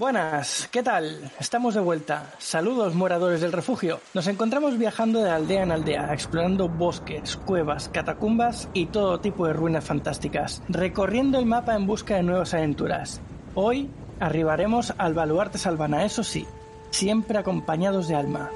Buenas, 0.00 0.66
¿qué 0.72 0.82
tal? 0.82 1.30
Estamos 1.38 1.74
de 1.74 1.80
vuelta. 1.82 2.32
Saludos, 2.38 2.94
moradores 2.94 3.42
del 3.42 3.52
refugio. 3.52 4.00
Nos 4.14 4.26
encontramos 4.28 4.78
viajando 4.78 5.22
de 5.22 5.28
aldea 5.30 5.62
en 5.62 5.72
aldea, 5.72 6.14
explorando 6.14 6.70
bosques, 6.70 7.36
cuevas, 7.36 7.90
catacumbas 7.90 8.70
y 8.72 8.86
todo 8.86 9.20
tipo 9.20 9.46
de 9.46 9.52
ruinas 9.52 9.84
fantásticas, 9.84 10.62
recorriendo 10.70 11.38
el 11.38 11.44
mapa 11.44 11.74
en 11.74 11.86
busca 11.86 12.14
de 12.14 12.22
nuevas 12.22 12.54
aventuras. 12.54 13.20
Hoy 13.54 13.90
arribaremos 14.20 14.94
al 14.96 15.12
baluarte 15.12 15.58
Salvana, 15.58 16.02
eso 16.06 16.24
sí, 16.24 16.46
siempre 16.88 17.36
acompañados 17.36 18.08
de 18.08 18.14
Alma. 18.14 18.48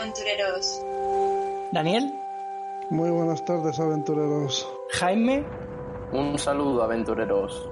Aventureros. 0.00 0.82
Daniel, 1.70 2.12
Muy 2.90 3.10
buenas 3.10 3.44
tardes, 3.44 3.78
aventureros. 3.78 4.68
Jaime 4.94 5.44
Un 6.10 6.36
saludo, 6.40 6.82
aventureros. 6.82 7.68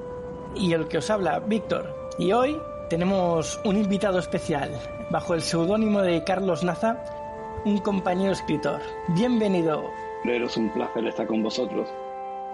y 0.54 0.74
el 0.74 0.87
que 0.87 0.98
os 0.98 1.10
habla, 1.10 1.40
Víctor. 1.40 1.92
Y 2.20 2.32
hoy 2.32 2.60
tenemos 2.88 3.60
un 3.65 3.77
invitado 3.77 4.19
especial, 4.19 4.70
bajo 5.10 5.34
el 5.34 5.42
seudónimo 5.42 6.01
de 6.01 6.24
Carlos 6.24 6.65
Naza, 6.65 6.96
un 7.65 7.79
compañero 7.79 8.33
escritor. 8.33 8.80
Bienvenido. 9.09 9.91
Pero 10.24 10.46
es 10.46 10.56
un 10.56 10.70
placer 10.70 11.06
estar 11.06 11.27
con 11.27 11.43
vosotros. 11.43 11.88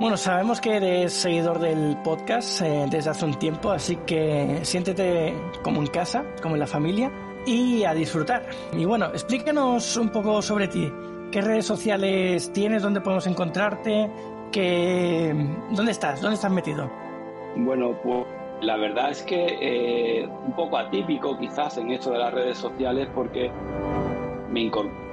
Bueno, 0.00 0.16
sabemos 0.16 0.60
que 0.60 0.76
eres 0.76 1.12
seguidor 1.12 1.60
del 1.60 1.96
podcast 2.02 2.62
eh, 2.62 2.86
desde 2.90 3.10
hace 3.10 3.24
un 3.24 3.38
tiempo, 3.38 3.70
así 3.70 3.96
que 4.04 4.60
siéntete 4.62 5.34
como 5.62 5.80
en 5.80 5.86
casa, 5.86 6.24
como 6.42 6.56
en 6.56 6.60
la 6.60 6.66
familia, 6.66 7.12
y 7.46 7.84
a 7.84 7.94
disfrutar. 7.94 8.44
Y 8.72 8.84
bueno, 8.84 9.06
explícanos 9.06 9.96
un 9.96 10.08
poco 10.08 10.42
sobre 10.42 10.66
ti. 10.66 10.92
¿Qué 11.30 11.40
redes 11.40 11.66
sociales 11.66 12.52
tienes? 12.52 12.82
¿Dónde 12.82 13.00
podemos 13.00 13.26
encontrarte? 13.26 14.10
¿Qué... 14.50 15.32
¿Dónde 15.70 15.92
estás? 15.92 16.20
¿Dónde 16.20 16.34
estás 16.34 16.50
metido? 16.50 16.90
Bueno, 17.56 17.96
pues 18.02 18.26
la 18.64 18.76
verdad 18.76 19.10
es 19.10 19.22
que 19.22 19.58
eh, 19.60 20.28
un 20.46 20.52
poco 20.54 20.78
atípico 20.78 21.38
quizás 21.38 21.78
en 21.78 21.90
esto 21.90 22.10
de 22.12 22.18
las 22.18 22.32
redes 22.32 22.58
sociales 22.58 23.08
porque 23.14 23.50
me 24.50 24.62
incorporé 24.62 25.04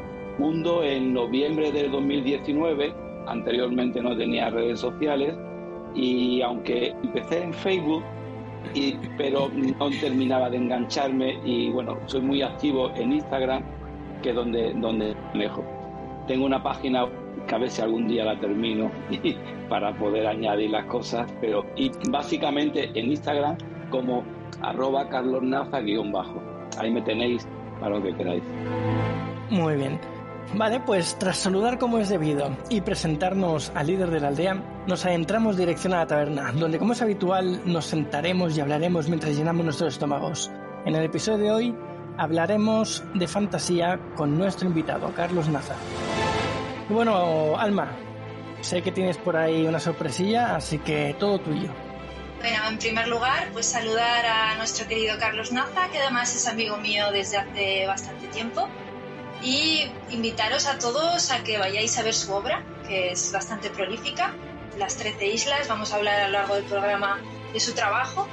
en 0.83 1.13
noviembre 1.13 1.71
del 1.71 1.91
2019, 1.91 2.93
anteriormente 3.27 4.01
no 4.01 4.17
tenía 4.17 4.49
redes 4.49 4.79
sociales 4.79 5.35
y 5.93 6.41
aunque 6.41 6.95
empecé 7.03 7.43
en 7.43 7.53
Facebook, 7.53 8.03
pero 9.17 9.49
no 9.49 9.89
terminaba 9.99 10.49
de 10.49 10.57
engancharme 10.57 11.39
y 11.45 11.69
bueno, 11.69 11.97
soy 12.05 12.21
muy 12.21 12.41
activo 12.41 12.91
en 12.95 13.13
Instagram, 13.13 13.63
que 14.23 14.29
es 14.29 14.35
donde, 14.35 14.73
donde 14.73 15.15
mejor. 15.33 15.65
Tengo 16.27 16.45
una 16.45 16.63
página 16.63 17.07
que 17.47 17.55
a 17.55 17.69
si 17.69 17.81
algún 17.81 18.07
día 18.07 18.25
la 18.25 18.39
termino 18.39 18.91
para 19.69 19.97
poder 19.97 20.27
añadir 20.27 20.71
las 20.71 20.85
cosas, 20.85 21.31
pero 21.39 21.65
y 21.75 21.91
básicamente 22.09 22.89
en 22.93 23.11
Instagram 23.11 23.57
como 23.89 24.23
arroba 24.61 25.09
carlosnaza-bajo. 25.09 26.41
Ahí 26.77 26.91
me 26.91 27.01
tenéis 27.01 27.47
para 27.79 27.97
lo 27.97 28.03
que 28.03 28.15
queráis. 28.15 28.43
Muy 29.49 29.75
bien. 29.75 29.99
Vale, 30.55 30.81
pues 30.81 31.17
tras 31.17 31.37
saludar 31.37 31.77
como 31.77 31.97
es 31.97 32.09
debido 32.09 32.49
y 32.69 32.81
presentarnos 32.81 33.71
al 33.73 33.87
líder 33.87 34.09
de 34.09 34.19
la 34.19 34.27
aldea, 34.29 34.61
nos 34.85 35.05
adentramos 35.05 35.55
dirección 35.57 35.93
a 35.93 35.99
la 35.99 36.07
taberna, 36.07 36.51
donde 36.51 36.77
como 36.77 36.93
es 36.93 37.01
habitual 37.01 37.61
nos 37.65 37.85
sentaremos 37.85 38.57
y 38.57 38.61
hablaremos 38.61 39.07
mientras 39.07 39.35
llenamos 39.37 39.63
nuestros 39.63 39.93
estómagos. 39.93 40.51
En 40.85 40.95
el 40.95 41.05
episodio 41.05 41.37
de 41.37 41.51
hoy 41.51 41.75
hablaremos 42.17 43.03
de 43.13 43.27
fantasía 43.27 43.99
con 44.15 44.37
nuestro 44.37 44.67
invitado, 44.67 45.13
Carlos 45.15 45.47
Naza. 45.47 45.75
Bueno, 46.91 47.57
Alma, 47.57 47.95
sé 48.59 48.81
que 48.81 48.91
tienes 48.91 49.17
por 49.17 49.37
ahí 49.37 49.65
una 49.65 49.79
sorpresilla, 49.79 50.57
así 50.57 50.77
que 50.79 51.15
todo 51.17 51.39
tuyo. 51.39 51.69
Bueno, 52.41 52.57
en 52.67 52.77
primer 52.79 53.07
lugar, 53.07 53.47
pues 53.53 53.67
saludar 53.67 54.25
a 54.25 54.55
nuestro 54.55 54.87
querido 54.87 55.17
Carlos 55.17 55.53
Naza, 55.53 55.87
que 55.89 55.99
además 55.99 56.35
es 56.35 56.47
amigo 56.47 56.75
mío 56.77 57.09
desde 57.11 57.37
hace 57.37 57.87
bastante 57.87 58.27
tiempo. 58.27 58.67
Y 59.41 59.89
invitaros 60.09 60.67
a 60.67 60.79
todos 60.79 61.31
a 61.31 61.43
que 61.43 61.57
vayáis 61.57 61.97
a 61.97 62.03
ver 62.03 62.13
su 62.13 62.33
obra, 62.33 62.61
que 62.85 63.11
es 63.11 63.31
bastante 63.31 63.69
prolífica. 63.69 64.33
Las 64.77 64.97
Trece 64.97 65.27
Islas, 65.27 65.69
vamos 65.69 65.93
a 65.93 65.95
hablar 65.95 66.19
a 66.19 66.27
lo 66.27 66.33
largo 66.33 66.55
del 66.55 66.65
programa 66.65 67.21
de 67.53 67.59
su 67.61 67.73
trabajo. 67.73 68.27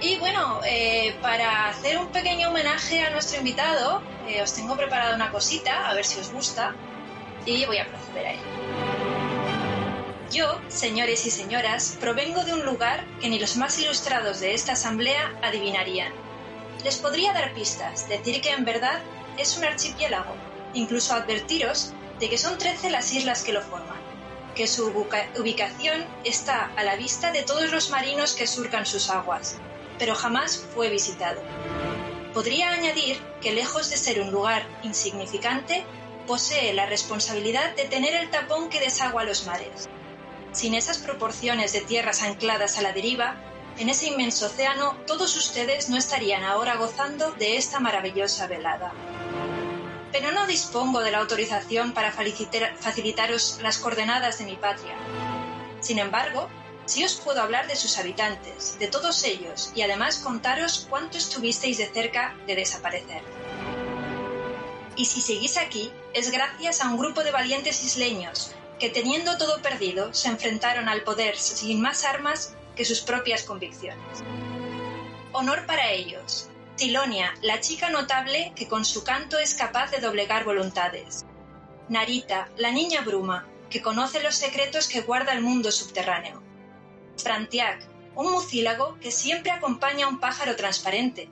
Y 0.00 0.16
bueno, 0.18 0.60
eh, 0.66 1.14
para 1.20 1.68
hacer 1.68 1.98
un 1.98 2.08
pequeño 2.08 2.48
homenaje 2.48 3.02
a 3.02 3.10
nuestro 3.10 3.38
invitado, 3.38 4.00
eh, 4.26 4.40
os 4.40 4.54
tengo 4.54 4.74
preparada 4.74 5.14
una 5.14 5.30
cosita, 5.30 5.88
a 5.88 5.94
ver 5.94 6.04
si 6.04 6.18
os 6.18 6.32
gusta, 6.32 6.74
y 7.46 7.64
voy 7.66 7.78
a 7.78 7.86
proceder 7.86 8.26
a 8.26 8.32
ello. 8.32 8.42
Yo, 10.30 10.60
señores 10.68 11.26
y 11.26 11.30
señoras, 11.30 11.96
provengo 12.00 12.42
de 12.44 12.54
un 12.54 12.64
lugar 12.64 13.04
que 13.20 13.28
ni 13.28 13.38
los 13.38 13.56
más 13.56 13.78
ilustrados 13.78 14.40
de 14.40 14.54
esta 14.54 14.72
asamblea 14.72 15.32
adivinarían. 15.42 16.12
Les 16.82 16.96
podría 16.98 17.32
dar 17.32 17.54
pistas, 17.54 18.08
decir 18.08 18.40
que 18.40 18.50
en 18.50 18.64
verdad 18.64 19.00
es 19.38 19.56
un 19.56 19.64
archipiélago, 19.64 20.34
incluso 20.74 21.14
advertiros 21.14 21.92
de 22.18 22.28
que 22.28 22.38
son 22.38 22.58
13 22.58 22.90
las 22.90 23.12
islas 23.12 23.42
que 23.42 23.52
lo 23.52 23.62
forman, 23.62 23.98
que 24.56 24.66
su 24.66 24.86
ubica- 24.88 25.28
ubicación 25.38 26.04
está 26.24 26.72
a 26.76 26.82
la 26.84 26.96
vista 26.96 27.30
de 27.30 27.42
todos 27.42 27.70
los 27.70 27.90
marinos 27.90 28.34
que 28.34 28.46
surcan 28.46 28.86
sus 28.86 29.10
aguas, 29.10 29.56
pero 29.98 30.14
jamás 30.14 30.64
fue 30.74 30.88
visitado. 30.90 31.40
Podría 32.32 32.70
añadir 32.72 33.20
que 33.40 33.52
lejos 33.52 33.90
de 33.90 33.96
ser 33.96 34.20
un 34.20 34.32
lugar 34.32 34.66
insignificante, 34.82 35.84
posee 36.26 36.72
la 36.72 36.86
responsabilidad 36.86 37.74
de 37.76 37.84
tener 37.84 38.14
el 38.14 38.30
tapón 38.30 38.68
que 38.68 38.80
desagua 38.80 39.24
los 39.24 39.46
mares. 39.46 39.88
Sin 40.52 40.74
esas 40.74 40.98
proporciones 40.98 41.72
de 41.72 41.80
tierras 41.80 42.22
ancladas 42.22 42.78
a 42.78 42.82
la 42.82 42.92
deriva, 42.92 43.36
en 43.78 43.88
ese 43.88 44.06
inmenso 44.06 44.46
océano 44.46 44.96
todos 45.06 45.36
ustedes 45.36 45.88
no 45.88 45.96
estarían 45.96 46.44
ahora 46.44 46.76
gozando 46.76 47.32
de 47.32 47.56
esta 47.56 47.80
maravillosa 47.80 48.46
velada. 48.46 48.92
Pero 50.12 50.30
no 50.30 50.46
dispongo 50.46 51.00
de 51.00 51.10
la 51.10 51.18
autorización 51.18 51.92
para 51.92 52.12
facilitaros 52.12 53.58
las 53.62 53.78
coordenadas 53.78 54.38
de 54.38 54.44
mi 54.44 54.54
patria. 54.54 54.94
Sin 55.80 55.98
embargo, 55.98 56.48
sí 56.86 57.04
os 57.04 57.14
puedo 57.14 57.42
hablar 57.42 57.66
de 57.66 57.74
sus 57.74 57.98
habitantes, 57.98 58.78
de 58.78 58.86
todos 58.86 59.24
ellos, 59.24 59.72
y 59.74 59.82
además 59.82 60.18
contaros 60.18 60.86
cuánto 60.88 61.18
estuvisteis 61.18 61.78
de 61.78 61.86
cerca 61.86 62.36
de 62.46 62.54
desaparecer. 62.54 63.22
Y 64.96 65.06
si 65.06 65.20
seguís 65.20 65.56
aquí, 65.56 65.90
es 66.14 66.30
gracias 66.30 66.80
a 66.80 66.88
un 66.88 66.96
grupo 66.96 67.24
de 67.24 67.32
valientes 67.32 67.82
isleños 67.82 68.52
que, 68.78 68.88
teniendo 68.88 69.36
todo 69.36 69.60
perdido, 69.60 70.14
se 70.14 70.28
enfrentaron 70.28 70.88
al 70.88 71.02
poder 71.02 71.36
sin 71.36 71.80
más 71.80 72.04
armas 72.04 72.54
que 72.76 72.84
sus 72.84 73.00
propias 73.00 73.42
convicciones. 73.42 74.22
Honor 75.32 75.66
para 75.66 75.90
ellos. 75.90 76.48
Tilonia, 76.76 77.34
la 77.42 77.60
chica 77.60 77.90
notable 77.90 78.52
que 78.54 78.68
con 78.68 78.84
su 78.84 79.04
canto 79.04 79.38
es 79.38 79.54
capaz 79.54 79.90
de 79.90 79.98
doblegar 79.98 80.44
voluntades. 80.44 81.24
Narita, 81.88 82.48
la 82.56 82.70
niña 82.70 83.02
bruma, 83.02 83.46
que 83.68 83.82
conoce 83.82 84.22
los 84.22 84.36
secretos 84.36 84.86
que 84.86 85.00
guarda 85.00 85.32
el 85.32 85.40
mundo 85.40 85.72
subterráneo. 85.72 86.42
Frantiac, 87.16 87.86
un 88.14 88.30
mucílago 88.30 88.98
que 89.00 89.10
siempre 89.10 89.50
acompaña 89.50 90.06
a 90.06 90.08
un 90.08 90.20
pájaro 90.20 90.54
transparente. 90.54 91.28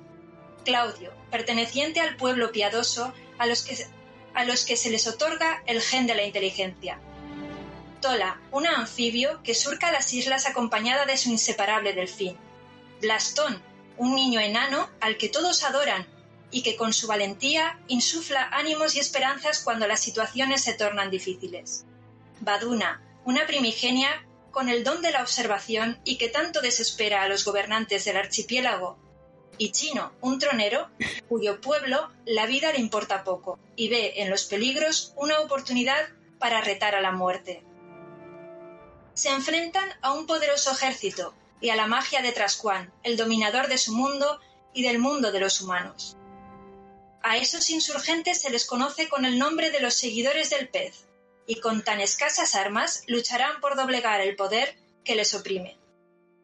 Claudio, 0.65 1.13
perteneciente 1.31 2.01
al 2.01 2.17
pueblo 2.17 2.51
piadoso 2.51 3.13
a 3.39 3.47
los 3.47 3.63
que, 3.63 3.77
a 4.35 4.45
los 4.45 4.65
que 4.65 4.77
se 4.77 4.91
les 4.91 5.07
otorga 5.07 5.63
el 5.67 5.81
gen 5.81 6.07
de 6.07 6.15
la 6.15 6.25
inteligencia. 6.25 7.01
Tola, 8.01 8.41
una 8.51 8.77
anfibio 8.79 9.43
que 9.43 9.55
surca 9.55 9.93
las 9.93 10.13
islas 10.13 10.47
acompañada 10.47 11.07
de 11.07 11.17
su 11.17 11.31
inseparable 11.31 11.93
delfín. 11.93 12.37
Blastón, 13.01 13.63
un 13.97 14.15
niño 14.15 14.41
enano 14.41 14.91
al 15.01 15.17
que 15.17 15.29
todos 15.29 15.63
adoran 15.63 16.07
y 16.51 16.63
que 16.63 16.77
con 16.77 16.93
su 16.93 17.07
valentía 17.07 17.79
insufla 17.89 18.49
ánimos 18.53 18.95
y 18.95 19.01
esperanzas 19.01 19.61
cuando 19.61 19.87
las 19.87 20.01
situaciones 20.01 20.63
se 20.63 20.75
tornan 20.75 21.11
difíciles. 21.11 21.85
Baduna, 22.41 23.03
una 23.25 23.47
primigenia 23.47 24.27
con 24.51 24.69
el 24.69 24.85
don 24.85 25.01
de 25.01 25.13
la 25.13 25.23
observación 25.23 26.01
y 26.05 26.19
que 26.19 26.29
tanto 26.29 26.61
desespera 26.61 27.23
a 27.23 27.29
los 27.29 27.45
gobernantes 27.45 28.05
del 28.05 28.19
archipiélago. 28.19 28.99
Y 29.59 29.73
Chino, 29.73 30.13
un 30.21 30.39
tronero 30.39 30.91
cuyo 31.29 31.61
pueblo 31.61 32.11
la 32.25 32.47
vida 32.47 32.73
le 32.73 32.79
importa 32.79 33.25
poco 33.25 33.59
y 33.77 33.89
ve 33.89 34.15
en 34.17 34.31
los 34.31 34.45
peligros 34.45 35.13
una 35.17 35.41
oportunidad 35.41 36.09
para 36.39 36.61
retar 36.61 36.95
a 36.95 37.01
la 37.01 37.13
muerte. 37.13 37.63
Se 39.15 39.29
enfrentan 39.29 39.89
a 40.01 40.13
un 40.13 40.27
poderoso 40.27 40.73
ejército 40.73 41.35
y 41.61 41.71
a 41.71 41.77
la 41.77 41.87
magia 41.87 42.23
de 42.23 42.33
Trascuán, 42.33 42.93
el 43.03 43.17
dominador 43.17 43.69
de 43.69 43.79
su 43.79 43.93
mundo 43.93 44.41
y 44.73 44.83
del 44.83 44.99
mundo 44.99 45.31
de 45.31 45.41
los 45.41 45.61
humanos. 45.61 46.17
A 47.23 47.37
esos 47.37 47.71
insurgentes 47.71 48.41
se 48.41 48.51
les 48.51 48.67
conoce 48.67 49.09
con 49.09 49.25
el 49.25 49.39
nombre 49.39 49.71
de 49.71 49.81
los 49.81 49.95
seguidores 49.95 50.51
del 50.51 50.69
pez, 50.69 51.07
y 51.47 51.61
con 51.61 51.85
tan 51.85 52.01
escasas 52.01 52.55
armas 52.55 53.05
lucharán 53.07 53.61
por 53.61 53.77
doblegar 53.77 54.21
el 54.21 54.35
poder 54.35 54.77
que 55.05 55.15
les 55.15 55.35
oprime. 55.35 55.79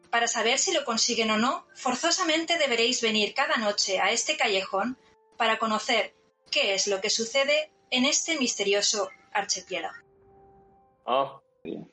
Para 0.09 0.27
saber 0.27 0.57
si 0.57 0.73
lo 0.73 0.85
consiguen 0.85 1.31
o 1.31 1.37
no, 1.37 1.65
forzosamente 1.75 2.57
deberéis 2.57 3.01
venir 3.01 3.33
cada 3.33 3.57
noche 3.57 3.99
a 3.99 4.11
este 4.11 4.37
callejón 4.37 4.97
para 5.37 5.59
conocer 5.59 6.13
qué 6.51 6.73
es 6.73 6.87
lo 6.87 6.99
que 6.99 7.09
sucede 7.09 7.71
en 7.91 8.05
este 8.05 8.37
misterioso 8.37 9.09
archipiélago. 9.33 9.95
Oh, 11.05 11.41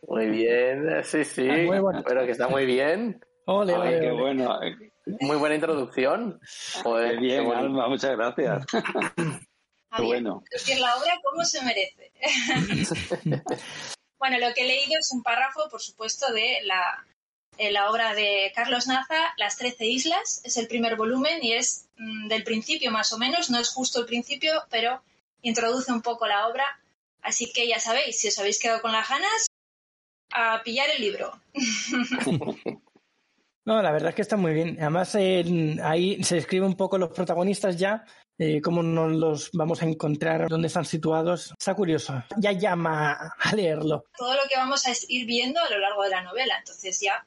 muy 0.08 0.26
bien, 0.30 1.04
sí, 1.04 1.24
sí. 1.24 1.48
Ah, 1.48 1.56
muy 1.66 1.78
bueno. 1.78 2.02
Pero 2.06 2.24
que 2.24 2.32
está 2.32 2.48
muy 2.48 2.66
bien. 2.66 3.24
Ole, 3.46 3.74
Ay, 3.74 3.80
ole, 3.80 4.00
qué 4.00 4.10
ole. 4.10 4.20
bueno. 4.20 4.60
Muy 5.20 5.36
buena 5.36 5.54
introducción. 5.54 6.40
Joder, 6.82 7.20
bien, 7.20 7.50
Alma, 7.52 7.88
muchas 7.88 8.16
gracias. 8.16 8.66
Qué 9.96 10.02
bueno. 10.02 10.42
Decir 10.50 10.78
la 10.80 10.96
obra 10.96 11.12
como 11.22 11.44
se 11.44 11.62
merece. 11.62 12.12
bueno, 14.18 14.38
lo 14.38 14.52
que 14.52 14.62
he 14.62 14.66
leído 14.66 14.98
es 14.98 15.10
un 15.12 15.22
párrafo, 15.22 15.68
por 15.70 15.80
supuesto, 15.80 16.32
de 16.32 16.58
la, 16.64 17.06
la 17.58 17.90
obra 17.90 18.14
de 18.14 18.52
Carlos 18.54 18.86
Naza, 18.86 19.34
Las 19.36 19.56
Trece 19.56 19.86
Islas. 19.86 20.40
Es 20.44 20.56
el 20.56 20.68
primer 20.68 20.96
volumen 20.96 21.42
y 21.42 21.52
es 21.52 21.86
mm, 21.98 22.28
del 22.28 22.44
principio 22.44 22.90
más 22.90 23.12
o 23.12 23.18
menos. 23.18 23.50
No 23.50 23.58
es 23.58 23.70
justo 23.70 24.00
el 24.00 24.06
principio, 24.06 24.52
pero 24.70 25.02
introduce 25.42 25.92
un 25.92 26.02
poco 26.02 26.26
la 26.26 26.48
obra. 26.48 26.64
Así 27.22 27.52
que 27.52 27.66
ya 27.66 27.80
sabéis, 27.80 28.20
si 28.20 28.28
os 28.28 28.38
habéis 28.38 28.58
quedado 28.58 28.80
con 28.80 28.92
las 28.92 29.08
ganas, 29.08 29.46
a 30.32 30.62
pillar 30.62 30.88
el 30.90 31.02
libro. 31.02 31.32
No, 33.66 33.82
la 33.82 33.90
verdad 33.90 34.10
es 34.10 34.14
que 34.14 34.22
está 34.22 34.36
muy 34.36 34.54
bien. 34.54 34.76
Además, 34.78 35.16
ahí 35.16 36.22
se 36.22 36.38
escribe 36.38 36.64
un 36.64 36.76
poco 36.76 36.98
los 36.98 37.10
protagonistas 37.10 37.76
ya, 37.76 38.04
eh, 38.38 38.60
cómo 38.60 38.80
nos 38.80 39.10
los 39.10 39.50
vamos 39.52 39.82
a 39.82 39.86
encontrar, 39.86 40.48
dónde 40.48 40.68
están 40.68 40.84
situados. 40.84 41.52
Está 41.58 41.74
curioso. 41.74 42.22
Ya 42.36 42.52
llama 42.52 43.34
a 43.36 43.56
leerlo. 43.56 44.04
Todo 44.16 44.34
lo 44.34 44.42
que 44.48 44.56
vamos 44.56 44.86
a 44.86 44.92
ir 45.08 45.26
viendo 45.26 45.60
a 45.60 45.68
lo 45.68 45.78
largo 45.78 46.04
de 46.04 46.10
la 46.10 46.22
novela. 46.22 46.54
Entonces 46.60 47.00
ya 47.00 47.26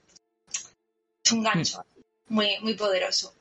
es 1.29 1.33
un 1.33 1.43
gancho 1.43 1.79
mm. 2.29 2.33
muy, 2.33 2.47
muy 2.61 2.73
poderoso. 2.73 3.33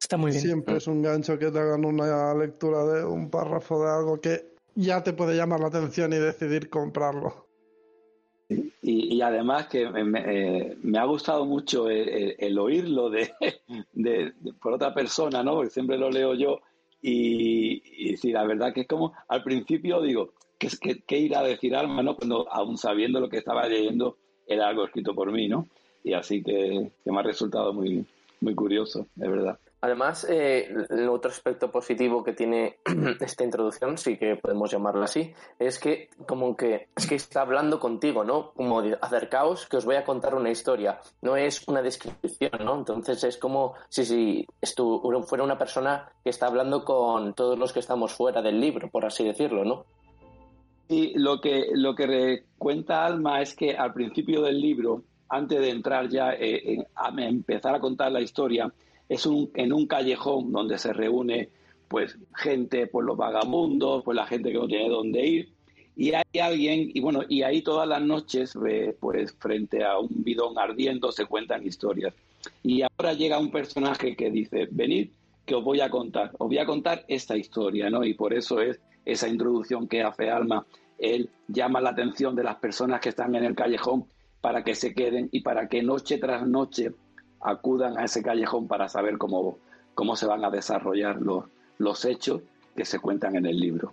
Está 0.00 0.16
muy 0.16 0.30
bien. 0.30 0.42
Siempre 0.42 0.76
es 0.76 0.86
un 0.86 1.02
gancho 1.02 1.38
que 1.38 1.50
te 1.50 1.58
hagan 1.58 1.84
una 1.84 2.34
lectura 2.34 2.84
de 2.84 3.04
un 3.04 3.30
párrafo 3.30 3.82
de 3.82 3.90
algo 3.90 4.20
que 4.20 4.54
ya 4.74 5.02
te 5.02 5.12
puede 5.12 5.36
llamar 5.36 5.60
la 5.60 5.68
atención 5.68 6.12
y 6.12 6.16
decidir 6.16 6.68
comprarlo. 6.68 7.46
Y, 8.80 9.20
además 9.20 9.66
que 9.66 9.90
me, 9.90 10.22
eh, 10.24 10.76
ha 10.96 11.04
gustado 11.04 11.44
mucho 11.44 11.90
el, 11.90 12.58
oírlo 12.58 13.10
de, 13.92 14.32
por 14.62 14.72
otra 14.72 14.94
persona, 14.94 15.42
¿no? 15.42 15.54
Porque 15.54 15.70
siempre 15.70 15.98
lo 15.98 16.10
leo 16.10 16.34
yo 16.34 16.60
y, 17.02 18.16
sí, 18.16 18.32
la 18.32 18.44
verdad 18.44 18.72
que 18.72 18.82
es 18.82 18.88
como, 18.88 19.12
al 19.28 19.42
principio 19.42 20.00
digo, 20.00 20.32
¿qué, 20.58 20.70
qué, 21.06 21.18
irá 21.18 21.40
a 21.40 21.44
decir 21.44 21.76
Alma, 21.76 22.02
no? 22.02 22.16
Cuando 22.16 22.50
aún 22.50 22.78
sabiendo 22.78 23.20
lo 23.20 23.28
que 23.28 23.38
estaba 23.38 23.68
leyendo 23.68 24.16
era 24.46 24.68
algo 24.68 24.86
escrito 24.86 25.14
por 25.14 25.30
mí, 25.30 25.48
¿no? 25.48 25.68
Y 26.04 26.14
así 26.14 26.42
que, 26.42 26.90
que 27.04 27.12
me 27.12 27.20
ha 27.20 27.22
resultado 27.22 27.72
muy, 27.72 28.06
muy 28.40 28.54
curioso, 28.54 29.06
es 29.20 29.30
verdad. 29.30 29.58
Además, 29.80 30.26
eh, 30.28 30.74
el 30.90 31.08
otro 31.08 31.30
aspecto 31.30 31.70
positivo 31.70 32.24
que 32.24 32.32
tiene 32.32 32.78
esta 33.20 33.44
introducción, 33.44 33.96
sí 33.96 34.16
que 34.16 34.34
podemos 34.34 34.72
llamarla 34.72 35.04
así, 35.04 35.32
es 35.58 35.78
que 35.78 36.10
como 36.26 36.56
que 36.56 36.88
es 36.96 37.06
que 37.06 37.14
está 37.14 37.42
hablando 37.42 37.78
contigo, 37.78 38.24
¿no? 38.24 38.50
Como 38.54 38.82
de 38.82 38.98
acercaos 39.00 39.68
que 39.68 39.76
os 39.76 39.84
voy 39.84 39.94
a 39.94 40.04
contar 40.04 40.34
una 40.34 40.50
historia, 40.50 41.00
no 41.22 41.36
es 41.36 41.66
una 41.68 41.80
descripción, 41.80 42.64
¿no? 42.64 42.76
Entonces 42.76 43.22
es 43.22 43.36
como 43.36 43.74
si, 43.88 44.04
si 44.04 44.46
fuera 45.26 45.44
una 45.44 45.58
persona 45.58 46.10
que 46.24 46.30
está 46.30 46.46
hablando 46.48 46.84
con 46.84 47.34
todos 47.34 47.56
los 47.56 47.72
que 47.72 47.80
estamos 47.80 48.12
fuera 48.12 48.42
del 48.42 48.60
libro, 48.60 48.88
por 48.88 49.06
así 49.06 49.22
decirlo, 49.22 49.64
¿no? 49.64 49.84
Y 50.88 51.16
lo 51.18 51.40
que, 51.40 51.66
lo 51.72 51.94
que 51.94 52.44
cuenta 52.56 53.04
Alma 53.04 53.42
es 53.42 53.54
que 53.54 53.76
al 53.76 53.92
principio 53.92 54.42
del 54.42 54.58
libro, 54.60 55.02
antes 55.28 55.60
de 55.60 55.70
entrar 55.70 56.08
ya 56.08 56.32
eh, 56.32 56.84
a 56.94 57.08
empezar 57.22 57.74
a 57.74 57.80
contar 57.80 58.12
la 58.12 58.20
historia, 58.20 58.72
es 59.08 59.26
un, 59.26 59.50
en 59.54 59.72
un 59.72 59.86
callejón 59.86 60.52
donde 60.52 60.78
se 60.78 60.92
reúne 60.92 61.48
pues 61.88 62.18
gente, 62.36 62.86
pues 62.86 63.06
los 63.06 63.16
vagabundos, 63.16 64.04
pues 64.04 64.14
la 64.14 64.26
gente 64.26 64.52
que 64.52 64.58
no 64.58 64.66
tiene 64.66 64.88
dónde 64.88 65.26
ir. 65.26 65.48
Y 65.96 66.12
hay 66.12 66.40
alguien, 66.40 66.90
y 66.94 67.00
bueno, 67.00 67.22
y 67.28 67.42
ahí 67.42 67.62
todas 67.62 67.88
las 67.88 68.00
noches, 68.02 68.56
pues 69.00 69.34
frente 69.38 69.82
a 69.84 69.98
un 69.98 70.08
bidón 70.10 70.58
ardiendo, 70.58 71.10
se 71.10 71.26
cuentan 71.26 71.66
historias. 71.66 72.14
Y 72.62 72.82
ahora 72.82 73.14
llega 73.14 73.38
un 73.38 73.50
personaje 73.50 74.14
que 74.14 74.30
dice, 74.30 74.68
venid, 74.70 75.08
que 75.44 75.54
os 75.54 75.64
voy 75.64 75.80
a 75.80 75.90
contar, 75.90 76.30
os 76.38 76.46
voy 76.46 76.58
a 76.58 76.66
contar 76.66 77.04
esta 77.08 77.36
historia, 77.36 77.90
¿no? 77.90 78.04
Y 78.04 78.14
por 78.14 78.34
eso 78.34 78.60
es 78.60 78.78
esa 79.04 79.28
introducción 79.28 79.88
que 79.88 80.02
hace 80.02 80.30
Alma. 80.30 80.64
Él 80.98 81.30
llama 81.48 81.80
la 81.80 81.90
atención 81.90 82.36
de 82.36 82.44
las 82.44 82.56
personas 82.56 83.00
que 83.00 83.08
están 83.08 83.34
en 83.34 83.44
el 83.44 83.54
callejón 83.54 84.04
para 84.40 84.62
que 84.64 84.74
se 84.74 84.94
queden 84.94 85.28
y 85.32 85.40
para 85.40 85.68
que 85.68 85.82
noche 85.82 86.18
tras 86.18 86.46
noche 86.46 86.92
acudan 87.40 87.98
a 87.98 88.04
ese 88.04 88.22
callejón 88.22 88.68
para 88.68 88.88
saber 88.88 89.18
cómo, 89.18 89.58
cómo 89.94 90.16
se 90.16 90.26
van 90.26 90.44
a 90.44 90.50
desarrollar 90.50 91.20
los, 91.20 91.44
los 91.78 92.04
hechos 92.04 92.42
que 92.76 92.84
se 92.84 92.98
cuentan 92.98 93.36
en 93.36 93.46
el 93.46 93.58
libro. 93.58 93.92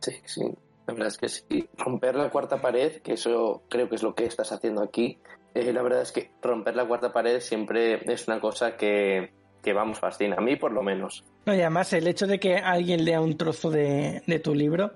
Sí, 0.00 0.12
sí. 0.24 0.42
La 0.86 0.94
verdad 0.94 1.08
es 1.08 1.18
que 1.18 1.28
sí. 1.28 1.68
Romper 1.76 2.16
la 2.16 2.30
cuarta 2.30 2.60
pared, 2.60 3.00
que 3.02 3.12
eso 3.12 3.62
creo 3.68 3.88
que 3.88 3.96
es 3.96 4.02
lo 4.02 4.14
que 4.14 4.24
estás 4.24 4.50
haciendo 4.52 4.82
aquí, 4.82 5.18
eh, 5.54 5.72
la 5.72 5.82
verdad 5.82 6.02
es 6.02 6.12
que 6.12 6.30
romper 6.42 6.76
la 6.76 6.86
cuarta 6.86 7.12
pared 7.12 7.40
siempre 7.40 8.00
es 8.12 8.28
una 8.28 8.40
cosa 8.40 8.76
que, 8.76 9.32
que 9.62 9.72
vamos, 9.72 9.98
fascina. 9.98 10.36
A 10.38 10.40
mí, 10.40 10.56
por 10.56 10.72
lo 10.72 10.82
menos. 10.82 11.24
No, 11.46 11.54
y 11.54 11.60
además, 11.60 11.92
el 11.92 12.06
hecho 12.06 12.26
de 12.26 12.38
que 12.38 12.56
alguien 12.56 13.04
lea 13.04 13.20
un 13.20 13.36
trozo 13.36 13.70
de, 13.70 14.22
de 14.26 14.38
tu 14.38 14.54
libro, 14.54 14.92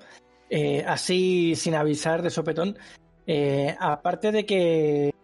eh, 0.51 0.85
así 0.87 1.55
sin 1.57 1.75
avisar 1.75 2.23
de 2.23 2.31
sopetón, 2.31 2.79
eh, 3.27 3.77
aparte 3.79 4.33
de 4.33 4.47
que 4.47 5.15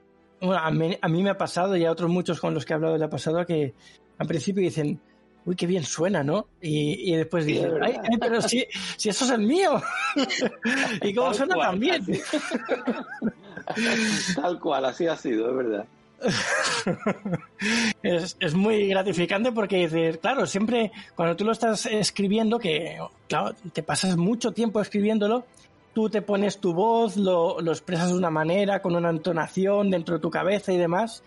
bueno, 0.40 0.60
a 1.00 1.08
mí, 1.08 1.22
me 1.22 1.30
ha 1.30 1.38
pasado 1.38 1.76
y 1.76 1.84
a 1.84 1.92
otros 1.92 2.10
muchos 2.10 2.40
con 2.40 2.54
los 2.54 2.64
que 2.64 2.72
he 2.72 2.76
hablado 2.76 2.96
le 2.96 3.04
ha 3.04 3.10
pasado 3.10 3.44
que 3.44 3.74
al 4.18 4.26
principio 4.26 4.62
dicen, 4.62 4.98
uy, 5.44 5.54
qué 5.54 5.66
bien 5.66 5.84
suena, 5.84 6.22
¿no? 6.22 6.46
Y, 6.60 7.14
después 7.14 7.44
dicen, 7.44 7.72
ay, 7.82 7.98
pero 8.18 8.40
si, 8.40 8.66
si, 8.96 9.10
eso 9.10 9.24
es 9.24 9.30
el 9.30 9.42
mío. 9.42 9.80
y 11.02 11.14
cómo 11.14 11.34
suena 11.34 11.56
también. 11.56 12.04
Tal 14.34 14.58
cual, 14.58 14.86
así 14.86 15.06
ha 15.06 15.16
sido, 15.16 15.50
es 15.50 15.56
verdad. 15.56 15.86
es, 18.02 18.36
es, 18.38 18.54
muy 18.54 18.88
gratificante 18.88 19.52
porque 19.52 19.76
dices, 19.76 20.18
claro, 20.18 20.46
siempre 20.46 20.92
cuando 21.14 21.36
tú 21.36 21.44
lo 21.44 21.52
estás 21.52 21.86
escribiendo, 21.86 22.58
que 22.58 22.98
claro, 23.26 23.54
te 23.72 23.82
pasas 23.82 24.16
mucho 24.16 24.52
tiempo 24.52 24.80
escribiéndolo, 24.80 25.46
tú 25.92 26.08
te 26.08 26.22
pones 26.22 26.58
tu 26.58 26.72
voz, 26.72 27.16
lo, 27.16 27.60
lo, 27.60 27.72
expresas 27.72 28.08
de 28.08 28.18
una 28.18 28.30
manera, 28.30 28.80
con 28.80 28.94
una 28.94 29.10
entonación 29.10 29.90
dentro 29.90 30.16
de 30.16 30.20
tu 30.20 30.30
cabeza 30.30 30.72
y 30.72 30.78
demás. 30.78 31.22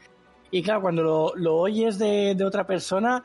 Y 0.52 0.62
claro, 0.62 0.82
cuando 0.82 1.04
lo, 1.04 1.36
lo 1.36 1.58
oyes 1.58 1.98
de, 1.98 2.36
de, 2.36 2.46
otra 2.46 2.66
persona, 2.66 3.24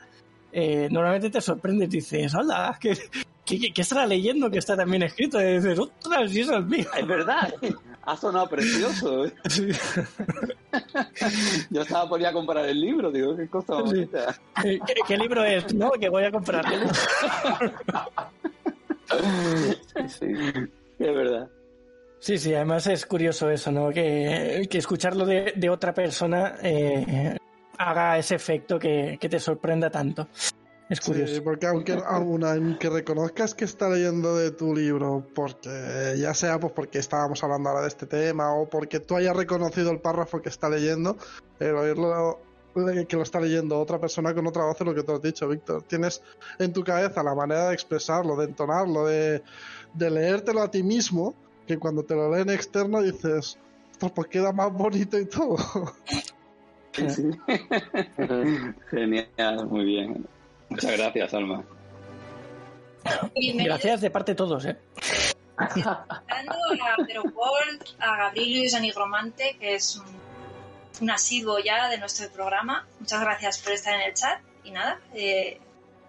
eh, 0.52 0.88
normalmente 0.90 1.30
te 1.30 1.40
sorprende 1.40 1.84
y 1.84 1.88
dices, 1.88 2.34
hola, 2.34 2.76
¿qué, 2.80 2.96
qué, 3.44 3.72
qué 3.72 3.82
estará 3.82 4.06
leyendo 4.06 4.50
que 4.50 4.58
está 4.58 4.76
también 4.76 5.02
escrito? 5.02 5.40
Y 5.40 5.54
dices, 5.54 5.78
ostras, 5.78 6.30
si 6.30 6.40
eso 6.40 6.58
es 6.58 6.64
mío. 6.64 6.86
Es 6.96 7.06
verdad, 7.06 7.54
ha 8.02 8.16
sonado 8.16 8.48
precioso. 8.48 9.26
¿eh? 9.26 9.32
Yo 11.70 11.82
estaba 11.82 12.08
por 12.08 12.20
ir 12.20 12.26
a 12.26 12.32
comprar 12.32 12.66
el 12.66 12.80
libro, 12.80 13.10
digo, 13.10 13.36
qué 13.36 13.48
cosa 13.48 13.74
bonita. 13.74 14.34
¿Qué, 14.62 14.80
¿Qué, 15.06 15.18
libro 15.18 15.44
es? 15.44 15.74
No, 15.74 15.90
que 15.90 16.08
voy 16.08 16.24
a 16.24 16.30
comprar. 16.30 16.64
sí, 20.08 20.08
sí. 20.08 20.32
Es 20.98 21.14
verdad. 21.14 21.48
Sí, 22.20 22.38
sí, 22.38 22.52
además 22.54 22.86
es 22.88 23.06
curioso 23.06 23.48
eso, 23.48 23.70
¿no? 23.70 23.90
Que, 23.90 24.66
que 24.68 24.78
escucharlo 24.78 25.24
de, 25.24 25.52
de 25.54 25.70
otra 25.70 25.94
persona 25.94 26.56
eh, 26.62 27.36
haga 27.78 28.18
ese 28.18 28.34
efecto 28.34 28.78
que, 28.78 29.18
que, 29.20 29.28
te 29.28 29.38
sorprenda 29.38 29.88
tanto. 29.88 30.28
Es 30.88 31.00
curioso. 31.00 31.34
Sí, 31.34 31.40
porque 31.40 31.66
aunque, 31.66 31.96
aunque 32.04 32.90
reconozcas 32.90 33.54
que 33.54 33.66
está 33.66 33.88
leyendo 33.88 34.36
de 34.36 34.50
tu 34.50 34.74
libro, 34.74 35.24
porque 35.34 36.16
ya 36.18 36.34
sea 36.34 36.58
pues 36.58 36.72
porque 36.72 36.98
estábamos 36.98 37.44
hablando 37.44 37.68
ahora 37.68 37.82
de 37.82 37.88
este 37.88 38.06
tema 38.06 38.52
o 38.54 38.68
porque 38.68 38.98
tú 38.98 39.14
hayas 39.14 39.36
reconocido 39.36 39.92
el 39.92 40.00
párrafo 40.00 40.40
que 40.40 40.48
está 40.48 40.68
leyendo, 40.68 41.16
el 41.60 41.74
oírlo 41.76 42.40
que 43.06 43.16
lo 43.16 43.22
está 43.22 43.40
leyendo 43.40 43.80
otra 43.80 43.98
persona 43.98 44.34
con 44.34 44.46
otra 44.46 44.64
voz 44.64 44.80
lo 44.80 44.94
que 44.94 45.02
te 45.02 45.12
has 45.12 45.22
dicho, 45.22 45.48
Víctor. 45.48 45.82
Tienes 45.82 46.22
en 46.58 46.72
tu 46.72 46.82
cabeza 46.84 47.22
la 47.22 47.34
manera 47.34 47.68
de 47.68 47.74
expresarlo, 47.74 48.36
de 48.36 48.46
entonarlo, 48.46 49.06
de, 49.06 49.42
de 49.94 50.10
leértelo 50.10 50.62
a 50.62 50.70
ti 50.70 50.82
mismo, 50.82 51.34
que 51.66 51.78
cuando 51.78 52.04
te 52.04 52.14
lo 52.14 52.34
leen 52.34 52.50
externo 52.50 53.02
dices, 53.02 53.58
pues 54.14 54.28
queda 54.28 54.52
más 54.52 54.72
bonito 54.72 55.18
y 55.18 55.26
todo. 55.26 55.56
Genial, 58.90 59.66
muy 59.66 59.84
bien. 59.84 60.26
Muchas 60.68 60.96
gracias, 60.96 61.34
Alma. 61.34 61.64
Gracias 63.34 64.00
de 64.00 64.10
parte 64.10 64.32
de 64.32 64.36
todos, 64.36 64.64
¿eh? 64.66 64.76
a 65.58 66.22
Pedro 67.06 67.24
a 67.98 68.16
Gabriel 68.16 68.74
a 68.74 68.80
Nigromante, 68.80 69.56
que 69.58 69.74
es 69.74 69.96
un, 69.96 70.06
un, 71.00 71.10
asiduo 71.10 71.58
ya 71.58 71.88
de 71.88 71.98
nuestro 71.98 72.28
programa. 72.30 72.86
Muchas 73.00 73.20
gracias 73.20 73.58
por 73.58 73.72
estar 73.72 73.94
en 73.94 74.02
el 74.02 74.14
chat. 74.14 74.40
Y 74.64 74.70
nada, 74.70 75.00
eh, 75.14 75.60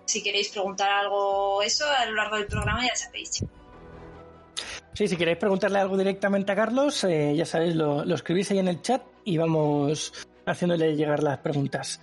si 0.05 0.23
queréis 0.23 0.49
preguntar 0.49 0.89
algo 0.89 1.61
eso 1.61 1.85
a 1.85 2.05
lo 2.05 2.15
largo 2.15 2.37
del 2.37 2.47
programa, 2.47 2.85
ya 2.85 2.95
sabéis. 2.95 3.43
Sí, 4.93 5.07
si 5.07 5.15
queréis 5.15 5.37
preguntarle 5.37 5.79
algo 5.79 5.97
directamente 5.97 6.51
a 6.51 6.55
Carlos, 6.55 7.03
eh, 7.05 7.33
ya 7.35 7.45
sabéis, 7.45 7.75
lo, 7.75 8.03
lo, 8.03 8.15
escribís 8.15 8.51
ahí 8.51 8.59
en 8.59 8.67
el 8.67 8.81
chat 8.81 9.01
y 9.23 9.37
vamos 9.37 10.27
haciéndole 10.45 10.95
llegar 10.95 11.23
las 11.23 11.37
preguntas. 11.37 12.01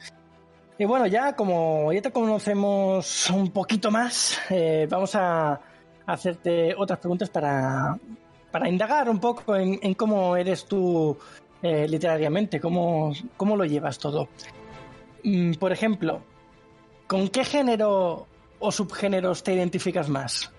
Y 0.79 0.85
bueno, 0.85 1.07
ya 1.07 1.35
como 1.35 1.93
ya 1.93 2.03
te 2.03 2.13
conocemos 2.13 3.31
un 3.31 3.51
poquito 3.51 3.91
más, 3.91 4.39
eh, 4.51 4.87
vamos 4.89 5.15
a 5.15 5.61
hacerte 6.07 6.75
otras 6.77 6.99
preguntas 6.99 7.29
para, 7.31 7.99
para 8.51 8.69
indagar 8.69 9.09
un 9.09 9.19
poco 9.19 9.57
en, 9.57 9.79
en 9.83 9.95
cómo 9.95 10.37
eres 10.37 10.67
tú 10.67 11.19
eh, 11.67 11.89
literariamente, 11.89 12.61
cómo, 12.61 13.13
cómo 13.37 13.57
lo 13.57 13.65
llevas 13.65 13.99
todo. 13.99 14.29
mm, 15.25 15.55
por 15.55 15.73
ejemplo, 15.73 16.23
¿con 17.07 17.29
qué 17.29 17.45
género 17.45 18.27
o 18.59 18.73
subgéneros 18.73 19.43
te 19.43 19.55
identificas 19.55 20.09
más? 20.09 20.53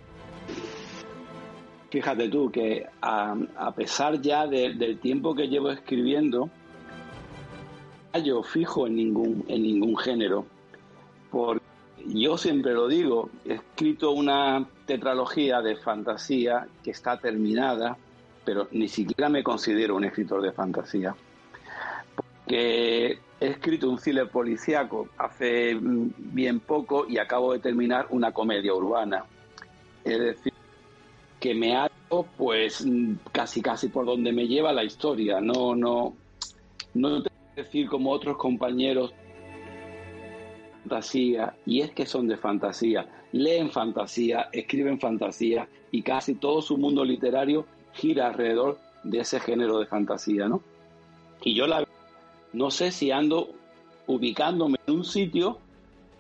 Fíjate 1.90 2.28
tú 2.28 2.52
que 2.52 2.86
a, 3.02 3.36
pesar 3.76 4.22
ya 4.22 4.46
del 4.46 5.00
tiempo 5.00 5.34
que 5.34 5.48
llevo 5.48 5.72
escribiendo, 5.72 6.50
yo 8.20 8.44
fijo 8.44 8.88
en 8.88 8.96
ningún, 8.96 9.46
en 9.48 9.64
ningún 9.64 9.98
género. 9.98 10.46
Porque 11.32 11.64
yo 12.06 12.38
siempre 12.38 12.74
lo 12.74 12.88
digo, 12.88 13.30
he 13.46 13.54
escrito 13.54 14.12
una 14.12 14.68
tetralogía 14.86 15.62
de 15.62 15.76
fantasía 15.76 16.68
que 16.84 16.92
está 16.92 17.18
terminada, 17.20 17.98
pero 18.48 18.70
ni 18.72 18.88
siquiera 18.88 19.28
me 19.28 19.44
considero 19.44 19.98
un 19.98 20.06
escritor 20.06 20.42
de 20.42 20.54
fantasía. 20.54 21.14
Porque 22.16 23.20
he 23.42 23.46
escrito 23.46 23.90
un 23.90 23.98
thriller 23.98 24.30
policíaco 24.30 25.10
hace 25.18 25.76
mm, 25.76 26.14
bien 26.18 26.62
poco 26.62 27.06
y 27.10 27.18
acabo 27.18 27.52
de 27.52 27.60
terminar 27.60 28.08
una 28.10 28.32
comedia 28.32 28.74
urbana. 28.74 29.26
Es 30.06 30.18
decir, 30.18 30.54
que 31.42 31.54
me 31.54 31.76
hago 31.76 32.26
pues 32.38 32.86
mm, 32.86 33.16
casi 33.34 33.62
casi 33.62 33.90
por 33.90 34.06
donde 34.06 34.32
me 34.32 34.48
lleva 34.48 34.72
la 34.72 34.86
historia. 34.86 35.42
No, 35.42 35.76
no, 35.76 36.16
no 36.94 37.22
te 37.22 37.30
decir 37.58 37.90
como 37.90 38.12
otros 38.12 38.38
compañeros 38.38 39.14
fantasía 40.84 41.54
y 41.66 41.82
es 41.82 41.92
que 41.92 42.06
son 42.06 42.30
de 42.30 42.38
fantasía, 42.38 43.10
leen 43.34 43.72
fantasía, 43.72 44.48
escriben 44.54 45.02
fantasía 45.02 45.68
y 45.92 46.02
casi 46.02 46.36
todo 46.36 46.62
su 46.62 46.78
mundo 46.78 47.04
literario 47.04 47.66
gira 47.98 48.28
alrededor 48.28 48.80
de 49.04 49.20
ese 49.20 49.40
género 49.40 49.80
de 49.80 49.86
fantasía, 49.86 50.48
¿no? 50.48 50.62
Y 51.44 51.56
yo 51.56 51.68
la 51.68 51.84
no 52.54 52.72
sé 52.72 52.92
si 52.92 53.12
ando 53.12 53.50
ubicándome 54.08 54.78
en 54.88 54.96
un 54.96 55.06
sitio, 55.06 55.60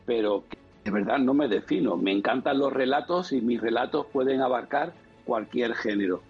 pero 0.06 0.44
de 0.84 0.92
verdad 0.92 1.18
no 1.18 1.34
me 1.34 1.48
defino. 1.48 1.98
Me 1.98 2.12
encantan 2.12 2.60
los 2.60 2.72
relatos 2.72 3.32
y 3.32 3.42
mis 3.42 3.62
relatos 3.62 4.06
pueden 4.12 4.42
abarcar 4.42 4.94
cualquier 5.26 5.74
género. 5.74 6.22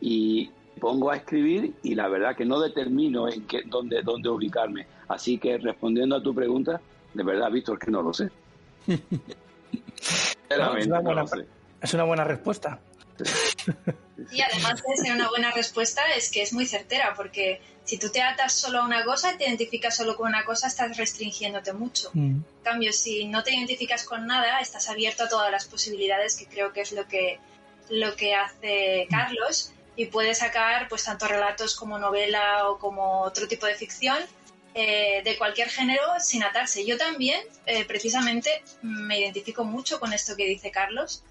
Y 0.00 0.50
pongo 0.78 1.10
a 1.10 1.16
escribir 1.16 1.74
y 1.82 1.94
la 1.94 2.08
verdad 2.08 2.36
que 2.36 2.44
no 2.44 2.60
determino 2.60 3.28
en 3.28 3.46
qué, 3.46 3.62
dónde, 3.66 4.02
dónde 4.02 4.28
ubicarme. 4.28 4.86
Así 5.08 5.38
que 5.38 5.58
respondiendo 5.58 6.16
a 6.16 6.22
tu 6.22 6.34
pregunta, 6.34 6.80
de 7.14 7.22
verdad, 7.22 7.50
Víctor, 7.50 7.78
que 7.78 7.90
no 7.90 8.02
lo 8.02 8.12
sé. 8.12 8.30
es, 8.86 10.36
una 10.86 11.00
buena, 11.00 11.24
es 11.80 11.94
una 11.94 12.04
buena 12.04 12.24
respuesta. 12.24 12.80
Y 14.30 14.42
además 14.42 14.82
de 14.82 14.96
ser 14.96 15.12
una 15.12 15.28
buena 15.28 15.50
respuesta 15.50 16.02
es 16.14 16.30
que 16.30 16.42
es 16.42 16.52
muy 16.52 16.66
certera, 16.66 17.14
porque 17.16 17.60
si 17.84 17.98
tú 17.98 18.10
te 18.10 18.22
atas 18.22 18.52
solo 18.52 18.80
a 18.80 18.84
una 18.84 19.04
cosa, 19.04 19.36
te 19.36 19.44
identificas 19.44 19.96
solo 19.96 20.16
con 20.16 20.28
una 20.28 20.44
cosa, 20.44 20.68
estás 20.68 20.96
restringiéndote 20.96 21.72
mucho. 21.72 22.10
Mm. 22.12 22.36
En 22.36 22.62
cambio, 22.62 22.92
si 22.92 23.24
no 23.26 23.42
te 23.42 23.54
identificas 23.54 24.04
con 24.04 24.26
nada, 24.26 24.60
estás 24.60 24.88
abierto 24.88 25.24
a 25.24 25.28
todas 25.28 25.50
las 25.50 25.64
posibilidades, 25.64 26.36
que 26.36 26.46
creo 26.46 26.72
que 26.72 26.82
es 26.82 26.92
lo 26.92 27.08
que, 27.08 27.38
lo 27.88 28.14
que 28.14 28.34
hace 28.34 29.06
Carlos, 29.10 29.72
y 29.96 30.06
puede 30.06 30.34
sacar 30.34 30.88
pues 30.88 31.04
tanto 31.04 31.26
relatos 31.26 31.74
como 31.74 31.98
novela 31.98 32.68
o 32.68 32.78
como 32.78 33.22
otro 33.22 33.48
tipo 33.48 33.66
de 33.66 33.74
ficción 33.74 34.18
eh, 34.74 35.22
de 35.24 35.36
cualquier 35.36 35.68
género 35.68 36.02
sin 36.20 36.44
atarse. 36.44 36.86
Yo 36.86 36.96
también, 36.96 37.40
eh, 37.66 37.84
precisamente, 37.84 38.62
me 38.82 39.18
identifico 39.18 39.64
mucho 39.64 39.98
con 39.98 40.12
esto 40.12 40.36
que 40.36 40.46
dice 40.46 40.70
Carlos 40.70 41.24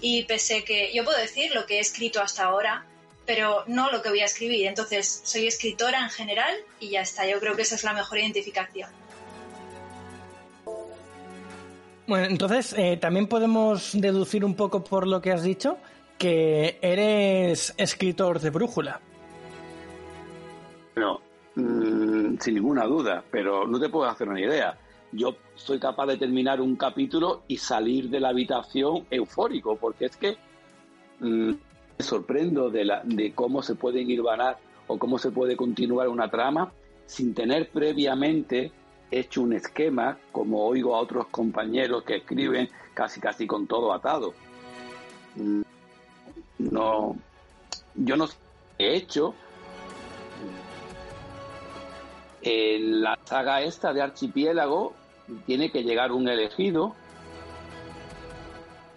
y 0.00 0.24
pese 0.24 0.64
que 0.64 0.92
yo 0.94 1.04
puedo 1.04 1.18
decir 1.18 1.54
lo 1.54 1.66
que 1.66 1.78
he 1.78 1.80
escrito 1.80 2.20
hasta 2.20 2.44
ahora, 2.44 2.84
pero 3.24 3.64
no 3.66 3.90
lo 3.90 4.02
que 4.02 4.10
voy 4.10 4.20
a 4.20 4.26
escribir. 4.26 4.66
Entonces, 4.66 5.22
soy 5.24 5.46
escritora 5.46 6.00
en 6.02 6.10
general 6.10 6.54
y 6.80 6.90
ya 6.90 7.00
está. 7.00 7.26
Yo 7.26 7.40
creo 7.40 7.56
que 7.56 7.62
esa 7.62 7.74
es 7.74 7.84
la 7.84 7.92
mejor 7.92 8.18
identificación. 8.18 8.90
Bueno, 12.06 12.26
entonces 12.26 12.72
eh, 12.78 12.98
también 12.98 13.26
podemos 13.26 13.90
deducir 13.92 14.44
un 14.44 14.54
poco 14.54 14.84
por 14.84 15.06
lo 15.06 15.20
que 15.20 15.32
has 15.32 15.42
dicho 15.42 15.78
que 16.18 16.78
eres 16.80 17.74
escritor 17.76 18.38
de 18.38 18.50
brújula. 18.50 19.00
No, 20.94 21.20
Mm, 21.56 22.36
sin 22.38 22.54
ninguna 22.54 22.84
duda, 22.84 23.24
pero 23.30 23.66
no 23.66 23.80
te 23.80 23.88
puedo 23.88 24.08
hacer 24.08 24.28
una 24.28 24.40
idea. 24.40 24.76
Yo 25.12 25.36
soy 25.54 25.78
capaz 25.78 26.06
de 26.06 26.16
terminar 26.16 26.60
un 26.60 26.76
capítulo 26.76 27.42
y 27.48 27.56
salir 27.58 28.10
de 28.10 28.20
la 28.20 28.30
habitación 28.30 29.06
eufórico, 29.10 29.76
porque 29.76 30.06
es 30.06 30.16
que 30.16 30.36
mm, 31.20 31.50
me 31.98 32.04
sorprendo 32.04 32.70
de, 32.70 32.84
la, 32.84 33.02
de 33.04 33.32
cómo 33.32 33.62
se 33.62 33.74
puede 33.74 34.04
ganar 34.04 34.58
o 34.86 34.98
cómo 34.98 35.18
se 35.18 35.30
puede 35.30 35.56
continuar 35.56 36.08
una 36.08 36.30
trama 36.30 36.72
sin 37.06 37.34
tener 37.34 37.70
previamente 37.70 38.72
hecho 39.10 39.42
un 39.42 39.52
esquema, 39.52 40.18
como 40.32 40.66
oigo 40.66 40.94
a 40.94 41.00
otros 41.00 41.28
compañeros 41.28 42.02
que 42.02 42.16
escriben 42.16 42.68
casi 42.94 43.20
casi 43.20 43.46
con 43.46 43.66
todo 43.66 43.92
atado. 43.92 44.34
Mm, 45.36 45.62
no, 46.58 47.16
yo 47.94 48.16
no 48.16 48.28
he 48.78 48.96
hecho, 48.96 49.34
en 52.46 53.02
la 53.02 53.18
saga 53.24 53.60
esta 53.62 53.92
de 53.92 54.00
Archipiélago 54.00 54.94
tiene 55.46 55.72
que 55.72 55.82
llegar 55.82 56.12
un 56.12 56.28
elegido 56.28 56.94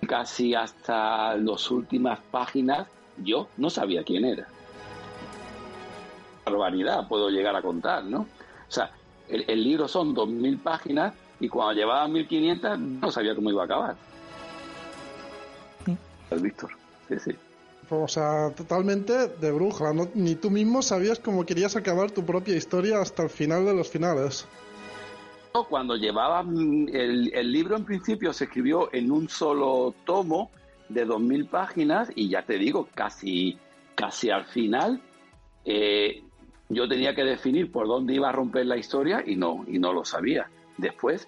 casi 0.07 0.53
hasta 0.53 1.35
las 1.35 1.71
últimas 1.71 2.19
páginas 2.29 2.87
yo 3.17 3.47
no 3.57 3.71
sabía 3.71 4.03
quién 4.03 4.23
era. 4.23 4.47
Barbaridad 6.45 7.07
puedo 7.07 7.29
llegar 7.29 7.55
a 7.55 7.61
contar, 7.63 8.03
¿no? 8.03 8.21
O 8.21 8.71
sea, 8.71 8.91
el, 9.27 9.63
libro 9.63 9.87
son 9.87 10.15
2.000 10.15 10.61
páginas 10.61 11.13
y 11.39 11.49
cuando 11.49 11.73
llevaba 11.73 12.07
1.500 12.07 12.77
no 12.77 13.11
sabía 13.11 13.33
cómo 13.33 13.49
iba 13.49 13.63
a 13.63 13.65
acabar. 13.65 13.95
El 16.29 16.39
Víctor, 16.39 16.69
sí, 17.07 17.19
sí. 17.19 17.48
O 17.91 18.07
sea, 18.07 18.51
totalmente 18.55 19.27
de 19.27 19.51
bruja. 19.51 19.91
Ni 20.13 20.35
tú 20.35 20.51
mismo 20.51 20.81
sabías 20.81 21.19
cómo 21.19 21.45
querías 21.45 21.75
acabar 21.75 22.11
tu 22.11 22.25
propia 22.25 22.55
historia 22.55 22.99
hasta 23.01 23.23
el 23.23 23.29
final 23.29 23.65
de 23.65 23.73
los 23.73 23.89
finales. 23.89 24.47
Cuando 25.69 25.95
llevaba 25.95 26.43
mm, 26.43 26.89
el, 26.93 27.51
libro 27.51 27.75
en 27.75 27.85
principio 27.85 28.31
se 28.33 28.45
escribió 28.45 28.93
en 28.93 29.11
un 29.11 29.27
solo 29.29 29.93
tomo 30.05 30.51
de 30.87 31.05
2.000 31.05 31.49
páginas 31.49 32.09
y 32.15 32.29
ya 32.29 32.43
te 32.43 32.57
digo, 32.57 32.87
casi, 32.93 33.57
casi 33.95 34.29
al 34.29 34.45
final 34.45 35.01
eh, 35.65 36.23
yo 36.69 36.87
tenía 36.87 37.15
que 37.15 37.23
definir 37.23 37.71
por 37.71 37.87
dónde 37.87 38.13
iba 38.13 38.29
a 38.29 38.31
romper 38.31 38.67
la 38.67 38.77
historia 38.77 39.23
y 39.25 39.35
no, 39.35 39.65
y 39.67 39.79
no 39.79 39.91
lo 39.91 40.05
sabía. 40.05 40.49
Después, 40.77 41.27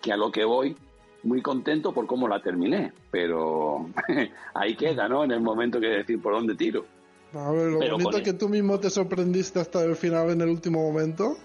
que 0.00 0.12
a 0.12 0.16
lo 0.16 0.30
que 0.30 0.44
voy, 0.44 0.76
muy 1.22 1.42
contento 1.42 1.92
por 1.92 2.06
cómo 2.06 2.28
la 2.28 2.42
terminé, 2.42 2.92
pero 3.10 3.86
ahí 4.54 4.74
queda, 4.74 5.08
¿no? 5.08 5.24
En 5.24 5.30
el 5.30 5.40
momento 5.40 5.80
que 5.80 5.88
decir 5.88 6.20
por 6.20 6.34
dónde 6.34 6.54
tiro. 6.54 6.84
A 7.34 7.50
ver, 7.50 7.72
lo 7.72 7.78
bonito 7.78 8.18
es 8.18 8.22
que 8.22 8.32
tú 8.34 8.48
mismo 8.48 8.78
te 8.78 8.90
sorprendiste 8.90 9.60
hasta 9.60 9.82
el 9.84 9.96
final 9.96 10.30
en 10.30 10.40
el 10.42 10.48
último 10.48 10.82
momento. 10.82 11.36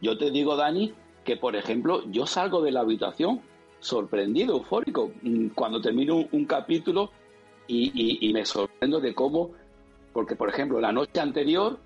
Yo 0.00 0.16
te 0.16 0.30
digo, 0.30 0.56
Dani, 0.56 0.94
que 1.24 1.36
por 1.36 1.56
ejemplo, 1.56 2.02
yo 2.10 2.26
salgo 2.26 2.62
de 2.62 2.72
la 2.72 2.80
habitación 2.80 3.40
sorprendido, 3.80 4.54
eufórico, 4.54 5.10
mm, 5.22 5.48
cuando 5.48 5.80
termino 5.80 6.24
un, 6.30 6.44
capítulo 6.46 7.10
y, 7.66 8.26
y 8.26 8.32
me 8.32 8.46
sorprendo 8.46 9.00
de 9.00 9.14
cómo, 9.14 9.50
porque 10.12 10.36
por 10.36 10.48
ejemplo, 10.48 10.80
la 10.80 10.92
noche 10.92 11.20
anterior 11.20 11.78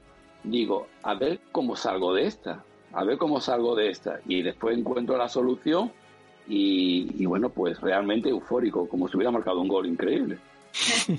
digo, 0.45 0.87
a 1.03 1.15
ver 1.15 1.41
cómo 1.53 1.77
salgo 1.77 2.15
de 2.15 2.27
esta, 2.27 2.65
a 2.93 3.05
ver 3.05 3.19
cómo 3.19 3.41
salgo 3.41 3.75
de 3.75 3.91
esta, 3.91 4.21
y 4.27 4.43
después 4.43 4.79
encuentro 4.79 5.17
la 5.17 5.29
solución 5.29 5.93
y, 6.49 7.27
bueno, 7.27 7.51
pues 7.51 7.79
realmente 7.81 8.31
eufórico, 8.31 8.89
como 8.89 9.07
si 9.07 9.17
hubiera 9.17 9.31
marcado 9.31 9.61
un 9.61 9.69
gol 9.69 9.87
increíble. 9.87 10.39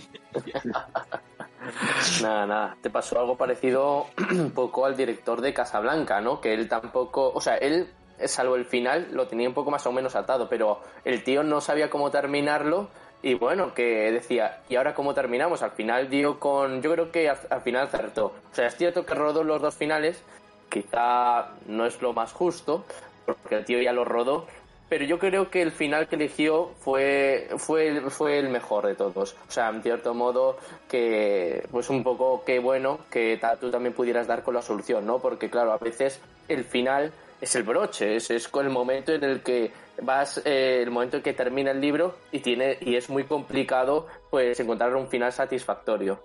nada, 2.22 2.46
nada. 2.48 2.78
Te 2.82 2.90
pasó 2.90 3.20
algo 3.20 3.38
parecido 3.38 4.08
un 4.32 4.52
poco 4.52 4.86
al 4.86 4.98
director 4.98 5.42
de 5.42 5.54
Casablanca, 5.54 6.20
¿no? 6.20 6.42
Que 6.42 6.54
él 6.54 6.68
tampoco, 6.68 7.32
o 7.34 7.42
sea, 7.42 7.58
él, 7.58 7.88
salvo 8.26 8.56
el 8.56 8.66
final, 8.66 9.10
lo 9.12 9.28
tenía 9.28 9.48
un 9.48 9.54
poco 9.54 9.70
más 9.70 9.86
o 9.86 9.92
menos 9.92 10.16
atado, 10.16 10.50
pero 10.50 10.82
el 11.06 11.24
tío 11.24 11.44
no 11.44 11.62
sabía 11.62 11.92
cómo 11.92 12.10
terminarlo 12.10 12.90
y 13.22 13.36
bueno, 13.36 13.74
que 13.74 14.12
decía, 14.12 14.62
¿y 14.68 14.78
ahora 14.78 14.96
cómo 14.96 15.14
terminamos? 15.14 15.62
Al 15.62 15.72
final 15.72 16.10
dio 16.10 16.40
con, 16.40 16.82
yo 16.82 16.92
creo 16.94 17.12
que 17.12 17.30
al, 17.30 17.38
al 17.50 17.62
final 17.62 17.86
acertó. 17.86 18.28
O 18.52 18.56
sea, 18.56 18.66
es 18.66 18.76
cierto 18.78 19.06
que 19.06 19.14
rodó 19.14 19.44
los 19.44 19.62
dos 19.62 19.76
finales, 19.76 20.24
quizá 20.70 21.50
no 21.68 21.86
es 21.86 22.02
lo 22.02 22.14
más 22.14 22.32
justo, 22.32 22.86
porque 23.26 23.56
el 23.56 23.66
tío 23.66 23.82
ya 23.82 23.94
lo 23.94 24.06
rodó, 24.06 24.48
pero 24.89 25.05
yo 25.05 25.19
creo 25.19 25.51
que 25.51 25.62
el 25.62 25.72
final 25.72 26.08
que 26.08 26.15
eligió 26.15 26.72
fue, 26.79 27.48
fue, 27.58 28.01
fue 28.10 28.39
el 28.39 28.50
mejor 28.50 28.88
de 28.88 28.96
todos. 28.96 29.36
O 29.48 29.51
sea, 29.51 29.69
en 29.69 29.84
cierto 29.84 30.15
modo, 30.15 30.58
que 30.89 31.67
pues 31.72 31.89
un 31.91 32.03
poco 32.03 32.43
qué 32.43 32.58
bueno 32.58 33.00
que 33.12 33.39
tú 33.62 33.69
también 33.69 33.93
pudieras 33.93 34.25
dar 34.25 34.43
con 34.43 34.55
la 34.55 34.63
solución, 34.63 35.05
¿no? 35.05 35.19
Porque 35.19 35.50
claro, 35.50 35.72
a 35.72 35.77
veces 35.77 36.19
el 36.48 36.63
final 36.63 37.13
es 37.39 37.55
el 37.55 37.63
broche, 37.63 38.15
es, 38.15 38.31
es 38.31 38.50
el 38.53 38.69
momento 38.69 39.13
en 39.13 39.24
el 39.24 39.41
que 39.41 39.72
vas, 40.01 40.41
eh, 40.43 40.81
el 40.81 40.89
momento 40.89 41.17
en 41.17 41.24
que 41.24 41.34
termina 41.34 41.69
el 41.69 41.79
libro 41.79 42.15
y 42.31 42.39
tiene, 42.39 42.77
y 42.81 42.96
es 42.96 43.10
muy 43.10 43.25
complicado 43.25 44.08
pues 44.31 44.60
encontrar 44.60 44.96
un 44.96 45.08
final 45.08 45.31
satisfactorio. 45.31 46.19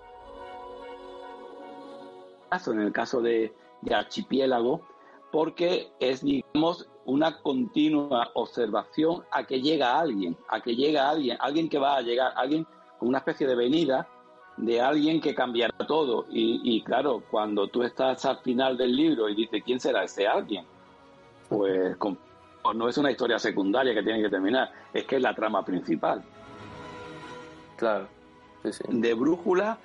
En 2.66 2.80
el 2.80 2.92
caso 2.92 3.21
de, 3.21 3.52
de 3.83 3.94
Archipiélago, 3.94 4.87
porque 5.35 5.91
es, 5.99 6.23
digamos, 6.23 6.88
una 7.07 7.43
continua 7.43 8.31
observación 8.35 9.25
a 9.33 9.43
que 9.45 9.61
llega 9.61 9.99
alguien, 9.99 10.37
a 10.49 10.61
que 10.61 10.76
llega 10.76 11.11
alguien, 11.11 11.37
alguien 11.41 11.69
que 11.69 11.76
va 11.76 11.97
a 11.97 12.03
llegar, 12.03 12.33
alguien 12.37 12.64
con 13.00 13.09
una 13.09 13.19
especie 13.19 13.45
de 13.49 13.57
venida 13.57 14.07
de 14.57 14.81
alguien 14.81 15.21
que 15.21 15.35
cambiará 15.35 15.76
todo. 15.88 16.26
Y, 16.31 16.81
claro, 16.85 17.25
cuando 17.33 17.67
tú 17.67 17.83
estás 17.83 18.25
al 18.26 18.38
final 18.43 18.76
del 18.76 18.95
libro 18.95 19.29
y 19.29 19.35
dices, 19.35 19.61
¿quién 19.64 19.81
será 19.81 20.05
ese 20.05 20.29
alguien? 20.29 20.64
Pues, 21.49 21.97
pues, 21.99 22.17
no 22.76 22.88
es 22.88 22.97
una 22.97 23.11
historia 23.11 23.41
secundaria 23.41 23.93
que 23.93 24.05
tiene 24.05 24.23
que 24.23 24.31
terminar, 24.31 24.71
es 24.93 25.03
que 25.03 25.17
es 25.17 25.23
la 25.23 25.35
trama 25.35 25.64
principal. 25.64 26.23
Claro. 27.76 28.07
De 28.88 29.14
brújula, 29.14 29.79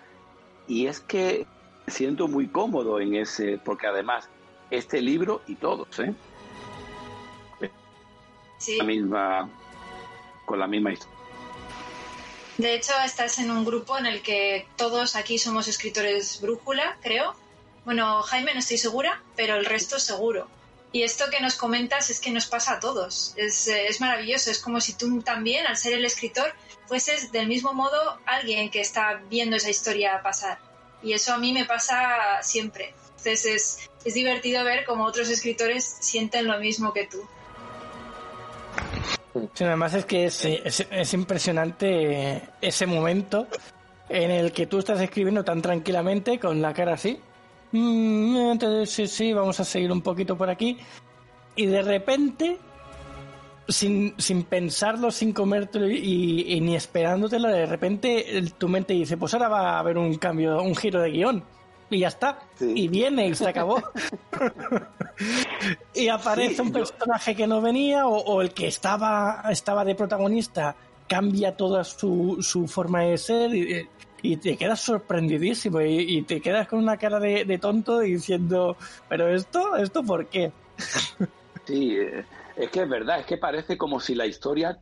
y 0.67 0.85
es 0.85 0.99
que 0.99 1.47
siento 1.87 2.27
muy 2.27 2.49
cómodo 2.49 2.99
en 2.99 3.15
ese, 3.15 3.59
porque 3.65 3.87
además, 3.87 4.29
este 4.71 5.01
libro 5.01 5.41
y 5.47 5.55
todos, 5.55 5.99
¿eh? 5.99 6.13
Sí. 8.57 8.77
La 8.77 8.83
misma, 8.83 9.49
con 10.45 10.59
la 10.59 10.67
misma 10.67 10.91
historia. 10.91 11.17
De 12.57 12.75
hecho, 12.75 12.91
estás 13.05 13.39
en 13.39 13.51
un 13.51 13.63
grupo 13.63 13.97
en 13.97 14.05
el 14.05 14.21
que 14.21 14.67
todos 14.75 15.15
aquí 15.15 15.37
somos 15.37 15.69
escritores 15.69 16.41
brújula, 16.41 16.97
creo. 17.01 17.33
Bueno, 17.85 18.21
Jaime 18.23 18.53
no 18.53 18.59
estoy 18.59 18.77
segura, 18.77 19.23
pero 19.37 19.55
el 19.55 19.63
resto 19.63 19.97
seguro. 19.97 20.49
Y 20.91 21.03
esto 21.03 21.29
que 21.31 21.39
nos 21.39 21.55
comentas 21.55 22.09
es 22.09 22.19
que 22.19 22.31
nos 22.31 22.47
pasa 22.47 22.73
a 22.73 22.79
todos. 22.81 23.33
Es, 23.37 23.67
eh, 23.69 23.87
es, 23.87 24.01
maravilloso. 24.01 24.51
Es 24.51 24.59
como 24.59 24.81
si 24.81 24.93
tú 24.93 25.21
también, 25.21 25.67
al 25.67 25.77
ser 25.77 25.93
el 25.93 26.03
escritor, 26.03 26.53
fueses 26.87 27.31
del 27.31 27.47
mismo 27.47 27.73
modo 27.73 28.19
alguien 28.25 28.69
que 28.69 28.81
está 28.81 29.21
viendo 29.29 29.55
esa 29.55 29.69
historia 29.69 30.21
pasar. 30.21 30.59
Y 31.01 31.13
eso 31.13 31.33
a 31.33 31.37
mí 31.37 31.53
me 31.53 31.63
pasa 31.63 32.41
siempre. 32.41 32.93
Entonces 33.19 33.45
es, 33.45 33.89
es 34.05 34.13
divertido 34.13 34.63
ver 34.63 34.85
cómo 34.85 35.03
otros 35.03 35.29
escritores 35.29 35.97
sienten 35.99 36.47
lo 36.47 36.57
mismo 36.57 36.93
que 36.93 37.05
tú. 37.07 37.19
Sí, 39.53 39.63
además 39.63 39.93
es 39.93 40.05
que 40.05 40.25
es, 40.25 40.45
es, 40.45 41.13
impresionante 41.13 42.41
ese 42.61 42.85
momento 42.85 43.47
en 44.07 44.31
el 44.31 44.51
que 44.51 44.67
tú 44.67 44.79
estás 44.79 45.01
escribiendo 45.01 45.43
tan 45.43 45.61
tranquilamente 45.61 46.39
con 46.39 46.61
la 46.61 46.73
cara 46.73 46.93
así. 46.93 47.19
Mm, 47.71 48.51
entonces, 48.51 48.89
sí, 48.89 49.07
sí, 49.07 49.33
vamos 49.33 49.59
a 49.59 49.65
seguir 49.65 49.91
un 49.91 50.01
poquito 50.01 50.37
por 50.37 50.49
aquí. 50.49 50.77
Y 51.55 51.65
de 51.65 51.81
repente, 51.81 52.57
sin, 53.67 54.15
sin 54.17 54.43
pensarlo, 54.43 55.11
sin 55.11 55.33
comértelo 55.33 55.89
y, 55.89 56.45
y, 56.47 56.61
ni 56.61 56.75
esperándotelo, 56.75 57.49
de 57.49 57.65
repente 57.65 58.43
tu 58.57 58.69
mente 58.69 58.93
dice, 58.93 59.17
pues 59.17 59.33
ahora 59.33 59.49
va 59.49 59.71
a 59.71 59.79
haber 59.79 59.97
un 59.97 60.15
cambio, 60.15 60.61
un 60.63 60.75
giro 60.75 61.01
de 61.01 61.11
guion 61.11 61.58
y 61.89 61.99
ya 61.99 62.09
está. 62.09 62.39
Y 62.59 62.87
viene 62.87 63.27
y 63.27 63.35
se 63.35 63.47
acabó. 63.47 63.81
y 65.93 66.07
aparece 66.07 66.61
un 66.61 66.71
personaje 66.71 67.35
que 67.35 67.47
no 67.47 67.61
venía 67.61 68.07
o, 68.07 68.41
el 68.41 68.53
que 68.53 68.67
estaba, 68.67 69.43
estaba 69.49 69.83
de 69.83 69.95
protagonista 69.95 70.75
cambia 71.07 71.57
toda 71.57 71.83
su, 71.83 72.37
su 72.41 72.67
forma 72.67 73.01
de 73.01 73.17
ser 73.17 73.51
y, 74.21 74.37
te 74.37 74.57
quedas 74.57 74.81
sorprendidísimo 74.81 75.81
y, 75.81 76.21
te 76.23 76.39
quedas 76.39 76.67
con 76.67 76.79
una 76.79 76.97
cara 76.97 77.19
de, 77.19 77.57
tonto 77.57 77.99
diciendo, 77.99 78.77
pero 79.07 79.27
esto, 79.29 79.75
esto 79.77 80.03
por 80.03 80.27
qué? 80.27 80.51
sí, 81.65 81.97
eh, 81.97 82.23
es 82.55 82.69
que 82.69 82.83
es 82.83 82.89
verdad, 82.89 83.21
es 83.21 83.25
que 83.25 83.37
parece 83.37 83.77
como 83.77 83.99
si 83.99 84.13
la 84.13 84.27
historia 84.27 84.77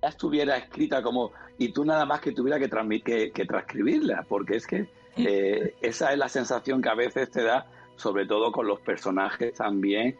ya 0.00 0.08
estuviera 0.08 0.56
escrita 0.56 1.02
como 1.02 1.32
y 1.58 1.72
tú 1.72 1.84
nada 1.84 2.04
más 2.04 2.20
que 2.20 2.32
tuviera 2.32 2.58
que, 2.58 2.68
que, 3.02 3.32
que 3.32 3.44
transcribirla, 3.44 4.24
porque 4.28 4.56
es 4.56 4.66
que 4.66 4.88
eh, 5.16 5.74
esa 5.80 6.12
es 6.12 6.18
la 6.18 6.28
sensación 6.28 6.80
que 6.80 6.88
a 6.88 6.94
veces 6.94 7.30
te 7.30 7.42
da, 7.42 7.66
sobre 7.96 8.26
todo 8.26 8.52
con 8.52 8.66
los 8.66 8.80
personajes 8.80 9.54
también. 9.54 10.16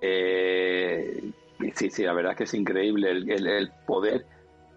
Eh, 0.00 1.30
sí, 1.74 1.90
sí, 1.90 2.04
la 2.04 2.12
verdad 2.12 2.32
es 2.32 2.38
que 2.38 2.44
es 2.44 2.54
increíble 2.54 3.10
el, 3.10 3.70
poder 3.86 4.26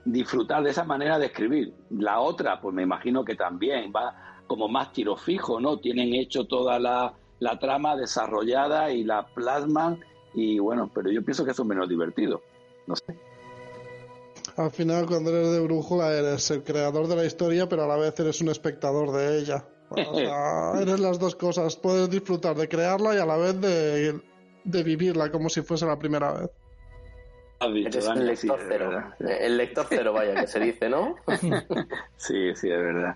disfrutar 0.05 0.63
de 0.63 0.71
esa 0.71 0.83
manera 0.83 1.19
de 1.19 1.27
escribir. 1.27 1.73
La 1.91 2.19
otra, 2.19 2.59
pues 2.59 2.73
me 2.73 2.83
imagino 2.83 3.23
que 3.23 3.35
también 3.35 3.91
va 3.95 4.41
como 4.47 4.67
más 4.67 4.91
tiro 4.91 5.15
fijo, 5.15 5.59
¿no? 5.59 5.77
Tienen 5.79 6.13
hecho 6.13 6.45
toda 6.45 6.79
la, 6.79 7.13
la 7.39 7.59
trama 7.59 7.95
desarrollada 7.95 8.91
y 8.91 9.03
la 9.03 9.25
plasman 9.25 9.99
y 10.33 10.59
bueno, 10.59 10.89
pero 10.93 11.11
yo 11.11 11.23
pienso 11.23 11.45
que 11.45 11.51
eso 11.51 11.61
es 11.61 11.67
menos 11.67 11.87
divertido. 11.87 12.41
No 12.87 12.95
sé. 12.95 13.15
Al 14.55 14.71
final, 14.71 15.07
cuando 15.07 15.31
eres 15.31 15.51
de 15.51 15.59
brújula, 15.61 16.13
eres 16.13 16.51
el 16.51 16.63
creador 16.63 17.07
de 17.07 17.15
la 17.15 17.25
historia, 17.25 17.67
pero 17.67 17.83
a 17.83 17.87
la 17.87 17.97
vez 17.97 18.19
eres 18.19 18.39
un 18.41 18.49
espectador 18.49 19.11
de 19.11 19.39
ella. 19.39 19.65
O 19.89 20.15
sea, 20.15 20.73
eres 20.81 20.99
las 20.99 21.17
dos 21.17 21.35
cosas. 21.35 21.75
Puedes 21.75 22.09
disfrutar 22.09 22.55
de 22.55 22.67
crearla 22.67 23.15
y 23.15 23.17
a 23.17 23.25
la 23.25 23.37
vez 23.37 23.59
de, 23.59 24.83
vivirla 24.83 25.31
como 25.31 25.49
si 25.49 25.61
fuese 25.61 25.85
la 25.85 25.97
primera 25.97 26.33
vez. 26.33 26.49
eres 27.61 28.07
el 28.07 28.25
lector 28.27 28.59
cero. 28.67 29.13
El 29.19 29.57
lector 29.57 29.85
cero, 29.89 30.13
vaya, 30.13 30.35
que 30.35 30.47
se 30.47 30.59
dice, 30.59 30.89
¿no? 30.89 31.15
sí, 32.17 32.53
sí, 32.55 32.69
es 32.69 32.79
verdad. 32.79 33.15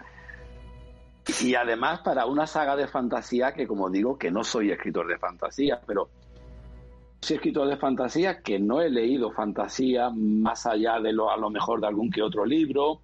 Y 1.42 1.56
además 1.56 2.00
para 2.00 2.26
una 2.26 2.48
saga 2.48 2.76
de 2.76 2.88
fantasía 2.88 3.54
que, 3.54 3.68
como 3.68 3.90
digo, 3.90 4.18
que 4.18 4.32
no 4.32 4.44
soy 4.44 4.72
escritor 4.72 5.08
de 5.08 5.18
fantasía, 5.18 5.80
pero 5.86 6.10
soy 7.22 7.38
escritor 7.38 7.68
de 7.68 7.78
fantasía 7.78 8.42
que 8.42 8.60
no 8.60 8.82
he 8.82 8.90
leído 8.90 9.32
fantasía 9.32 10.10
más 10.10 10.66
allá 10.66 11.00
de 11.00 11.14
lo 11.14 11.32
a 11.32 11.38
lo 11.38 11.50
mejor 11.50 11.82
de 11.82 11.88
algún 11.88 12.10
que 12.10 12.22
otro 12.22 12.46
libro, 12.46 13.02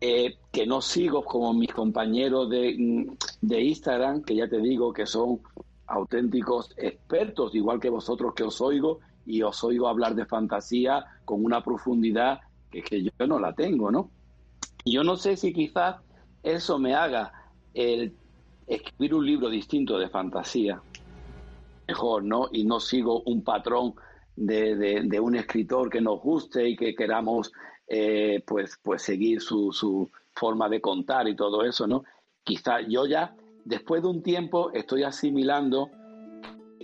eh, 0.00 0.36
que 0.52 0.66
no 0.66 0.80
sigo 0.80 1.24
como 1.24 1.52
mis 1.52 1.72
compañeros 1.72 2.48
de, 2.50 3.06
de 3.40 3.60
Instagram, 3.62 4.22
que 4.22 4.36
ya 4.36 4.48
te 4.48 4.58
digo 4.58 4.92
que 4.92 5.06
son 5.06 5.40
auténticos 5.86 6.72
expertos, 6.76 7.54
igual 7.54 7.80
que 7.80 7.90
vosotros 7.90 8.34
que 8.34 8.44
os 8.44 8.60
oigo, 8.60 9.00
y 9.26 9.42
os 9.42 9.62
oigo 9.64 9.88
hablar 9.88 10.14
de 10.14 10.26
fantasía 10.26 11.04
con 11.24 11.44
una 11.44 11.62
profundidad 11.62 12.40
que, 12.70 12.82
que 12.82 13.02
yo 13.02 13.26
no 13.26 13.38
la 13.38 13.54
tengo, 13.54 13.90
¿no? 13.90 14.10
Yo 14.84 15.02
no 15.02 15.16
sé 15.16 15.36
si 15.36 15.52
quizás 15.52 15.96
eso 16.42 16.78
me 16.78 16.94
haga 16.94 17.32
el 17.72 18.14
escribir 18.66 19.14
un 19.14 19.26
libro 19.26 19.48
distinto 19.48 19.98
de 19.98 20.08
fantasía, 20.08 20.80
mejor, 21.86 22.24
¿no? 22.24 22.48
Y 22.52 22.64
no 22.64 22.80
sigo 22.80 23.22
un 23.22 23.42
patrón 23.42 23.94
de, 24.36 25.02
de, 25.04 25.20
un 25.20 25.36
escritor 25.36 25.90
que 25.90 26.00
nos 26.00 26.20
guste 26.20 26.68
y 26.68 26.76
que 26.76 26.94
queramos 26.94 27.52
eh, 27.86 28.42
pues, 28.46 28.78
pues 28.82 29.02
seguir 29.02 29.40
su, 29.40 29.72
su 29.72 30.10
forma 30.32 30.68
de 30.68 30.80
contar 30.80 31.28
y 31.28 31.36
todo 31.36 31.64
eso, 31.64 31.86
¿no? 31.86 32.04
Quizá 32.42 32.80
yo 32.80 33.06
ya, 33.06 33.34
después 33.64 34.02
de 34.02 34.08
un 34.08 34.22
tiempo, 34.22 34.72
estoy 34.72 35.04
asimilando 35.04 35.90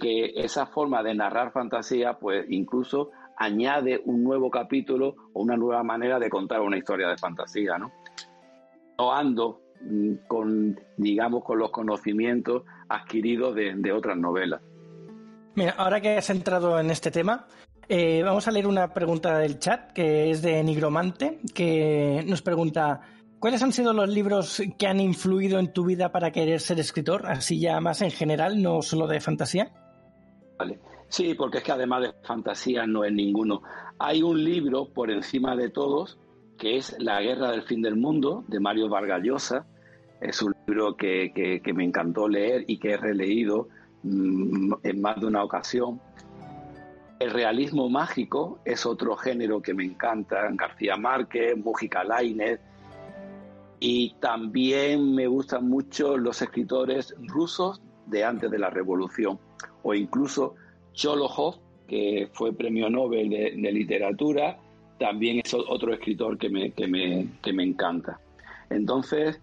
que 0.01 0.33
esa 0.37 0.67
forma 0.67 1.03
de 1.03 1.15
narrar 1.15 1.53
fantasía, 1.53 2.19
pues 2.19 2.47
incluso 2.49 3.11
añade 3.37 4.01
un 4.05 4.23
nuevo 4.23 4.51
capítulo 4.51 5.17
o 5.33 5.43
una 5.43 5.57
nueva 5.57 5.83
manera 5.83 6.19
de 6.19 6.31
contar 6.31 6.61
una 6.61 6.79
historia 6.79 7.09
de 7.09 7.19
fantasía, 7.19 7.79
¿no? 7.79 7.91
No 8.99 9.13
ando 9.13 9.63
mm, 9.83 10.27
con, 10.29 10.79
digamos, 10.97 11.43
con 11.45 11.59
los 11.59 11.71
conocimientos 11.71 12.65
adquiridos 12.89 13.55
de, 13.55 13.75
de 13.75 13.93
otras 13.93 14.17
novelas. 14.17 14.61
Mira, 15.55 15.75
ahora 15.77 16.01
que 16.01 16.17
has 16.17 16.31
entrado 16.31 16.79
en 16.79 16.91
este 16.91 17.11
tema, 17.11 17.47
eh, 17.89 18.23
vamos 18.23 18.47
a 18.47 18.53
leer 18.53 18.69
una 18.69 18.95
pregunta 18.95 19.37
del 19.39 19.59
chat 19.59 19.93
que 19.93 20.31
es 20.31 20.43
de 20.43 20.63
Nigromante, 20.63 21.41
que 21.53 22.25
nos 22.25 22.41
pregunta, 22.41 23.01
¿cuáles 23.41 23.63
han 23.63 23.73
sido 23.73 23.93
los 23.93 24.09
libros 24.09 24.63
que 24.79 24.87
han 24.87 25.01
influido 25.01 25.59
en 25.59 25.73
tu 25.73 25.85
vida 25.85 26.13
para 26.13 26.31
querer 26.31 26.61
ser 26.61 26.79
escritor? 26.79 27.27
Así 27.27 27.59
ya 27.59 27.81
más 27.81 28.01
en 28.01 28.13
general, 28.13 28.63
no 28.63 28.81
solo 28.83 29.09
de 29.09 29.21
fantasía. 29.21 29.73
Vale. 30.57 30.79
Sí, 31.09 31.35
porque 31.35 31.59
es 31.59 31.65
que 31.65 31.73
además 31.73 32.03
de 32.03 32.13
fantasía 32.23 32.87
no 32.87 33.05
es 33.05 33.13
ninguno. 33.13 33.63
Hay 33.99 34.23
un 34.23 34.45
libro 34.45 34.93
por 34.93 35.11
encima 35.11 35.57
de 35.57 35.71
todos 35.71 36.19
que 36.57 36.77
es 36.77 36.95
La 37.01 37.21
guerra 37.21 37.51
del 37.51 37.63
fin 37.63 37.83
del 37.83 37.97
mundo 37.97 38.45
de 38.47 38.61
Mario 38.61 38.89
Vargas 38.89 39.23
Llosa. 39.25 39.67
Es 40.21 40.41
un 40.43 40.55
libro 40.69 40.97
que, 40.97 41.33
que 41.35 41.73
me 41.73 41.85
encantó 41.85 42.29
leer 42.29 42.65
y 42.69 42.79
que 42.79 42.93
he 42.93 42.97
releído 42.97 43.69
en 44.05 45.01
más 45.01 45.21
de 45.21 45.27
una 45.27 45.45
ocasión. 45.45 46.01
El 47.19 47.31
realismo 47.33 47.91
mágico 47.91 48.61
es 48.65 48.87
otro 48.87 49.15
género 49.17 49.61
que 49.61 49.75
me 49.75 49.85
encanta, 49.85 50.49
García 50.53 50.97
Márquez, 50.97 51.57
Mujica 51.57 52.03
Lainez, 52.03 52.61
y 53.79 54.15
también 54.21 55.15
me 55.15 55.27
gustan 55.27 55.69
mucho 55.69 56.17
los 56.17 56.41
escritores 56.41 57.15
rusos 57.27 57.83
de 58.07 58.25
antes 58.25 58.51
de 58.51 58.59
la 58.59 58.71
revolución, 58.71 59.39
o 59.83 59.95
incluso 59.95 60.55
Cholohov, 60.93 61.57
que 61.87 62.31
fue 62.33 62.53
premio 62.53 62.89
Nobel 62.89 63.29
de, 63.29 63.73
literatura, 63.73 64.59
también 64.99 65.41
es 65.45 65.53
otro 65.55 65.93
escritor 65.93 66.39
que 66.39 66.49
me, 66.49 66.73
que 66.73 66.87
me, 66.87 67.29
que 67.43 67.53
me 67.53 67.65
encanta. 67.65 68.21
Entonces, 68.69 69.41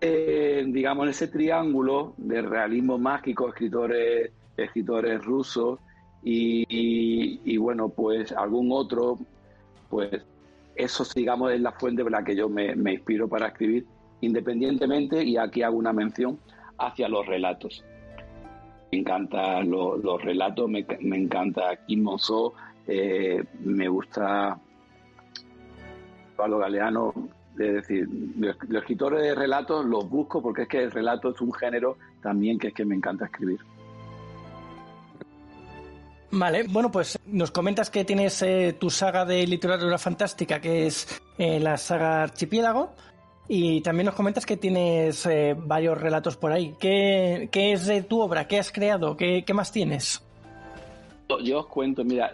eh, 0.00 0.64
digamos, 0.68 1.04
en 1.04 1.10
ese 1.10 1.28
triángulo 1.28 2.14
de 2.16 2.42
realismo 2.42 2.98
mágico, 2.98 3.48
escritores, 3.48 4.30
escritores 4.56 5.24
rusos 5.24 5.78
y, 6.22 7.56
bueno, 7.56 7.88
pues 7.88 8.32
algún 8.32 8.72
otro, 8.72 9.18
pues 9.88 10.10
eso, 10.74 11.04
digamos, 11.14 11.52
es 11.52 11.60
la 11.60 11.72
fuente 11.72 12.02
de 12.02 12.10
la 12.10 12.24
que 12.24 12.34
yo 12.34 12.48
me, 12.48 12.72
inspiro 12.72 13.28
para 13.28 13.48
escribir, 13.48 13.86
independientemente, 14.20 15.22
y 15.22 15.36
aquí 15.36 15.62
hago 15.62 15.76
una 15.76 15.92
mención, 15.92 16.38
hacia 16.78 17.08
los 17.08 17.24
relatos. 17.26 17.84
Me 18.90 18.98
encantan 18.98 19.70
los 19.70 20.22
relatos, 20.22 20.68
me, 20.68 20.84
encanta 21.00 21.76
Kim 21.86 22.02
Monzó, 22.02 22.54
eh, 22.86 23.42
me 23.60 23.88
gusta 23.88 24.58
Pablo 26.36 26.58
Galeano, 26.58 27.14
es 27.58 27.74
decir, 27.74 28.08
los, 28.38 28.56
escritores 28.70 29.22
de 29.22 29.34
relatos 29.34 29.84
los 29.84 30.08
busco 30.08 30.42
porque 30.42 30.62
es 30.62 30.68
que 30.68 30.82
el 30.82 30.90
relato 30.90 31.30
es 31.30 31.40
un 31.40 31.52
género 31.52 31.96
también 32.22 32.58
que 32.58 32.68
es 32.68 32.74
que 32.74 32.84
me 32.84 32.94
encanta 32.94 33.26
escribir. 33.26 33.60
Vale, 36.30 36.64
bueno, 36.68 36.90
pues 36.90 37.18
nos 37.26 37.50
comentas 37.50 37.88
que 37.88 38.04
tienes 38.04 38.42
eh, 38.42 38.76
tu 38.78 38.90
saga 38.90 39.24
de 39.24 39.46
literatura 39.46 39.96
fantástica, 39.96 40.60
que 40.60 40.86
es 40.86 41.22
eh, 41.38 41.60
la 41.60 41.76
saga 41.76 42.24
Archipiélago, 42.24 42.90
y 43.48 43.80
también 43.80 44.06
nos 44.06 44.14
comentas 44.16 44.44
que 44.44 44.56
tienes 44.56 45.24
eh, 45.26 45.54
varios 45.56 45.98
relatos 45.98 46.36
por 46.36 46.52
ahí. 46.52 46.74
¿Qué, 46.78 47.48
es 47.52 47.86
de 47.86 48.02
tu 48.02 48.20
obra? 48.20 48.48
¿Qué 48.48 48.58
has 48.58 48.72
creado? 48.72 49.16
¿Qué, 49.16 49.44
más 49.54 49.70
tienes? 49.70 50.22
Yo 51.42 51.60
os 51.60 51.66
cuento, 51.66 52.04
mira, 52.04 52.32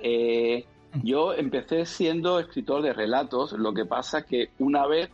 yo 1.02 1.35
empecé 1.35 1.87
siendo 1.87 2.38
escritor 2.38 2.83
de 2.83 2.92
relatos, 2.92 3.52
lo 3.52 3.72
que 3.72 3.85
pasa 3.85 4.24
que 4.24 4.50
una 4.59 4.87
vez 4.87 5.11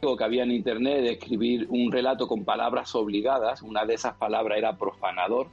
que 0.00 0.24
había 0.24 0.44
en 0.44 0.52
internet 0.52 1.02
de 1.02 1.12
escribir 1.12 1.66
un 1.70 1.90
relato 1.90 2.28
con 2.28 2.44
palabras 2.44 2.94
obligadas, 2.94 3.62
una 3.62 3.84
de 3.84 3.94
esas 3.94 4.14
palabras 4.14 4.58
era 4.58 4.76
profanador, 4.76 5.48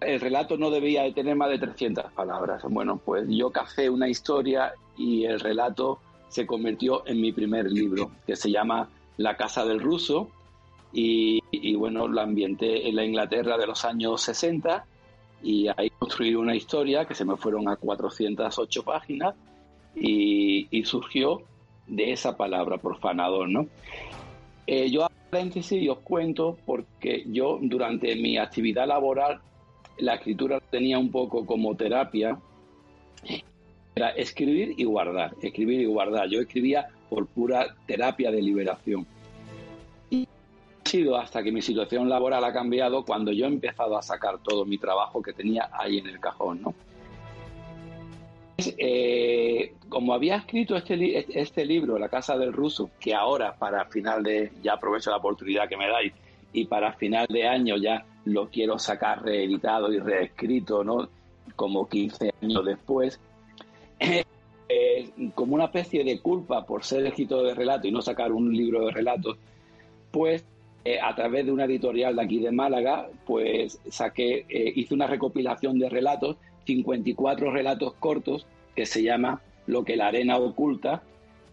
el 0.00 0.18
relato 0.18 0.56
no 0.56 0.70
debía 0.70 1.02
de 1.02 1.12
tener 1.12 1.36
más 1.36 1.50
de 1.50 1.58
300 1.58 2.10
palabras. 2.12 2.62
Bueno, 2.68 2.96
pues 3.04 3.26
yo 3.28 3.50
café 3.50 3.88
una 3.88 4.08
historia 4.08 4.72
y 4.96 5.24
el 5.24 5.38
relato 5.38 6.00
se 6.28 6.46
convirtió 6.46 7.06
en 7.06 7.20
mi 7.20 7.32
primer 7.32 7.70
libro, 7.70 8.10
que 8.26 8.34
se 8.34 8.50
llama 8.50 8.88
La 9.18 9.36
Casa 9.36 9.64
del 9.64 9.80
Ruso, 9.80 10.28
y, 10.92 11.40
y 11.50 11.74
bueno, 11.74 12.08
lo 12.08 12.20
ambienté 12.20 12.88
en 12.88 12.96
la 12.96 13.04
Inglaterra 13.04 13.56
de 13.56 13.66
los 13.66 13.84
años 13.84 14.22
60 14.22 14.86
y 15.42 15.68
ahí 15.76 15.90
construí 15.98 16.34
una 16.34 16.54
historia 16.54 17.04
que 17.04 17.14
se 17.14 17.24
me 17.24 17.36
fueron 17.36 17.68
a 17.68 17.76
408 17.76 18.82
páginas 18.84 19.34
y, 19.94 20.82
surgió 20.84 21.42
de 21.86 22.12
esa 22.12 22.36
palabra, 22.36 22.78
profanador, 22.78 23.48
¿no? 23.48 23.66
Eh, 24.66 24.90
yo 24.90 25.06
paréntesis 25.30 25.88
os 25.88 25.98
cuento 26.00 26.58
porque 26.66 27.24
yo 27.26 27.58
durante 27.60 28.14
mi 28.16 28.36
actividad 28.36 28.86
laboral 28.86 29.40
la 29.98 30.14
escritura 30.14 30.60
tenía 30.60 30.98
un 30.98 31.10
poco 31.10 31.46
como 31.46 31.74
terapia, 31.74 32.38
era 33.94 34.10
escribir 34.10 34.74
y 34.76 34.84
guardar, 34.84 35.34
escribir 35.42 35.80
y 35.80 35.86
guardar. 35.86 36.28
Yo 36.28 36.40
escribía 36.40 36.88
por 37.10 37.26
pura 37.26 37.74
terapia 37.86 38.30
de 38.30 38.42
liberación 38.42 39.06
sido 40.92 41.16
hasta 41.16 41.42
que 41.42 41.50
mi 41.50 41.62
situación 41.62 42.10
laboral 42.10 42.44
ha 42.44 42.52
cambiado 42.52 43.02
cuando 43.02 43.32
yo 43.32 43.46
he 43.46 43.48
empezado 43.48 43.96
a 43.96 44.02
sacar 44.02 44.38
todo 44.42 44.66
mi 44.66 44.76
trabajo 44.76 45.22
que 45.22 45.32
tenía 45.32 45.70
ahí 45.72 45.96
en 45.96 46.06
el 46.06 46.20
cajón, 46.20 46.60
¿no? 46.60 46.74
Eh, 48.58 49.72
como 49.88 50.12
había 50.12 50.36
escrito 50.36 50.76
este, 50.76 51.40
este 51.40 51.64
libro, 51.64 51.98
La 51.98 52.10
Casa 52.10 52.36
del 52.36 52.52
Ruso, 52.52 52.90
que 53.00 53.14
ahora 53.14 53.56
para 53.56 53.86
final 53.86 54.22
de, 54.22 54.52
ya 54.62 54.74
aprovecho 54.74 55.10
la 55.10 55.16
oportunidad 55.16 55.66
que 55.66 55.78
me 55.78 55.88
dais, 55.88 56.12
y 56.52 56.66
para 56.66 56.92
final 56.92 57.26
de 57.26 57.48
año 57.48 57.76
ya 57.78 58.04
lo 58.26 58.50
quiero 58.50 58.78
sacar 58.78 59.22
reeditado 59.22 59.90
y 59.90 59.98
reescrito, 59.98 60.84
¿no? 60.84 61.08
Como 61.56 61.88
15 61.88 62.34
años 62.42 62.64
después, 62.66 63.18
eh, 63.98 65.10
como 65.34 65.54
una 65.54 65.64
especie 65.64 66.04
de 66.04 66.20
culpa 66.20 66.66
por 66.66 66.84
ser 66.84 67.06
escritor 67.06 67.46
de 67.46 67.54
relato 67.54 67.88
y 67.88 67.92
no 67.92 68.02
sacar 68.02 68.30
un 68.30 68.54
libro 68.54 68.84
de 68.84 68.92
relatos, 68.92 69.38
pues 70.10 70.44
eh, 70.84 70.98
a 71.00 71.14
través 71.14 71.46
de 71.46 71.52
una 71.52 71.64
editorial 71.64 72.16
de 72.16 72.22
aquí 72.22 72.40
de 72.40 72.50
Málaga, 72.50 73.08
pues 73.24 73.80
saqué, 73.88 74.44
eh, 74.48 74.72
hice 74.74 74.94
una 74.94 75.06
recopilación 75.06 75.78
de 75.78 75.88
relatos, 75.88 76.36
54 76.66 77.52
relatos 77.52 77.94
cortos, 77.94 78.46
que 78.74 78.84
se 78.84 79.02
llama 79.02 79.40
Lo 79.66 79.84
que 79.84 79.96
la 79.96 80.08
arena 80.08 80.38
oculta, 80.38 81.02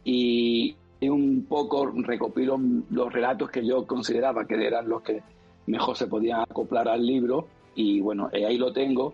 y 0.03 0.75
un 1.01 1.45
poco 1.47 1.85
recopilo 1.85 2.59
los 2.89 3.13
relatos 3.13 3.51
que 3.51 3.65
yo 3.65 3.85
consideraba 3.85 4.45
que 4.45 4.55
eran 4.65 4.89
los 4.89 5.03
que 5.03 5.21
mejor 5.67 5.95
se 5.95 6.07
podían 6.07 6.41
acoplar 6.41 6.87
al 6.87 7.05
libro, 7.05 7.47
y 7.75 8.01
bueno, 8.01 8.29
eh, 8.33 8.47
ahí 8.47 8.57
lo 8.57 8.73
tengo, 8.73 9.13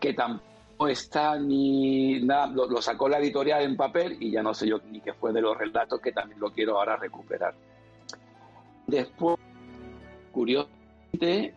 que 0.00 0.14
tampoco 0.14 0.88
está 0.88 1.38
ni 1.38 2.20
nada, 2.22 2.46
lo, 2.46 2.66
lo 2.68 2.80
sacó 2.80 3.06
la 3.06 3.18
editorial 3.18 3.62
en 3.64 3.76
papel 3.76 4.16
y 4.18 4.30
ya 4.30 4.42
no 4.42 4.54
sé 4.54 4.66
yo 4.66 4.78
ni 4.90 5.00
qué 5.00 5.12
fue 5.12 5.34
de 5.34 5.42
los 5.42 5.58
relatos, 5.58 6.00
que 6.00 6.12
también 6.12 6.40
lo 6.40 6.50
quiero 6.50 6.78
ahora 6.78 6.96
recuperar. 6.96 7.54
Después, 8.86 9.36
curiosamente, 10.32 11.54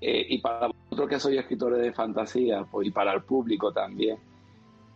eh, 0.00 0.26
y 0.30 0.38
para 0.38 0.68
vosotros 0.68 1.08
que 1.08 1.20
sois 1.20 1.38
escritores 1.38 1.80
de 1.80 1.92
fantasía, 1.92 2.64
pues, 2.70 2.88
y 2.88 2.90
para 2.90 3.12
el 3.12 3.22
público 3.22 3.72
también, 3.72 4.18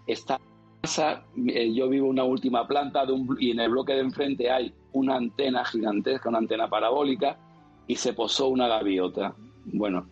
esta 0.07 0.41
casa, 0.81 1.25
eh, 1.49 1.73
yo 1.73 1.89
vivo 1.89 2.09
una 2.09 2.25
última 2.25 2.67
planta 2.67 3.05
y 3.39 3.51
en 3.51 3.61
el 3.61 3.71
bloque 3.71 3.93
de 3.93 4.01
enfrente 4.01 4.51
hay 4.51 4.73
una 4.93 5.17
antena 5.17 5.65
gigantesca, 5.65 6.29
una 6.29 6.39
antena 6.39 6.69
parabólica, 6.69 7.39
y 7.87 7.97
se 7.97 8.15
posó 8.15 8.49
una 8.49 8.69
gaviota. 8.69 9.35
Bueno, 9.67 10.07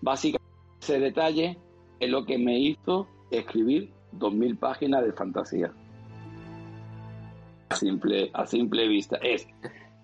básicamente 0.00 0.46
ese 0.80 0.98
detalle 0.98 1.58
es 2.00 2.10
lo 2.10 2.24
que 2.24 2.38
me 2.38 2.58
hizo 2.58 3.06
escribir 3.30 3.90
2.000 4.12 4.58
páginas 4.58 5.04
de 5.04 5.12
fantasía. 5.12 5.72
simple, 7.70 8.30
a 8.32 8.46
simple 8.46 8.88
vista. 8.88 9.16
Es 9.16 9.46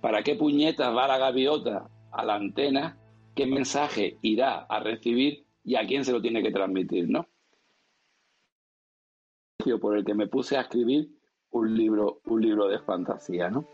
¿Para 0.03 0.25
qué 0.25 0.35
puñetas 0.35 0.95
va 0.95 1.07
la 1.07 1.17
gaviota 1.17 1.89
a 2.11 2.25
la 2.25 2.35
antena? 2.35 2.99
¿Qué 3.37 3.47
mensaje 3.47 4.19
irá 4.21 4.65
a 4.65 4.81
recibir 4.81 5.47
y 5.65 5.77
a 5.77 5.87
quién 5.87 6.05
se 6.05 6.11
lo 6.11 6.21
tiene 6.21 6.43
que 6.43 6.51
transmitir, 6.51 7.09
no? 7.09 7.29
Por 9.81 9.97
el 9.97 10.05
que 10.05 10.15
me 10.15 10.27
puse 10.27 10.57
a 10.57 10.63
escribir 10.63 11.09
un 11.53 11.77
libro, 11.77 12.21
un 12.25 12.43
libro 12.43 12.67
de 12.67 12.81
fantasía, 12.81 13.49
¿no? 13.49 13.65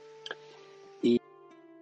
Y 1.01 1.14
el 1.14 1.21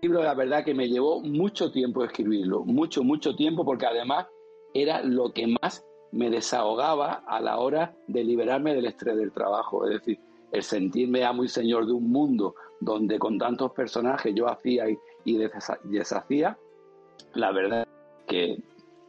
libro, 0.01 0.23
la 0.23 0.35
verdad, 0.35 0.65
que 0.65 0.75
me 0.75 0.89
llevó 0.89 1.21
mucho 1.21 1.73
tiempo 1.73 2.05
escribirlo, 2.05 2.65
mucho, 2.65 3.03
mucho 3.03 3.35
tiempo, 3.35 3.65
porque 3.65 3.87
además 3.87 4.29
era 4.75 5.03
lo 5.03 5.33
que 5.33 5.49
más 5.61 5.85
me 6.13 6.31
desahogaba 6.31 7.25
a 7.27 7.41
la 7.41 7.59
hora 7.59 7.97
de 8.07 8.23
liberarme 8.23 8.77
del 8.77 8.87
estrés 8.87 9.17
del 9.17 9.33
trabajo. 9.33 9.85
Es 9.87 9.99
decir, 9.99 10.21
el 10.53 10.63
sentirme 10.63 11.25
amo 11.25 11.43
y 11.43 11.49
señor 11.49 11.87
de 11.87 11.93
un 11.93 12.13
mundo 12.13 12.55
donde 12.81 13.19
con 13.19 13.39
tantos 13.39 13.73
personajes 13.73 14.35
yo 14.35 14.49
hacía 14.49 14.85
y, 14.89 14.99
deshacía, 15.85 16.59
la 17.35 17.53
verdad 17.53 17.87
que 18.27 18.63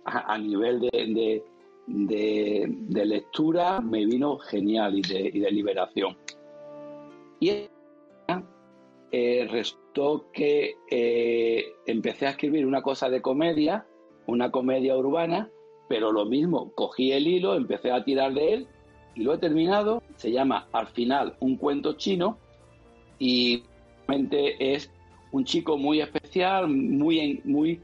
a, 0.06 0.38
nivel 0.38 0.80
de, 0.80 1.44
lectura 3.06 3.82
me 3.82 4.06
vino 4.06 4.38
genial 4.38 4.98
y 4.98 5.02
de, 5.02 5.32
y 5.34 5.40
de 5.40 5.52
liberación. 5.52 6.18
Y 7.40 7.70
eh, 9.12 9.48
resultó 9.50 10.26
que 10.34 10.76
eh, 10.92 11.66
empecé 11.86 12.28
a 12.28 12.32
escribir 12.32 12.66
una 12.66 12.82
cosa 12.82 13.10
de 13.10 13.22
comedia, 13.22 13.86
una 14.26 14.52
comedia 14.52 14.98
urbana, 14.98 15.50
pero 15.88 16.12
lo 16.12 16.26
mismo, 16.26 16.72
cogí 16.74 17.14
el 17.14 17.28
hilo, 17.28 17.56
empecé 17.56 17.92
a 17.92 18.04
tirar 18.04 18.34
de 18.34 18.54
él 18.54 18.68
y 19.16 19.24
lo 19.24 19.34
he 19.34 19.38
terminado. 19.38 20.04
Se 20.18 20.32
llama 20.32 20.68
Al 20.74 20.88
final 20.88 21.38
un 21.40 21.56
cuento 21.56 21.94
chino 21.94 22.38
y 23.20 23.64
realmente 24.08 24.74
es 24.74 24.90
un 25.32 25.44
chico 25.46 25.78
muy 25.78 26.02
especial, 26.02 26.68
muy, 26.68 27.42
muy 27.44 27.80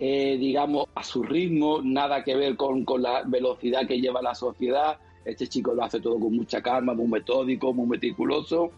eh, 0.00 0.36
digamos, 0.38 0.86
a 0.94 1.02
su 1.02 1.24
ritmo, 1.24 1.80
nada 1.82 2.22
que 2.22 2.36
ver 2.36 2.56
con, 2.56 2.84
la 3.00 3.22
velocidad 3.24 3.86
que 3.86 4.00
lleva 4.00 4.22
la 4.22 4.34
sociedad. 4.34 4.98
Este 5.24 5.48
chico 5.48 5.74
lo 5.74 5.82
hace 5.82 6.00
todo 6.00 6.20
con 6.20 6.36
mucha 6.36 6.62
calma, 6.62 6.94
muy 6.94 7.08
metódico, 7.08 7.72
muy 7.72 7.88
meticuloso. 7.88 8.70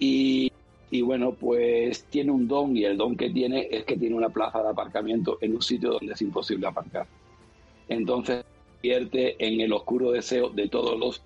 Y, 0.00 0.50
y, 0.90 1.02
bueno, 1.02 1.32
pues 1.32 2.04
tiene 2.04 2.32
un 2.32 2.48
don 2.48 2.76
y 2.76 2.84
el 2.84 2.96
don 2.96 3.16
que 3.16 3.30
tiene 3.30 3.68
es 3.70 3.84
que 3.84 3.96
tiene 3.96 4.16
una 4.16 4.28
plaza 4.28 4.60
de 4.60 4.70
aparcamiento 4.70 5.38
en 5.40 5.54
un 5.54 5.62
sitio 5.62 5.92
donde 5.92 6.12
es 6.12 6.22
imposible 6.22 6.66
aparcar. 6.66 7.06
Entonces, 7.88 8.44
convierte 8.74 9.36
en 9.38 9.60
el 9.60 9.72
oscuro 9.72 10.10
deseo 10.10 10.50
de 10.50 10.68
todos 10.68 10.98
los 10.98 11.22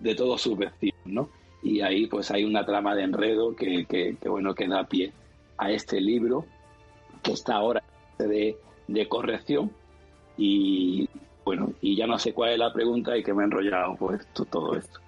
de 0.00 0.14
todos 0.14 0.40
sus 0.40 0.56
vecinos, 0.56 0.98
¿no? 1.04 1.28
Y 1.62 1.80
ahí 1.80 2.06
pues 2.06 2.30
hay 2.30 2.44
una 2.44 2.64
trama 2.64 2.94
de 2.94 3.04
enredo 3.04 3.54
que, 3.54 3.84
que, 3.86 4.28
bueno 4.28 4.54
que 4.54 4.66
da 4.66 4.84
pie 4.84 5.12
a 5.58 5.70
este 5.70 6.00
libro 6.00 6.46
que 7.22 7.32
está 7.32 7.56
ahora 7.56 7.82
de, 8.18 8.56
de 8.88 9.08
corrección 9.08 9.70
y 10.36 11.08
bueno 11.44 11.72
y 11.80 11.96
ya 11.96 12.06
no 12.06 12.18
sé 12.18 12.32
cuál 12.32 12.52
es 12.52 12.58
la 12.58 12.72
pregunta 12.72 13.16
y 13.16 13.22
que 13.22 13.34
me 13.34 13.42
he 13.42 13.46
enrollado 13.46 13.96
pues 13.96 14.26
todo 14.50 14.76
esto 14.76 15.00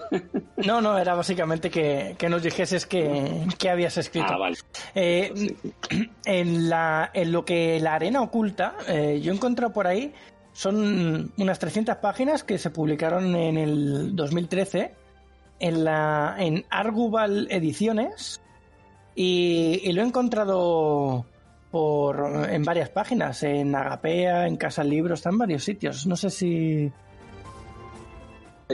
no, 0.66 0.80
no, 0.80 0.96
era 0.96 1.14
básicamente 1.14 1.68
que, 1.68 2.16
que 2.16 2.30
nos 2.30 2.42
dijeses 2.42 2.86
que, 2.86 3.44
que, 3.58 3.68
habías 3.68 3.98
escrito. 3.98 4.28
Ah, 4.30 4.38
vale. 4.38 4.56
Eh, 4.94 5.54
en, 6.24 6.70
la, 6.70 7.10
en 7.12 7.30
lo 7.30 7.44
que 7.44 7.78
la 7.78 7.96
arena 7.96 8.22
oculta, 8.22 8.74
eh, 8.88 9.20
yo 9.22 9.32
he 9.32 9.34
encontrado 9.34 9.74
por 9.74 9.86
ahí, 9.86 10.14
son 10.54 11.30
unas 11.36 11.58
300 11.58 11.96
páginas 11.96 12.42
que 12.42 12.56
se 12.56 12.70
publicaron 12.70 13.34
en 13.36 13.58
el 13.58 14.16
2013 14.16 15.01
en, 15.58 15.84
la, 15.84 16.36
en 16.38 16.64
Argubal 16.70 17.48
Ediciones 17.50 18.40
y, 19.14 19.92
lo 19.92 20.02
he 20.02 20.06
encontrado 20.06 21.24
por 21.70 22.48
en 22.50 22.64
varias 22.64 22.90
páginas, 22.90 23.42
en 23.42 23.74
Agapea, 23.74 24.46
en 24.46 24.56
Casa 24.56 24.84
Libro, 24.84 25.14
está 25.14 25.30
en 25.30 25.38
varios 25.38 25.64
sitios. 25.64 26.06
No 26.06 26.16
sé 26.16 26.30
si 26.30 26.90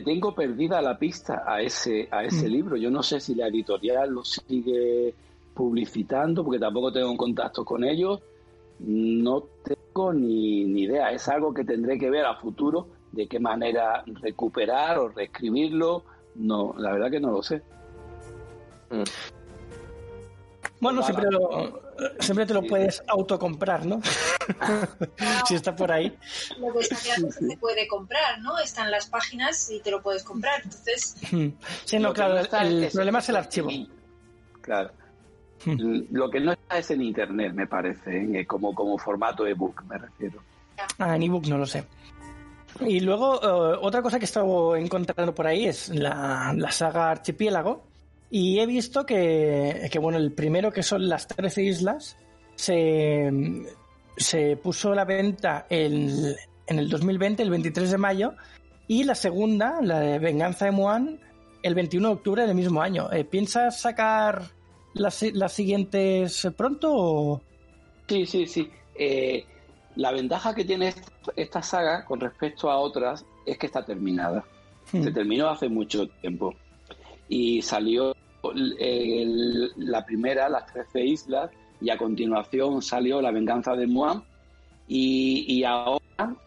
tengo 0.05 0.35
perdida 0.35 0.81
la 0.81 0.99
pista 0.99 1.43
a 1.47 1.61
ese 1.61 2.09
a 2.11 2.25
ese 2.25 2.49
Mm. 2.49 2.53
libro. 2.53 2.77
Yo 2.77 2.91
no 2.91 3.03
sé 3.03 3.21
si 3.21 3.35
la 3.35 3.49
editorial 3.49 4.11
lo 4.11 4.25
sigue 4.25 5.15
publicitando 5.55 6.45
porque 6.45 6.61
tampoco 6.61 6.93
tengo 6.93 7.17
contacto 7.17 7.65
con 7.65 7.85
ellos. 7.85 8.21
No 8.81 9.43
tengo 9.65 10.13
ni, 10.13 10.65
ni 10.65 10.83
idea. 10.83 11.11
Es 11.11 11.29
algo 11.29 11.53
que 11.53 11.65
tendré 11.65 11.99
que 11.99 12.11
ver 12.11 12.25
a 12.25 12.37
futuro 12.37 12.89
de 13.13 13.27
qué 13.27 13.41
manera 13.41 14.05
recuperar 14.23 14.99
o 14.99 15.09
reescribirlo. 15.09 16.05
No, 16.39 16.75
la 16.79 16.93
verdad 16.93 17.11
que 17.11 17.21
no 17.21 17.31
lo 17.33 17.43
sé. 17.43 17.63
Mm. 18.91 19.03
Bueno, 20.81 21.03
siempre, 21.03 21.27
lo- 21.31 21.83
siempre 22.21 22.47
te 22.47 22.55
lo 22.55 22.63
Sí. 22.63 22.69
puedes 22.69 23.03
autocomprar, 23.09 23.85
¿no? 23.85 24.01
si 25.49 25.57
está 25.57 25.75
por 25.75 25.91
ahí. 25.91 26.17
Lo 26.59 26.73
que 26.73 26.79
está 26.81 26.95
claro 26.97 27.27
es 27.29 27.37
que 27.39 27.47
se 27.47 27.57
puede 27.57 27.89
comprar, 27.89 28.41
¿no? 28.41 28.57
Están 28.61 28.91
las 28.93 29.07
páginas 29.09 29.69
y 29.71 29.81
te 29.81 29.91
lo 29.91 30.01
puedes 30.01 30.23
comprar. 30.23 30.63
Entonces, 30.63 31.17
Sí, 31.85 31.99
no, 31.99 32.13
claro, 32.13 32.39
el 32.39 32.85
es- 32.85 32.93
problema 32.95 33.19
es 33.19 33.29
el 33.29 33.37
archivo. 33.37 33.69
Claro. 34.61 34.91
Hmm. 35.65 36.05
Lo 36.13 36.31
que 36.31 36.39
no 36.39 36.53
está 36.53 36.79
es 36.79 36.89
en 36.93 37.03
internet, 37.03 37.53
me 37.53 37.67
parece, 37.67 38.17
¿eh? 38.41 38.47
como, 38.47 38.73
como 38.73 38.97
formato 38.97 39.45
ebook, 39.45 39.83
me 39.89 39.99
refiero. 39.99 40.41
Ah, 41.01 41.17
en 41.17 41.25
ebook 41.25 41.47
no 41.49 41.59
lo 41.59 41.67
sé. 41.67 41.85
Y 42.81 43.01
luego, 43.01 43.37
eh, 43.43 43.79
otra 43.81 44.03
cosa 44.03 44.19
que 44.19 44.25
he 44.25 44.27
estado 44.27 44.77
encontrando 44.77 45.35
por 45.35 45.47
ahí 45.47 45.67
es 45.67 45.89
la, 45.89 46.55
saga 46.71 47.11
Archipiélago. 47.11 47.85
Y 48.31 48.59
he 48.61 48.67
visto 48.67 49.07
que, 49.07 49.89
que, 49.91 49.99
bueno, 49.99 50.19
el 50.19 50.33
primero, 50.33 50.71
que 50.71 50.83
son 50.83 51.09
las 51.09 51.27
13 51.27 51.63
islas, 51.63 52.17
se, 52.55 53.31
se 54.17 54.57
puso 54.57 54.93
a 54.93 54.97
la 54.97 55.05
venta 55.05 55.67
en 55.71 56.37
el 56.67 56.89
2020, 56.89 57.43
el 57.43 57.51
23 57.51 57.91
de 57.91 57.99
mayo. 57.99 58.35
Y 58.87 59.05
la 59.05 59.15
segunda, 59.15 59.81
la 59.83 60.01
de 60.01 60.19
Venganza 60.19 60.67
de 60.67 60.73
Moan, 60.73 61.21
el 61.63 61.75
21 61.75 62.09
de 62.09 62.15
octubre 62.15 62.47
del 62.47 62.55
mismo 62.55 62.81
año. 62.81 63.11
Eh, 63.13 63.25
¿Piensas 63.25 63.81
sacar 63.81 64.43
las, 64.95 65.23
las 65.23 65.53
siguientes 65.53 66.47
pronto 66.57 66.91
o...? 66.93 67.43
Sí, 68.09 68.25
sí, 68.27 68.47
sí. 68.47 68.71
Eh, 68.95 69.45
la 69.99 70.13
ventaja 70.13 70.55
que 70.55 70.65
tiene 70.65 70.95
esta, 71.35 71.61
saga 71.61 72.05
con 72.05 72.21
respecto 72.21 72.71
a 72.71 72.79
otras 72.79 73.27
es 73.45 73.59
que 73.59 73.67
está 73.67 73.85
terminada. 73.85 74.45
Hmm. 74.93 75.03
Se 75.03 75.11
terminó 75.11 75.49
hace 75.49 75.69
mucho 75.69 76.07
tiempo. 76.21 76.55
Y 77.29 77.63
salió 77.63 78.15
el- 78.79 79.73
la 79.77 80.05
primera, 80.07 80.49
las 80.49 80.73
13 80.73 81.05
islas, 81.05 81.51
y 81.81 81.91
a 81.91 81.99
continuación 81.99 82.81
salió 82.81 83.21
La 83.21 83.33
venganza 83.33 83.75
de 83.75 83.89
Moan. 83.89 84.23
Y, 84.87 85.45
y 85.49 85.65
ahora 85.65 85.99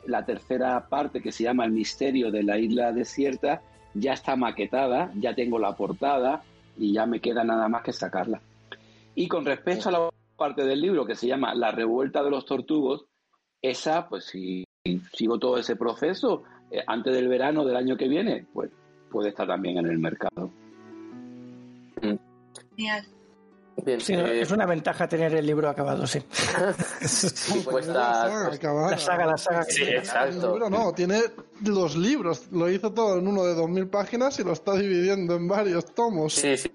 la 0.07 0.25
tercera 0.25 0.87
parte, 0.87 1.21
que 1.21 1.33
se 1.33 1.43
llama 1.43 1.65
El 1.65 1.71
misterio 1.71 2.31
de 2.31 2.43
la 2.43 2.57
isla 2.57 2.93
desierta, 2.93 3.61
ya 3.93 4.13
está 4.13 4.37
maquetada, 4.37 5.11
ya 5.15 5.35
tengo 5.35 5.59
la 5.59 5.75
portada 5.75 6.41
y 6.77 6.93
ya 6.93 7.05
me 7.05 7.19
queda 7.19 7.43
nada 7.43 7.67
más 7.67 7.83
que 7.83 7.91
sacarla. 7.91 8.41
Y 9.13 9.27
con 9.27 9.45
respecto 9.45 9.89
a 9.89 9.91
la 9.91 10.09
parte 10.37 10.63
del 10.63 10.79
libro 10.79 11.05
que 11.05 11.15
se 11.15 11.27
llama 11.27 11.53
La 11.53 11.71
revuelta 11.71 12.23
de 12.23 12.31
los 12.31 12.45
tortugos, 12.45 13.05
esa, 13.61 14.07
pues 14.07 14.25
si 14.25 14.65
sigo 15.13 15.37
todo 15.37 15.57
ese 15.57 15.75
proceso 15.75 16.43
eh, 16.71 16.83
antes 16.87 17.13
del 17.13 17.27
verano 17.27 17.65
del 17.65 17.75
año 17.75 17.97
que 17.97 18.07
viene, 18.07 18.45
pues 18.53 18.71
puede 19.09 19.29
estar 19.29 19.47
también 19.47 19.77
en 19.77 19.87
el 19.87 19.99
mercado. 19.99 20.51
genial. 22.75 23.05
Bien, 23.83 23.99
Sí, 24.01 24.13
eh, 24.13 24.41
es 24.41 24.51
una 24.51 24.65
ventaja 24.65 25.07
tener 25.07 25.33
el 25.33 25.45
libro 25.45 25.67
acabado, 25.69 26.05
sí. 26.05 26.19
sí, 27.01 27.27
Pues 27.63 27.87
cuesta- 27.87 27.93
la 27.93 28.13
saga. 28.57 28.91
La 28.91 28.97
saga, 28.97 29.25
la 29.25 29.37
saga. 29.37 29.63
Sí, 29.63 29.83
El 29.83 29.95
exacto. 29.95 30.51
libro 30.53 30.69
no, 30.69 30.91
tiene 30.93 31.21
los 31.65 31.95
libros. 31.95 32.47
Lo 32.51 32.69
hizo 32.69 32.91
todo 32.93 33.17
en 33.17 33.27
uno 33.27 33.43
de 33.43 33.55
2.000 33.55 33.89
páginas 33.89 34.37
y 34.39 34.43
lo 34.43 34.51
está 34.51 34.73
dividiendo 34.73 35.35
en 35.35 35.47
varios 35.47 35.85
tomos. 35.95 36.33
Sí, 36.35 36.57
sí. 36.57 36.69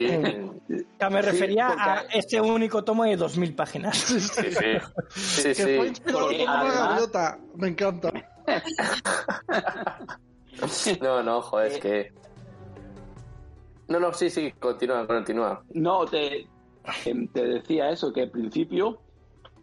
Ya 0.99 1.11
me 1.11 1.23
refería 1.23 1.69
porque- 1.69 1.83
a 1.83 2.05
este 2.19 2.41
único 2.41 2.83
tomo 2.83 3.05
de 3.05 3.17
2.000 3.19 3.55
páginas. 3.55 3.97
Sí, 4.07 4.21
sí. 4.21 4.43
Sí, 5.15 5.43
que 5.55 5.55
fue 5.55 5.81
sí. 5.83 5.89
inspirado 5.89 6.21
Porque 6.25 6.39
por 6.39 6.45
una 6.49 6.61
además- 6.61 6.89
gaviota. 6.89 7.39
Me 7.57 7.69
encanta. 7.69 8.13
No, 11.03 11.23
no, 11.23 11.43
joder, 11.43 11.73
es 11.73 11.79
que. 11.79 12.13
No, 13.89 14.01
no, 14.01 14.13
sí, 14.15 14.31
sí, 14.31 14.53
continúa, 14.59 15.07
continúa. 15.07 15.63
No, 15.75 16.07
te, 16.07 16.49
em, 17.05 17.29
te 17.29 17.45
decía 17.47 17.91
eso, 17.91 18.13
que 18.13 18.23
al 18.23 18.31
principio 18.31 18.99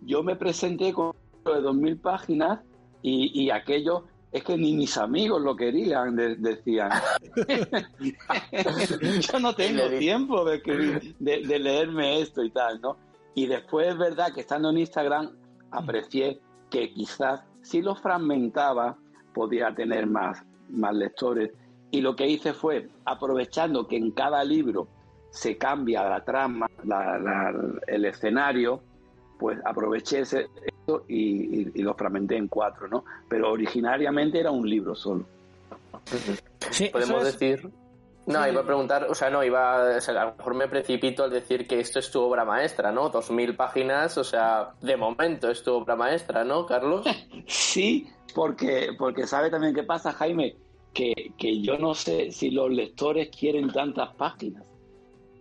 yo 0.02 0.24
me 0.24 0.36
presenté 0.36 0.94
con 0.94 1.14
de 1.46 1.52
2.000 1.52 2.00
páginas 2.02 2.60
y, 3.02 3.32
y 3.44 3.50
aquello 3.50 4.06
es 4.32 4.44
que 4.44 4.58
ni 4.58 4.74
mis 4.74 4.98
amigos 4.98 5.42
lo 5.42 5.56
querían, 5.56 6.16
de- 6.16 6.36
decían. 6.38 6.90
yo 9.22 9.40
no 9.40 9.54
tengo 9.54 9.88
tiempo 10.00 10.44
de, 10.46 10.62
escribir- 10.62 11.16
de, 11.20 11.42
de 11.46 11.60
leerme 11.60 12.20
esto 12.22 12.44
y 12.44 12.50
tal, 12.50 12.82
¿no? 12.82 12.98
Y 13.36 13.46
después 13.48 13.88
es 13.90 13.98
verdad 13.98 14.34
que 14.34 14.42
estando 14.42 14.70
en 14.70 14.78
Instagram 14.80 15.32
aprecié 15.72 16.40
que 16.70 16.92
quizás 16.94 17.42
si 17.62 17.82
lo 17.82 17.96
fragmentaba 17.96 18.98
podía 19.34 19.74
tener 19.74 20.08
más, 20.08 20.44
más 20.70 20.94
lectores. 20.96 21.52
Y 21.92 22.02
lo 22.02 22.16
que 22.16 22.28
hice 22.28 22.54
fue, 22.54 22.90
aprovechando 23.06 23.88
que 23.88 23.98
en 23.98 24.12
cada 24.12 24.44
libro 24.44 24.88
se 25.34 25.58
cambia 25.58 26.04
la 26.08 26.24
trama, 26.24 26.70
la- 26.84 27.18
la- 27.18 27.54
el 27.88 28.06
escenario, 28.06 28.82
pues 29.40 29.58
aproveché 29.66 30.20
ese, 30.20 30.48
esto 30.64 31.06
y, 31.08 31.62
y- 31.62 31.72
y 31.74 31.82
lo 31.82 31.96
fragmenté 31.96 32.38
en 32.38 32.48
cuatro, 32.48 32.88
¿no? 32.88 33.04
Pero 33.28 33.52
originariamente 33.52 34.40
era 34.40 34.52
un 34.52 34.70
libro 34.70 34.94
solo. 34.94 35.26
Sí, 36.70 36.90
Podemos 36.90 37.22
eso 37.22 37.28
es- 37.30 37.40
decir. 37.40 37.70
No, 38.26 38.42
Sí. 38.44 38.52
iba 38.52 38.62
a 38.62 38.66
preguntar, 38.66 39.08
o 39.10 39.16
sea, 39.16 39.30
no, 39.30 39.44
iba. 39.44 39.98
o 39.98 40.00
sea, 40.02 40.22
a 40.22 40.26
lo 40.28 40.36
mejor 40.38 40.54
me 40.54 40.68
precipito 40.70 41.26
al 41.26 41.32
decir 41.32 41.68
que 41.68 41.80
esto 41.82 42.00
es 42.00 42.10
tu 42.10 42.22
obra 42.22 42.46
maestra, 42.46 42.90
¿no? 42.92 43.10
Dos 43.10 43.32
mil 43.32 43.54
páginas, 43.56 44.18
o 44.18 44.24
sea, 44.24 44.70
de 44.82 44.96
momento 44.96 45.50
es 45.50 45.62
tu 45.62 45.74
obra 45.74 45.96
maestra, 45.98 46.44
¿no, 46.46 46.66
Carlos? 46.66 47.06
Sí, 47.48 48.08
porque, 48.34 48.92
porque 48.98 49.28
sabe 49.28 49.50
también 49.50 49.74
qué 49.74 49.84
pasa, 49.84 50.14
Jaime, 50.14 50.56
que, 50.94 51.34
que 51.38 51.60
yo 51.62 51.78
no 51.78 51.94
sé 51.96 52.32
si 52.32 52.50
los 52.52 52.70
lectores 52.72 53.30
quieren 53.38 53.70
tantas 53.74 54.14
páginas. 54.16 54.64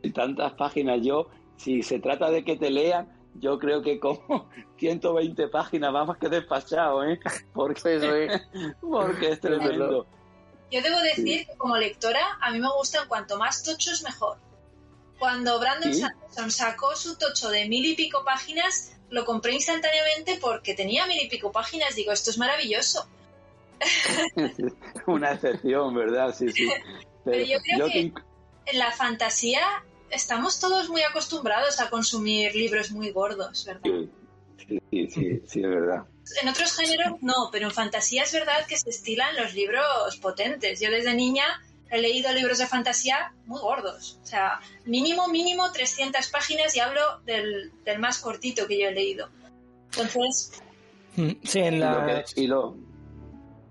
Y 0.02 0.10
tantas 0.10 0.52
páginas, 0.54 1.00
yo, 1.02 1.28
si 1.56 1.82
se 1.82 1.98
trata 2.00 2.30
de 2.30 2.44
que 2.44 2.56
te 2.56 2.70
lean, 2.70 3.08
yo 3.34 3.58
creo 3.58 3.82
que 3.82 3.98
como 3.98 4.48
120 4.78 5.48
páginas 5.48 5.92
vamos 5.92 6.16
que 6.18 6.28
despachado, 6.28 7.04
¿eh? 7.04 7.18
Porque, 7.52 7.80
Sí, 7.80 8.00
sí. 8.00 8.70
porque 8.80 9.30
es 9.30 9.40
tremendo. 9.40 10.06
Yo 10.70 10.80
debo 10.80 10.98
decir 11.00 11.46
que 11.46 11.56
como 11.56 11.76
lectora 11.76 12.38
a 12.40 12.50
mí 12.50 12.58
me 12.58 12.68
gustan 12.78 13.06
cuanto 13.06 13.38
más 13.38 13.62
tochos 13.62 14.02
mejor. 14.02 14.38
Cuando 15.18 15.60
Brandon 15.60 15.92
¿Sí? 15.92 16.00
Sanderson 16.00 16.50
sacó 16.50 16.96
su 16.96 17.16
tocho 17.16 17.48
de 17.50 17.68
mil 17.68 17.84
y 17.84 17.94
pico 17.94 18.24
páginas, 18.24 18.96
lo 19.10 19.24
compré 19.24 19.52
instantáneamente 19.52 20.38
porque 20.40 20.74
tenía 20.74 21.06
mil 21.06 21.20
y 21.22 21.28
pico 21.28 21.52
páginas. 21.52 21.94
Digo, 21.94 22.10
esto 22.10 22.30
es 22.30 22.38
maravilloso. 22.38 23.06
Una 25.06 25.32
excepción, 25.32 25.94
¿verdad? 25.94 26.34
Sí, 26.34 26.50
sí. 26.50 26.68
Pero 27.24 27.44
yo 27.44 27.58
creo 27.60 27.86
que- 27.88 28.12
En 28.66 28.78
la 28.78 28.90
fantasía 28.92 29.60
estamos 30.12 30.60
todos 30.60 30.88
muy 30.88 31.02
acostumbrados 31.02 31.80
a 31.80 31.90
consumir 31.90 32.54
libros 32.54 32.90
muy 32.92 33.10
gordos, 33.10 33.64
¿verdad? 33.66 33.82
Sí, 33.84 34.80
sí, 34.90 35.06
sí, 35.10 35.42
sí, 35.46 35.60
es 35.60 35.68
verdad. 35.68 36.04
En 36.40 36.48
otros 36.48 36.76
géneros 36.76 37.20
no, 37.20 37.48
pero 37.50 37.66
en 37.66 37.72
fantasía 37.72 38.22
es 38.22 38.32
verdad 38.32 38.64
que 38.68 38.76
se 38.78 38.90
estilan 38.90 39.34
los 39.36 39.54
libros 39.54 40.16
potentes. 40.20 40.80
Yo 40.80 40.90
desde 40.90 41.14
niña 41.14 41.44
he 41.90 42.00
leído 42.00 42.32
libros 42.32 42.58
de 42.58 42.66
fantasía 42.66 43.34
muy 43.46 43.60
gordos. 43.60 44.18
O 44.22 44.26
sea, 44.26 44.60
mínimo, 44.86 45.28
mínimo 45.28 45.72
300 45.72 46.28
páginas 46.28 46.74
y 46.76 46.80
hablo 46.80 47.20
del, 47.26 47.72
del 47.84 47.98
más 47.98 48.18
cortito 48.20 48.66
que 48.66 48.78
yo 48.80 48.88
he 48.88 48.92
leído. 48.92 49.28
Entonces, 49.90 50.52
Mm, 51.16 51.32
Sí, 51.44 51.58
en 51.58 51.74
Y 51.74 51.78
lo, 51.78 51.84
la... 52.06 52.24
que- 52.24 52.40
y 52.40 52.46
lo- 52.46 52.76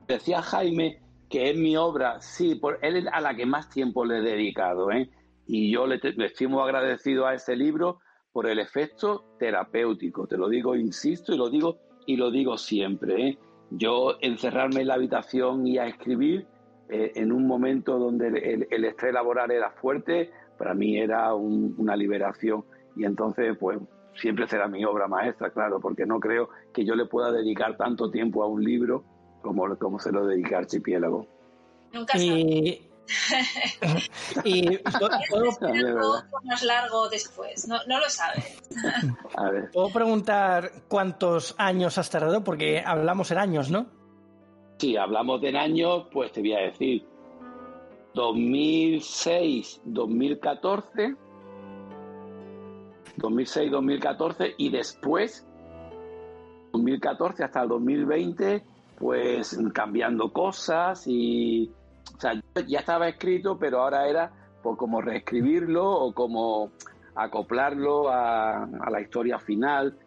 decía 0.08 0.41
Jaime 0.43 0.99
que 1.30 1.49
es 1.49 1.56
mi 1.58 1.75
obra, 1.77 2.21
sí, 2.21 2.54
por 2.56 2.77
él 2.84 2.97
es 2.97 3.06
a 3.12 3.19
la 3.21 3.34
que 3.36 3.45
más 3.47 3.67
tiempo 3.69 4.04
le 4.06 4.17
he 4.17 4.21
dedicado, 4.21 4.91
¿eh? 4.91 5.10
Y 5.47 5.71
yo 5.71 5.88
le, 5.88 5.99
te- 5.99 6.13
le 6.13 6.27
estoy 6.27 6.47
muy 6.47 6.62
agradecido 6.62 7.25
a 7.25 7.34
ese 7.34 7.56
libro 7.56 7.99
por 8.32 8.47
el 8.47 8.60
efecto 8.60 9.25
terapéutico. 9.39 10.27
Te 10.27 10.38
lo 10.38 10.47
digo, 10.49 10.75
insisto, 10.75 11.34
y 11.34 11.38
lo 11.38 11.49
digo 11.49 11.77
y 12.06 12.15
lo 12.17 12.32
digo 12.32 12.58
siempre. 12.58 13.27
¿eh? 13.30 13.38
Yo 13.69 14.15
encerrarme 14.21 14.82
en 14.82 14.88
la 14.88 14.95
habitación 14.95 15.67
y 15.67 15.77
a 15.77 15.88
escribir 15.88 16.47
eh, 16.89 17.12
en 17.15 17.32
un 17.32 17.47
momento 17.47 17.97
donde 17.99 18.27
el, 18.27 18.38
el- 18.38 18.67
el 18.69 18.86
estrés 18.86 19.13
laboral 19.13 19.49
era 19.51 19.71
fuerte, 19.71 20.32
para 20.58 20.73
mí 20.73 20.97
era 20.97 21.34
un- 21.34 21.73
una 21.77 21.95
liberación. 21.95 22.63
Y 22.95 23.06
entonces, 23.06 23.56
pues, 23.58 23.80
siempre 24.15 24.45
será 24.47 24.67
mi 24.67 24.84
obra 24.84 25.08
maestra, 25.08 25.51
claro, 25.51 25.80
porque 25.80 26.06
no 26.06 26.19
creo 26.19 26.49
que 26.73 26.84
yo 26.84 26.95
le 26.95 27.06
pueda 27.06 27.32
dedicar 27.32 27.77
tanto 27.77 28.12
tiempo 28.12 28.43
a 28.43 28.47
un 28.47 28.62
libro 28.63 29.04
como, 29.41 29.73
como 29.77 29.99
se 29.99 30.12
lo 30.12 30.25
dedica 30.25 30.58
Archipiélago. 30.58 31.25
nunca 31.93 32.17
sabes. 32.17 32.80
Y, 34.45 34.78
puedo- 35.30 36.24
más 36.43 36.63
largo 36.63 37.10
después, 37.10 37.67
no, 37.67 37.78
no 37.88 38.00
lo 38.00 38.10
sabes. 38.10 38.62
A 39.38 39.50
ver. 39.50 39.69
puedo 39.71 39.89
preguntar 39.89 40.71
cuántos 40.88 41.56
años 41.58 41.97
has 41.97 42.10
tardado, 42.10 42.43
porque 42.43 42.82
hablamos 42.86 43.32
en 43.32 43.38
años, 43.38 43.69
¿no? 43.69 43.88
Si 44.80 44.97
hablamos 44.97 45.41
de 45.41 45.58
años, 45.58 46.08
pues 46.12 46.32
te 46.32 46.41
voy 46.41 46.54
a 46.54 46.60
decir 46.62 47.06
2006, 48.13 49.82
2014, 49.86 51.15
2006, 53.17 53.71
2014 53.71 54.56
y 54.58 54.69
después 54.69 55.45
2014 56.71 57.43
hasta 57.43 57.62
el 57.63 57.69
2020, 57.69 58.63
pues 58.97 59.60
cambiando 59.74 60.32
cosas 60.32 61.04
y 61.06 61.71
o 62.15 62.19
sea, 62.19 62.34
ya 62.67 62.80
estaba 62.80 63.08
escrito, 63.08 63.58
pero 63.58 63.82
ahora 63.82 64.08
era 64.08 64.32
por 64.62 64.78
como 64.78 65.02
reescribirlo 65.02 65.89
o 65.89 66.13
como 66.13 66.71
acoplarlo 67.15 68.10
a, 68.10 68.63
a 68.63 68.89
la 68.89 69.02
historia 69.02 69.39
final. 69.39 69.97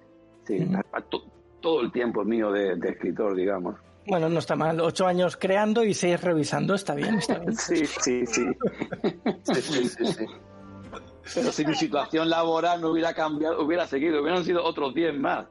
Sí, 0.44 0.68
to- 1.10 1.24
todo 1.60 1.80
el 1.80 1.90
tiempo 1.92 2.24
mío 2.24 2.52
de, 2.52 2.76
de 2.76 2.90
escritor, 2.90 3.34
digamos. 3.34 3.76
Bueno, 4.06 4.28
no 4.28 4.38
está 4.38 4.54
mal. 4.54 4.78
Ocho 4.80 5.06
años 5.06 5.36
creando 5.38 5.82
y 5.82 5.94
seis 5.94 6.20
revisando. 6.22 6.74
Está 6.74 6.94
bien, 6.94 7.14
está 7.14 7.38
bien. 7.38 7.54
Sí, 7.56 7.86
sí, 7.86 8.26
sí. 8.26 8.46
Sí, 9.44 9.62
sí, 9.62 9.88
sí, 9.88 10.04
sí. 10.12 10.26
Pero 11.34 11.50
si 11.50 11.64
mi 11.64 11.74
situación 11.74 12.28
laboral 12.28 12.82
no 12.82 12.90
hubiera 12.90 13.14
cambiado, 13.14 13.64
hubiera 13.64 13.86
seguido, 13.86 14.20
hubieran 14.20 14.44
sido 14.44 14.62
otros 14.62 14.92
10 14.94 15.18
más. 15.18 15.46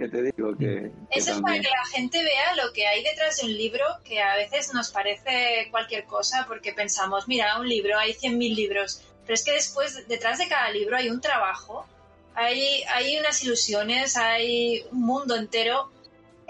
Que 0.00 0.08
te 0.08 0.22
digo 0.22 0.56
que. 0.56 0.90
que 1.12 1.18
Eso 1.18 1.34
es 1.34 1.42
para 1.42 1.60
que 1.60 1.68
la 1.68 1.84
gente 1.92 2.24
vea 2.24 2.54
lo 2.56 2.72
que 2.72 2.86
hay 2.86 3.04
detrás 3.04 3.36
de 3.36 3.48
un 3.48 3.52
libro, 3.52 3.84
que 4.02 4.22
a 4.22 4.34
veces 4.34 4.72
nos 4.72 4.90
parece 4.90 5.68
cualquier 5.70 6.04
cosa 6.04 6.46
porque 6.48 6.72
pensamos, 6.72 7.28
mira, 7.28 7.60
un 7.60 7.68
libro, 7.68 7.98
hay 7.98 8.14
100.000 8.14 8.54
libros, 8.54 9.02
pero 9.26 9.34
es 9.34 9.44
que 9.44 9.52
después, 9.52 10.08
detrás 10.08 10.38
de 10.38 10.48
cada 10.48 10.70
libro 10.70 10.96
hay 10.96 11.10
un 11.10 11.20
trabajo, 11.20 11.86
hay, 12.34 12.82
hay 12.84 13.18
unas 13.18 13.44
ilusiones, 13.44 14.16
hay 14.16 14.86
un 14.90 15.02
mundo 15.02 15.36
entero 15.36 15.92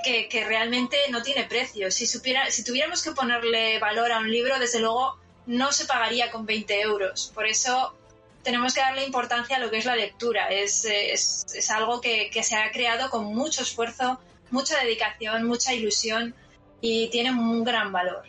que, 0.05 0.29
que 0.29 0.45
realmente 0.45 0.97
no 1.11 1.21
tiene 1.23 1.43
precio. 1.43 1.91
Si, 1.91 2.07
supiera, 2.07 2.53
si 2.53 2.63
tuviéramos 2.63 3.03
que 3.03 3.11
ponerle 3.11 3.81
valor 3.81 4.13
a 4.13 4.21
un 4.21 4.31
libro, 4.31 4.61
desde 4.61 4.79
luego 4.79 5.19
no 5.47 5.73
se 5.73 5.87
pagaría 5.87 6.31
con 6.31 6.47
20 6.47 6.83
euros. 6.83 7.33
Por 7.35 7.49
eso 7.49 7.97
tenemos 8.43 8.75
que 8.75 8.81
darle 8.81 9.05
importancia 9.05 9.57
a 9.57 9.59
lo 9.59 9.71
que 9.71 9.79
es 9.79 9.85
la 9.85 9.97
lectura. 9.97 10.49
Es, 10.49 10.85
es, 10.85 11.47
es 11.55 11.71
algo 11.71 12.01
que, 12.01 12.31
que 12.33 12.43
se 12.43 12.57
ha 12.57 12.71
creado 12.73 13.11
con 13.11 13.25
mucho 13.27 13.63
esfuerzo, 13.63 14.19
mucha 14.51 14.79
dedicación, 14.83 15.47
mucha 15.47 15.75
ilusión 15.75 16.35
y 16.81 17.09
tiene 17.11 17.31
un 17.33 17.63
gran 17.65 17.93
valor. 17.93 18.23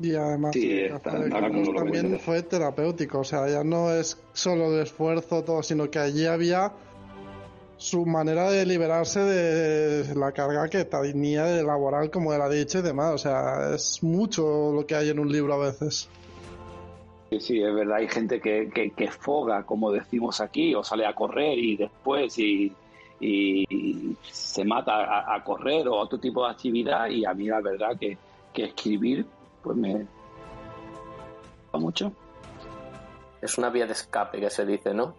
Y 0.00 0.14
además, 0.16 0.50
Sí, 0.52 0.80
está- 0.80 1.12
lo 1.18 1.72
también 1.74 2.18
fue 2.18 2.42
terapéutico. 2.42 3.20
O 3.20 3.24
sea, 3.24 3.48
ya 3.48 3.62
no 3.62 3.92
es 3.92 4.18
solo 4.32 4.74
el 4.74 4.82
esfuerzo, 4.82 5.44
todo, 5.44 5.62
sino 5.62 5.88
que 5.90 6.00
allí 6.00 6.26
había 6.26 6.72
su 7.76 8.04
manera 8.06 8.50
de 8.50 8.64
liberarse 8.66 9.20
de 9.20 10.14
la 10.14 10.32
carga 10.32 10.68
que 10.68 10.84
tenía 10.84 11.44
de 11.44 11.62
laboral, 11.62 12.10
como 12.10 12.32
él 12.34 12.40
ha 12.40 12.48
dicho 12.48 12.78
y 12.78 12.82
demás. 12.82 13.12
O 13.14 13.18
sea, 13.18 13.72
es 13.74 14.02
mucho 14.02 14.72
lo 14.72 14.84
que 14.86 14.96
hay 14.96 15.10
en 15.10 15.18
un 15.20 15.30
libro 15.30 15.54
a 15.54 15.58
veces. 15.66 16.08
Sí, 17.40 17.40
sí, 17.40 17.62
es 17.62 17.74
verdad, 17.74 17.96
hay 17.96 18.08
gente 18.08 18.40
que, 18.40 18.70
que, 18.72 18.90
que 18.90 19.10
foga, 19.10 19.64
como 19.64 19.90
decimos 19.90 20.40
aquí, 20.40 20.74
o 20.74 20.82
sale 20.84 21.06
a 21.06 21.14
correr 21.14 21.58
y 21.58 21.76
después 21.76 22.38
y, 22.38 22.72
y 23.20 24.16
se 24.22 24.64
mata 24.64 25.04
a, 25.04 25.34
a 25.34 25.44
correr 25.44 25.88
o 25.88 25.96
otro 25.96 26.18
tipo 26.18 26.44
de 26.44 26.52
actividad 26.52 27.08
y 27.08 27.24
a 27.24 27.32
mí 27.34 27.46
la 27.46 27.60
verdad 27.60 27.96
que, 27.98 28.16
que 28.52 28.64
escribir 28.64 29.26
pues 29.62 29.76
me 29.76 29.92
gusta 31.62 31.78
mucho, 31.78 32.12
Es 33.40 33.56
una 33.58 33.70
vía 33.70 33.86
de 33.86 33.92
escape 33.92 34.38
que 34.38 34.50
se 34.50 34.66
dice, 34.66 34.92
¿no? 34.92 35.14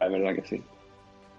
la 0.00 0.08
verdad 0.08 0.34
que 0.34 0.44
sí. 0.44 0.62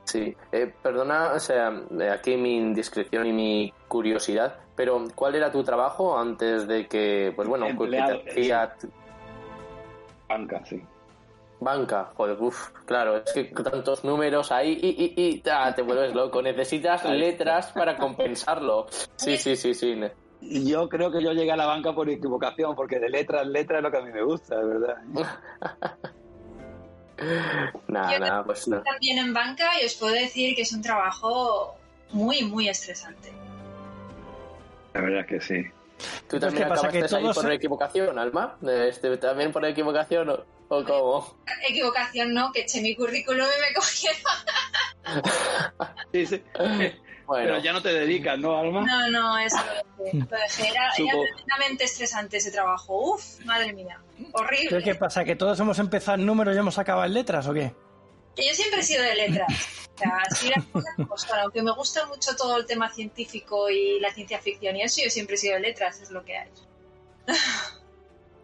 Sí, 0.03 0.35
eh, 0.51 0.73
perdona, 0.81 1.33
o 1.33 1.39
sea, 1.39 1.71
eh, 1.99 2.09
aquí 2.09 2.35
mi 2.35 2.57
indiscreción 2.57 3.27
y 3.27 3.31
mi 3.31 3.73
curiosidad, 3.87 4.55
pero 4.75 5.03
¿cuál 5.13 5.35
era 5.35 5.51
tu 5.51 5.63
trabajo 5.63 6.17
antes 6.17 6.67
de 6.67 6.87
que, 6.87 7.31
pues 7.35 7.47
bueno, 7.47 7.67
pues 7.77 7.91
que 7.91 7.97
te 7.97 8.01
Empleado, 8.01 8.31
hacía 8.31 8.75
Banca, 10.29 10.63
sí. 10.65 10.81
banca? 11.59 12.11
Joder, 12.15 12.37
uff, 12.39 12.69
claro, 12.85 13.17
es 13.17 13.33
que 13.33 13.45
tantos 13.45 14.03
números 14.03 14.51
ahí 14.51 14.79
y, 14.81 14.89
y, 14.89 15.13
y 15.21 15.43
ah, 15.49 15.73
te 15.75 15.81
vuelves 15.81 16.13
loco, 16.13 16.41
necesitas 16.41 17.03
letras 17.05 17.71
para 17.73 17.97
compensarlo. 17.97 18.87
Sí, 19.15 19.37
sí, 19.37 19.55
sí, 19.55 19.73
sí. 19.73 19.99
Yo 20.41 20.87
creo 20.87 21.11
que 21.11 21.21
yo 21.21 21.33
llegué 21.33 21.51
a 21.51 21.57
la 21.57 21.65
banca 21.65 21.93
por 21.93 22.09
equivocación, 22.09 22.75
porque 22.75 22.99
de 22.99 23.09
letra 23.09 23.41
en 23.41 23.51
letra 23.51 23.77
es 23.77 23.83
lo 23.83 23.91
que 23.91 23.97
a 23.97 24.01
mí 24.01 24.11
me 24.11 24.23
gusta, 24.23 24.57
de 24.57 24.65
verdad. 24.65 24.97
Nada, 27.87 28.17
nada, 28.19 28.43
pues 28.45 28.67
no. 28.67 28.81
También 28.81 29.17
en 29.17 29.33
banca 29.33 29.69
y 29.81 29.85
os 29.85 29.95
puedo 29.95 30.13
decir 30.13 30.55
que 30.55 30.61
es 30.61 30.71
un 30.71 30.81
trabajo 30.81 31.75
muy, 32.11 32.43
muy 32.43 32.69
estresante. 32.69 33.31
La 34.93 35.01
verdad 35.01 35.25
que 35.25 35.41
sí. 35.41 35.65
¿Tú 36.29 36.39
también 36.39 36.63
¿qué 36.63 36.69
pasa? 36.69 36.87
acabaste 36.87 37.09
Que 37.09 37.27
ahí 37.27 37.33
por 37.33 37.51
equivocación, 37.51 38.19
Alma? 38.19 38.57
Este, 38.87 39.17
¿También 39.17 39.51
por 39.51 39.65
equivocación 39.65 40.29
o, 40.29 40.45
o 40.69 40.83
cómo? 40.83 41.37
Equivocación 41.67 42.33
no, 42.33 42.51
que 42.51 42.61
eché 42.61 42.81
mi 42.81 42.95
currículum 42.95 43.45
y 43.45 43.61
me 43.61 43.73
cogieron. 43.75 44.19
Sí, 46.11 46.25
sí. 46.25 46.43
Bueno, 47.25 47.45
Pero 47.45 47.59
ya 47.59 47.73
no 47.73 47.81
te 47.81 47.93
dedicas, 47.93 48.39
¿no, 48.39 48.57
Alma? 48.57 48.83
No, 48.85 49.09
no, 49.11 49.37
eso 49.37 49.57
lo 49.57 50.03
dejé. 50.03 50.17
Lo 50.17 50.37
dejé. 50.37 50.69
Era, 50.69 50.89
era 50.97 51.11
tremendamente 51.11 51.83
estresante 51.83 52.37
ese 52.37 52.51
trabajo. 52.51 53.13
Uf, 53.13 53.45
madre 53.45 53.71
mía. 53.73 53.99
Horrible. 54.33 54.67
¿Pero 54.69 54.83
qué 54.83 54.95
pasa? 54.95 55.23
¿Que 55.23 55.35
todos 55.35 55.59
hemos 55.59 55.77
empezado 55.77 56.17
en 56.17 56.25
números 56.25 56.55
y 56.55 56.59
hemos 56.59 56.79
acabado 56.79 57.05
en 57.05 57.13
letras 57.13 57.47
o 57.47 57.53
qué? 57.53 57.75
Yo 58.47 58.53
siempre 58.53 58.79
he 58.79 58.83
sido 58.83 59.03
de 59.03 59.15
letras. 59.15 59.47
O 59.95 59.97
sea, 59.97 60.17
así 60.29 60.49
las 60.49 60.65
cosas 60.65 60.95
son. 61.29 61.39
Aunque 61.39 61.61
me 61.61 61.71
gusta 61.73 62.05
mucho 62.07 62.35
todo 62.37 62.57
el 62.57 62.65
tema 62.65 62.89
científico 62.89 63.69
y 63.69 63.99
la 63.99 64.11
ciencia 64.13 64.39
ficción 64.39 64.75
y 64.77 64.81
eso, 64.83 65.01
yo 65.03 65.09
siempre 65.09 65.35
he 65.35 65.37
sido 65.37 65.55
de 65.55 65.59
letras, 65.61 65.99
es 66.01 66.09
lo 66.11 66.23
que 66.23 66.37
hay. 66.37 66.49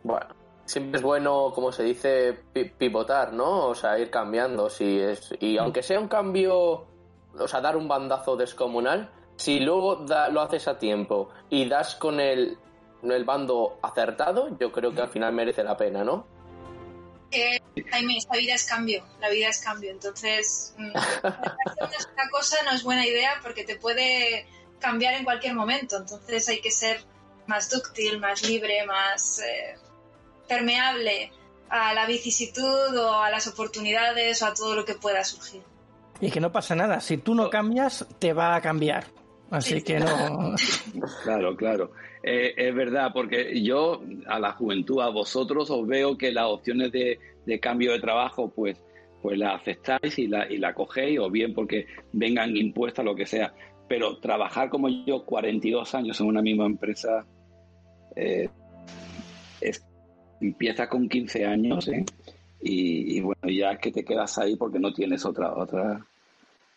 Bueno, 0.03 0.27
siempre 0.65 0.97
es 0.99 1.03
bueno, 1.03 1.51
como 1.53 1.71
se 1.71 1.83
dice, 1.83 2.33
pi- 2.53 2.65
pivotar, 2.65 3.33
¿no? 3.33 3.67
O 3.67 3.75
sea, 3.75 3.97
ir 3.97 4.09
cambiando. 4.11 4.69
Si 4.69 4.99
es, 4.99 5.33
y 5.39 5.57
aunque 5.57 5.81
sea 5.81 5.99
un 5.99 6.07
cambio, 6.07 6.87
o 7.37 7.47
sea, 7.47 7.61
dar 7.61 7.75
un 7.77 7.87
bandazo 7.87 8.35
descomunal, 8.35 9.09
si 9.37 9.59
luego 9.59 10.05
lo 10.31 10.41
haces 10.41 10.67
a 10.67 10.77
tiempo 10.77 11.29
y 11.49 11.67
das 11.67 11.95
con 11.95 12.19
el, 12.19 12.57
el 13.03 13.23
bando 13.23 13.79
acertado, 13.81 14.55
yo 14.59 14.71
creo 14.71 14.93
que 14.93 15.01
al 15.01 15.09
final 15.09 15.33
merece 15.33 15.63
la 15.63 15.75
pena, 15.75 16.03
¿no? 16.03 16.27
Que, 17.31 17.61
Jaime, 17.89 18.17
esta 18.17 18.37
vida 18.37 18.53
es 18.53 18.63
cambio, 18.65 19.03
la 19.19 19.29
vida 19.29 19.49
es 19.49 19.59
cambio. 19.59 19.91
Entonces, 19.91 20.73
mm, 20.77 20.91
hacer 20.95 22.07
una 22.13 22.29
cosa 22.31 22.57
no 22.63 22.71
es 22.71 22.83
buena 22.83 23.05
idea 23.05 23.39
porque 23.41 23.63
te 23.63 23.75
puede 23.75 24.47
cambiar 24.79 25.15
en 25.15 25.23
cualquier 25.23 25.55
momento. 25.55 25.97
Entonces 25.97 26.47
hay 26.49 26.61
que 26.61 26.71
ser 26.71 27.03
más 27.47 27.69
dúctil, 27.69 28.19
más 28.19 28.47
libre, 28.47 28.85
más 28.85 29.39
eh, 29.39 29.75
permeable 30.47 31.31
a 31.69 31.93
la 31.93 32.05
vicisitud 32.05 32.95
o 32.97 33.21
a 33.21 33.29
las 33.29 33.47
oportunidades 33.47 34.41
o 34.41 34.45
a 34.45 34.53
todo 34.53 34.75
lo 34.75 34.85
que 34.85 34.95
pueda 34.95 35.23
surgir. 35.23 35.61
Y 36.21 36.31
que 36.31 36.39
no 36.39 36.51
pasa 36.51 36.75
nada. 36.75 37.01
Si 37.01 37.17
tú 37.17 37.35
no 37.35 37.49
cambias, 37.49 38.05
te 38.19 38.33
va 38.33 38.55
a 38.55 38.61
cambiar. 38.61 39.05
Así 39.51 39.81
que 39.81 39.99
no. 39.99 40.55
Claro, 41.23 41.55
claro. 41.55 41.91
Eh, 42.27 42.55
es 42.57 42.73
verdad, 42.73 43.11
porque 43.13 43.61
yo 43.61 44.01
a 44.25 44.39
la 44.39 44.53
juventud, 44.53 44.99
a 44.99 45.09
vosotros, 45.09 45.69
os 45.69 45.85
veo 45.85 46.17
que 46.17 46.31
las 46.31 46.47
opciones 46.47 46.91
de, 46.91 47.19
de 47.45 47.59
cambio 47.59 47.91
de 47.91 47.99
trabajo, 47.99 48.49
pues, 48.49 48.81
pues 49.21 49.37
la 49.37 49.53
aceptáis 49.53 50.17
y 50.17 50.25
la, 50.25 50.51
y 50.51 50.57
la 50.57 50.73
cogéis, 50.73 51.19
o 51.19 51.29
bien 51.29 51.53
porque 51.53 51.85
vengan 52.13 52.57
impuestas, 52.57 53.05
lo 53.05 53.13
que 53.13 53.27
sea. 53.27 53.53
Pero 53.87 54.17
trabajar 54.17 54.69
como 54.71 54.89
yo, 54.89 55.23
42 55.23 55.93
años 55.93 56.19
en 56.19 56.25
una 56.25 56.41
misma 56.41 56.65
empresa, 56.65 57.27
eh, 58.15 58.49
es, 59.61 59.85
empiezas 60.41 60.87
con 60.87 61.07
15 61.07 61.45
años, 61.45 61.87
¿eh? 61.89 62.03
Y, 62.59 63.19
y 63.19 63.21
bueno, 63.21 63.47
ya 63.49 63.73
es 63.73 63.79
que 63.79 63.91
te 63.91 64.03
quedas 64.03 64.35
ahí 64.39 64.55
porque 64.55 64.79
no 64.79 64.91
tienes 64.91 65.23
otra, 65.27 65.53
otra, 65.53 66.03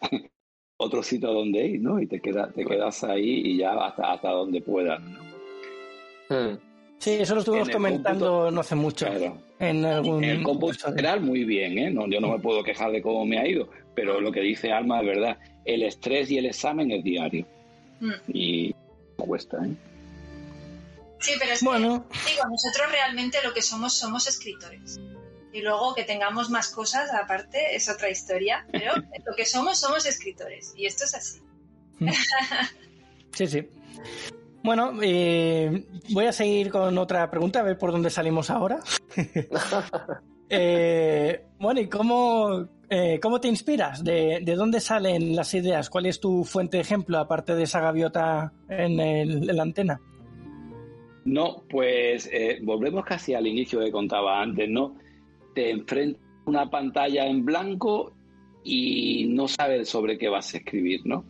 otro 0.76 1.03
sitio 1.03 1.32
donde 1.32 1.66
ir, 1.66 1.80
¿no? 1.80 1.99
Y 1.99 2.07
te, 2.07 2.20
queda, 2.20 2.53
te 2.53 2.66
quedas 2.66 3.03
ahí 3.05 3.40
y 3.46 3.57
ya 3.57 3.72
hasta, 3.72 4.12
hasta 4.12 4.28
donde 4.28 4.61
puedas, 4.61 5.01
¿no? 5.01 5.38
Hmm. 6.28 6.56
Sí, 6.98 7.12
eso 7.12 7.34
lo 7.34 7.40
estuvimos 7.40 7.68
comentando 7.70 8.26
cómputo- 8.26 8.50
no 8.50 8.60
hace 8.60 8.74
mucho. 8.74 9.06
Claro. 9.06 9.38
En 9.60 9.84
algún. 9.84 10.22
El 10.24 10.42
cómputo 10.42 10.72
episodio. 10.72 10.96
general, 10.96 11.20
muy 11.20 11.44
bien, 11.44 11.78
¿eh? 11.78 11.90
No, 11.90 12.08
yo 12.08 12.20
no 12.20 12.28
me 12.32 12.38
puedo 12.40 12.62
quejar 12.64 12.90
de 12.92 13.00
cómo 13.02 13.24
me 13.24 13.38
ha 13.38 13.46
ido, 13.46 13.68
pero 13.94 14.20
lo 14.20 14.32
que 14.32 14.40
dice 14.40 14.72
Alma 14.72 15.00
es 15.00 15.06
verdad. 15.06 15.38
El 15.64 15.82
estrés 15.82 16.30
y 16.30 16.38
el 16.38 16.46
examen 16.46 16.90
es 16.90 17.02
diario 17.04 17.46
Mm. 18.00 18.12
y 18.28 18.74
cuesta, 19.16 19.58
¿eh? 19.64 19.70
Sí, 21.20 21.32
pero 21.38 21.52
es 21.52 21.62
Bueno, 21.62 22.06
que, 22.08 22.30
digo, 22.30 22.44
nosotros 22.48 22.92
realmente 22.92 23.38
lo 23.44 23.52
que 23.52 23.60
somos 23.62 23.94
somos 23.94 24.26
escritores. 24.28 25.00
Y 25.52 25.62
luego 25.62 25.94
que 25.94 26.04
tengamos 26.04 26.50
más 26.50 26.68
cosas 26.68 27.10
aparte 27.12 27.74
es 27.74 27.88
otra 27.88 28.08
historia, 28.10 28.66
pero 28.70 28.92
lo 29.26 29.34
que 29.36 29.44
somos 29.44 29.80
somos 29.80 30.06
escritores. 30.06 30.74
Y 30.76 30.86
esto 30.86 31.04
es 31.04 31.14
así. 31.14 31.40
sí, 33.34 33.46
sí. 33.46 33.68
Bueno, 34.62 34.92
eh, 35.02 35.86
voy 36.11 36.26
a 36.26 36.32
seguir 36.32 36.70
con 36.70 36.96
otra 36.98 37.30
pregunta, 37.30 37.61
a 37.61 37.62
ver 37.62 37.78
por 37.78 37.92
dónde 37.92 38.11
salimos 38.11 38.50
ahora. 38.50 38.80
Eh, 40.50 41.44
bueno, 41.61 41.78
¿y 41.78 41.90
cómo, 41.90 42.66
eh, 42.88 43.20
cómo 43.20 43.38
te 43.38 43.48
inspiras? 43.48 44.02
¿De, 44.02 44.40
dónde 44.56 44.80
salen 44.80 45.36
las 45.36 45.52
ideas? 45.52 45.90
¿Cuál 45.90 46.06
es 46.06 46.20
tu 46.20 46.42
fuente 46.42 46.78
de 46.78 46.80
ejemplo, 46.80 47.18
aparte 47.18 47.54
de 47.54 47.64
esa 47.64 47.82
gaviota 47.82 48.50
en, 48.66 48.98
el, 48.98 49.46
la 49.46 49.62
antena? 49.62 50.00
No, 51.26 51.64
pues 51.68 52.30
volvemos 52.62 53.04
casi 53.04 53.34
al 53.34 53.46
inicio 53.46 53.80
que 53.80 53.92
contaba 53.92 54.40
antes, 54.40 54.70
¿no? 54.70 54.96
Te 55.54 55.70
enfrentas 55.70 56.22
a 56.22 56.48
una 56.48 56.70
pantalla 56.70 57.26
en 57.26 57.44
blanco 57.44 58.14
y 58.64 59.26
no 59.28 59.48
sabes 59.48 59.90
sobre 59.90 60.16
qué 60.16 60.30
vas 60.30 60.54
a 60.54 60.56
escribir, 60.56 61.02
¿no? 61.04 61.26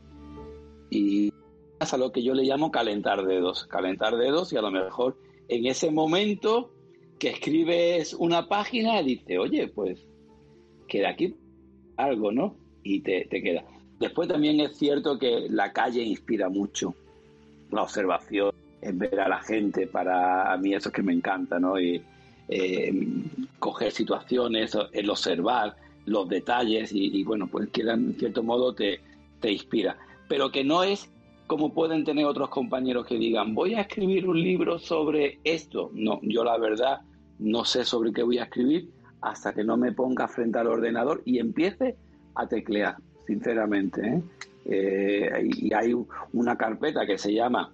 Y 0.90 1.32
a 1.80 1.96
lo 1.96 2.12
que 2.12 2.22
yo 2.22 2.34
le 2.34 2.44
llamo 2.44 2.70
calentar 2.70 3.24
dedos, 3.24 3.64
calentar 3.66 4.16
dedos 4.16 4.52
y 4.52 4.56
a 4.56 4.62
lo 4.62 4.70
mejor 4.70 5.16
en 5.48 5.66
ese 5.66 5.90
momento 5.90 6.72
que 7.18 7.30
escribes 7.30 8.14
una 8.14 8.48
página 8.48 9.02
dice, 9.02 9.38
oye, 9.38 9.68
pues 9.68 9.98
queda 10.86 11.10
aquí 11.10 11.34
algo, 11.96 12.32
¿no? 12.32 12.56
Y 12.82 13.00
te, 13.00 13.26
queda. 13.28 13.64
Después 13.98 14.28
también 14.28 14.60
es 14.60 14.76
cierto 14.76 15.18
que 15.18 15.46
la 15.50 15.72
calle 15.72 16.02
inspira 16.02 16.48
mucho, 16.48 16.94
la 17.70 17.82
observación, 17.82 18.52
en 18.80 18.98
ver 18.98 19.18
a 19.20 19.28
la 19.28 19.40
gente, 19.40 19.86
para 19.86 20.52
a 20.52 20.56
mí 20.56 20.74
eso 20.74 20.88
es 20.88 20.94
que 20.94 21.02
me 21.02 21.12
encanta, 21.12 21.58
¿no? 21.58 21.78
Y 21.80 22.00
eh, 22.48 22.92
coger 23.58 23.90
situaciones, 23.90 24.76
el 24.92 25.10
observar 25.10 25.76
los 26.06 26.28
detalles 26.28 26.90
y, 26.92 27.22
bueno, 27.24 27.48
pues 27.48 27.68
que 27.70 27.82
en 27.82 28.14
cierto 28.14 28.42
modo 28.42 28.74
te, 28.74 29.00
te 29.40 29.50
inspira. 29.50 29.98
Pero 30.28 30.50
que 30.50 30.64
no 30.64 30.84
es 30.84 31.10
como 31.48 31.72
pueden 31.72 32.04
tener 32.04 32.26
otros 32.26 32.50
compañeros 32.50 33.06
que 33.06 33.16
digan, 33.16 33.54
voy 33.54 33.74
a 33.74 33.80
escribir 33.80 34.28
un 34.28 34.40
libro 34.40 34.78
sobre 34.78 35.40
esto. 35.42 35.90
No, 35.94 36.20
yo 36.22 36.44
la 36.44 36.58
verdad 36.58 37.00
no 37.38 37.64
sé 37.64 37.84
sobre 37.84 38.12
qué 38.12 38.22
voy 38.22 38.38
a 38.38 38.44
escribir 38.44 38.90
hasta 39.22 39.54
que 39.54 39.64
no 39.64 39.78
me 39.78 39.92
ponga 39.92 40.28
frente 40.28 40.58
al 40.58 40.66
ordenador 40.66 41.22
y 41.24 41.38
empiece 41.38 41.96
a 42.34 42.46
teclear, 42.46 42.96
sinceramente. 43.26 44.06
¿eh? 44.06 44.22
Eh, 44.66 45.48
y 45.56 45.72
hay 45.72 45.96
una 46.34 46.56
carpeta 46.56 47.06
que 47.06 47.16
se 47.16 47.32
llama 47.32 47.72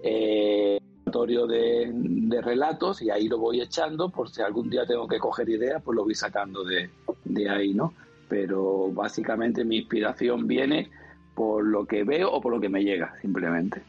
eh, 0.00 0.78
de, 1.04 1.90
de, 1.92 2.40
relatos 2.40 3.02
y 3.02 3.10
ahí 3.10 3.26
lo 3.26 3.38
voy 3.38 3.60
echando 3.60 4.10
por 4.10 4.30
si 4.30 4.42
algún 4.42 4.70
día 4.70 4.86
tengo 4.86 5.08
que 5.08 5.18
coger 5.18 5.48
ideas, 5.48 5.82
pues 5.82 5.96
lo 5.96 6.04
voy 6.04 6.14
sacando 6.14 6.62
de, 6.62 6.88
de 7.24 7.50
ahí, 7.50 7.74
¿no? 7.74 7.94
Pero 8.28 8.92
básicamente 8.92 9.64
mi 9.64 9.78
inspiración 9.78 10.46
viene 10.46 10.88
por 11.34 11.64
lo 11.64 11.86
que 11.86 12.04
veo 12.04 12.30
o 12.30 12.40
por 12.40 12.52
lo 12.52 12.60
que 12.60 12.68
me 12.68 12.82
llega, 12.82 13.14
simplemente. 13.20 13.82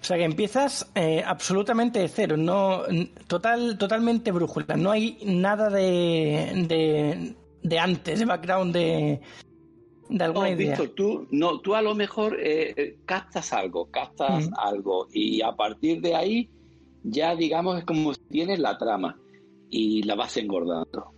O 0.00 0.04
sea 0.04 0.18
que 0.18 0.24
empiezas 0.24 0.90
eh, 0.94 1.22
absolutamente 1.26 1.98
de 1.98 2.08
cero, 2.08 2.36
no 2.36 2.82
total, 3.26 3.76
totalmente 3.78 4.30
brújula. 4.30 4.76
No 4.76 4.90
hay 4.90 5.18
nada 5.24 5.70
de, 5.70 7.34
de, 7.62 7.78
antes, 7.78 8.18
de 8.20 8.24
background 8.24 8.72
de, 8.72 9.20
de 10.08 10.24
alguna 10.24 10.50
idea. 10.50 10.78
tú, 10.94 11.26
no, 11.30 11.60
tú 11.60 11.74
a 11.74 11.82
lo 11.82 11.94
mejor 11.94 12.38
eh, 12.38 12.74
eh, 12.76 12.98
captas 13.04 13.52
algo, 13.52 13.90
captas 13.90 14.48
algo 14.58 15.08
y 15.12 15.42
a 15.42 15.52
partir 15.52 16.00
de 16.00 16.14
ahí 16.14 16.50
ya 17.02 17.34
digamos 17.34 17.78
es 17.78 17.84
como 17.84 18.14
si 18.14 18.20
tienes 18.30 18.58
la 18.58 18.78
trama 18.78 19.18
y 19.70 20.02
la 20.04 20.14
vas 20.14 20.36
engordando 20.36 21.10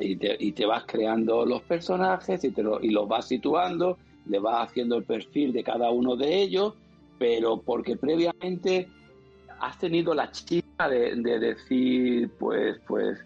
y, 0.00 0.16
te, 0.16 0.36
y, 0.38 0.52
te, 0.52 0.66
vas 0.66 0.84
creando 0.86 1.44
los 1.44 1.62
personajes 1.62 2.44
y, 2.44 2.50
te 2.50 2.62
y 2.82 2.90
los 2.90 3.08
vas 3.08 3.26
situando 3.26 3.98
le 4.28 4.38
vas 4.38 4.68
haciendo 4.68 4.96
el 4.96 5.04
perfil 5.04 5.52
de 5.52 5.64
cada 5.64 5.90
uno 5.90 6.16
de 6.16 6.42
ellos, 6.42 6.74
pero 7.18 7.60
porque 7.60 7.96
previamente 7.96 8.88
has 9.60 9.78
tenido 9.78 10.14
la 10.14 10.30
chispa 10.30 10.88
de, 10.88 11.16
decir, 11.16 12.30
pues, 12.38 12.78
pues, 12.86 13.18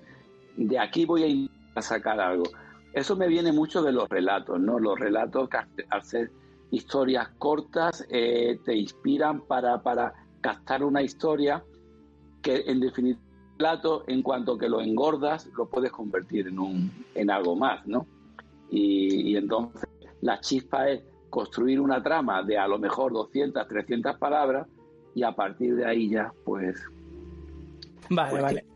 de 0.56 0.78
aquí 0.78 1.04
voy 1.04 1.50
a 1.74 1.82
sacar 1.82 2.20
algo. 2.20 2.44
Eso 2.92 3.16
me 3.16 3.28
viene 3.28 3.52
mucho 3.52 3.82
de 3.82 3.92
los 3.92 4.08
relatos, 4.08 4.60
¿no? 4.60 4.78
Los 4.78 4.98
relatos 4.98 5.48
que 5.48 5.58
al 5.90 6.04
ser 6.04 6.30
historias 6.70 7.28
cortas 7.38 8.06
eh, 8.10 8.58
te 8.64 8.74
inspiran 8.74 9.42
para, 9.42 9.82
para 9.82 10.14
captar 10.40 10.82
una 10.82 11.02
historia 11.02 11.62
que 12.40 12.64
en 12.66 12.80
definitiva 12.80 13.20
en 14.08 14.22
cuanto 14.22 14.58
que 14.58 14.68
lo 14.68 14.80
engordas 14.80 15.48
lo 15.56 15.66
puedes 15.66 15.92
convertir 15.92 16.48
en 16.48 16.58
un 16.58 16.90
en 17.14 17.30
algo 17.30 17.54
más, 17.54 17.86
¿no? 17.86 18.04
y 18.70 19.36
entonces 19.36 19.88
la 20.22 20.40
chispa 20.40 20.88
es 20.88 21.02
construir 21.28 21.80
una 21.80 22.02
trama 22.02 22.42
de 22.42 22.58
a 22.58 22.66
lo 22.66 22.78
mejor 22.78 23.12
200, 23.12 23.66
300 23.68 24.16
palabras 24.18 24.66
y 25.14 25.22
a 25.22 25.32
partir 25.32 25.76
de 25.76 25.86
ahí 25.86 26.08
ya, 26.08 26.32
pues... 26.44 26.76
Vale, 28.08 28.30
pues 28.30 28.42
vale. 28.42 28.66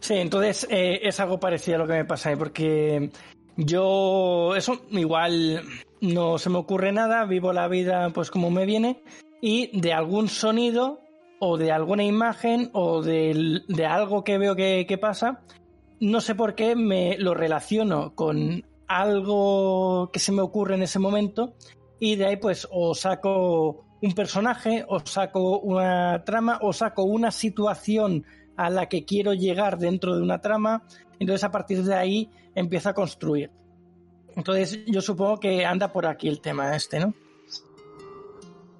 Sí, 0.00 0.14
entonces 0.14 0.66
eh, 0.70 1.00
es 1.02 1.18
algo 1.20 1.38
parecido 1.38 1.76
a 1.76 1.78
lo 1.78 1.86
que 1.86 1.94
me 1.94 2.04
pasa, 2.04 2.30
porque 2.36 3.10
yo, 3.56 4.54
eso 4.56 4.82
igual 4.90 5.62
no 6.00 6.38
se 6.38 6.50
me 6.50 6.58
ocurre 6.58 6.92
nada, 6.92 7.24
vivo 7.24 7.52
la 7.52 7.68
vida 7.68 8.10
pues 8.10 8.30
como 8.30 8.50
me 8.50 8.66
viene 8.66 9.02
y 9.40 9.78
de 9.78 9.92
algún 9.92 10.28
sonido 10.28 11.00
o 11.38 11.56
de 11.56 11.72
alguna 11.72 12.04
imagen 12.04 12.70
o 12.72 13.02
de, 13.02 13.62
de 13.66 13.86
algo 13.86 14.24
que 14.24 14.38
veo 14.38 14.54
que, 14.56 14.84
que, 14.86 14.98
pasa, 14.98 15.42
no 16.00 16.20
sé 16.20 16.34
por 16.34 16.54
qué 16.54 16.76
me 16.76 17.16
lo 17.18 17.34
relaciono 17.34 18.14
con 18.14 18.64
algo 19.00 20.10
que 20.12 20.20
se 20.20 20.30
me 20.30 20.40
ocurre 20.40 20.76
en 20.76 20.82
ese 20.82 20.98
momento 20.98 21.54
y 21.98 22.16
de 22.16 22.26
ahí 22.26 22.36
pues 22.36 22.68
o 22.70 22.94
saco 22.94 23.84
un 24.00 24.12
personaje, 24.12 24.84
o 24.86 25.00
saco 25.00 25.58
una 25.60 26.22
trama, 26.24 26.58
o 26.60 26.72
saco 26.72 27.04
una 27.04 27.30
situación 27.30 28.24
a 28.56 28.70
la 28.70 28.88
que 28.88 29.04
quiero 29.04 29.32
llegar 29.32 29.78
dentro 29.78 30.14
de 30.14 30.22
una 30.22 30.40
trama, 30.40 30.84
entonces 31.18 31.42
a 31.42 31.50
partir 31.50 31.82
de 31.82 31.94
ahí 31.94 32.30
empiezo 32.54 32.90
a 32.90 32.94
construir. 32.94 33.50
Entonces 34.36 34.84
yo 34.86 35.00
supongo 35.00 35.40
que 35.40 35.64
anda 35.64 35.92
por 35.92 36.06
aquí 36.06 36.28
el 36.28 36.40
tema 36.40 36.76
este, 36.76 37.00
¿no? 37.00 37.14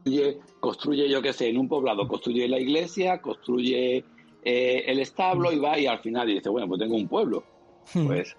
Construye, 0.05 0.39
construye 0.61 1.09
yo 1.09 1.23
qué 1.23 1.33
sé, 1.33 1.49
en 1.49 1.59
un 1.59 1.69
poblado, 1.69 2.07
construye 2.07 2.47
la 2.47 2.59
iglesia, 2.59 3.23
construye 3.23 4.05
eh, 4.45 4.85
el 4.87 4.99
establo 4.99 5.51
y 5.51 5.59
va 5.59 5.79
y 5.79 5.87
al 5.87 6.01
final 6.01 6.27
dice, 6.27 6.51
bueno, 6.51 6.69
pues 6.69 6.81
tengo 6.81 6.97
un 6.97 7.09
pueblo. 7.09 7.43
Hmm. 7.95 8.07
Pues 8.07 8.37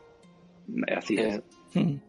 así 0.96 1.16
es. 1.16 1.42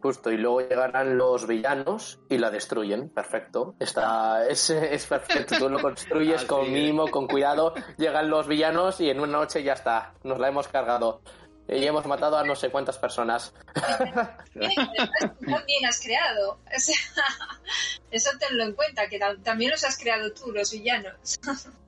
Justo, 0.01 0.31
y 0.31 0.37
luego 0.37 0.61
llegarán 0.61 1.17
los 1.17 1.47
villanos 1.47 2.19
y 2.29 2.37
la 2.37 2.49
destruyen. 2.49 3.09
Perfecto. 3.09 3.75
Está, 3.79 4.47
es, 4.47 4.69
es 4.69 5.05
perfecto. 5.05 5.57
Tú 5.57 5.69
lo 5.69 5.79
construyes 5.79 6.45
con 6.45 6.71
mimo, 6.71 7.09
con 7.09 7.27
cuidado. 7.27 7.73
Llegan 7.97 8.29
los 8.29 8.47
villanos 8.47 9.01
y 9.01 9.09
en 9.09 9.19
una 9.19 9.39
noche 9.39 9.63
ya 9.63 9.73
está. 9.73 10.13
Nos 10.23 10.39
la 10.39 10.47
hemos 10.47 10.67
cargado. 10.67 11.21
Y 11.69 11.85
hemos 11.85 12.05
matado 12.05 12.37
a 12.37 12.45
no 12.45 12.55
sé 12.55 12.69
cuántas 12.69 12.97
personas. 12.97 13.53
también 14.53 15.85
has 15.85 15.99
creado. 15.99 16.59
eso 18.11 18.29
tenlo 18.39 18.63
en 18.63 18.73
cuenta, 18.73 19.09
que 19.09 19.19
también 19.43 19.71
los 19.71 19.83
has 19.83 19.97
creado 19.97 20.31
tú, 20.31 20.51
los 20.53 20.71
villanos. 20.71 21.37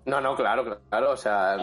No, 0.05 0.19
no, 0.21 0.35
claro, 0.35 0.79
claro, 0.89 1.11
o 1.11 1.17
sea, 1.17 1.55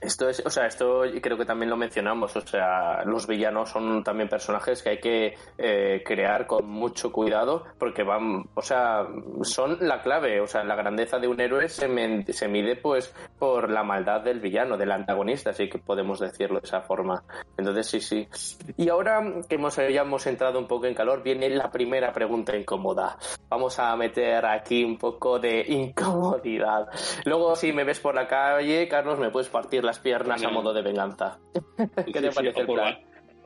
esto 0.00 0.28
es, 0.28 0.44
o 0.44 0.50
sea, 0.50 0.66
esto 0.66 1.02
creo 1.20 1.36
que 1.36 1.44
también 1.44 1.70
lo 1.70 1.76
mencionamos, 1.76 2.36
o 2.36 2.40
sea, 2.42 3.02
los 3.04 3.26
villanos 3.26 3.70
son 3.70 4.04
también 4.04 4.28
personajes 4.28 4.82
que 4.82 4.90
hay 4.90 5.00
que 5.00 5.34
eh, 5.58 6.02
crear 6.04 6.46
con 6.46 6.68
mucho 6.68 7.10
cuidado 7.10 7.64
porque 7.78 8.02
van, 8.02 8.48
o 8.54 8.62
sea, 8.62 9.06
son 9.42 9.78
la 9.80 10.00
clave, 10.00 10.40
o 10.40 10.46
sea, 10.46 10.62
la 10.64 10.76
grandeza 10.76 11.18
de 11.18 11.28
un 11.28 11.40
héroe 11.40 11.68
se, 11.68 11.88
se 12.32 12.48
mide 12.48 12.76
pues 12.76 13.12
por 13.38 13.70
la 13.70 13.82
maldad 13.82 14.20
del 14.20 14.40
villano, 14.40 14.76
del 14.76 14.92
antagonista, 14.92 15.50
así 15.50 15.68
que 15.68 15.78
podemos 15.78 16.20
decirlo 16.20 16.60
de 16.60 16.66
esa 16.66 16.82
forma. 16.82 17.22
Entonces, 17.56 17.86
sí, 17.86 18.00
sí. 18.00 18.28
Y 18.76 18.88
ahora 18.88 19.22
que 19.48 19.56
hemos, 19.56 19.76
ya 19.76 20.02
hemos 20.02 20.26
entrado 20.26 20.58
un 20.58 20.66
poco 20.66 20.86
en 20.86 20.94
calor, 20.94 21.22
viene 21.22 21.48
la 21.50 21.70
primera 21.70 22.12
pregunta 22.12 22.56
incómoda. 22.56 23.16
Vamos 23.48 23.78
a 23.78 23.96
meter 23.96 24.44
aquí 24.46 24.84
un 24.84 24.98
poco 24.98 25.38
de 25.38 25.64
incomodidad. 25.68 26.88
Luego, 27.30 27.54
si 27.54 27.72
me 27.72 27.84
ves 27.84 28.00
por 28.00 28.12
la 28.16 28.26
calle, 28.26 28.88
Carlos, 28.88 29.20
me 29.20 29.30
puedes 29.30 29.48
partir 29.48 29.84
las 29.84 30.00
piernas 30.00 30.42
a 30.42 30.48
modo 30.48 30.72
de 30.72 30.82
venganza. 30.82 31.38
¿Qué 32.12 32.20
te 32.20 32.32
parece 32.32 32.64
o, 32.64 32.66
por 32.66 32.80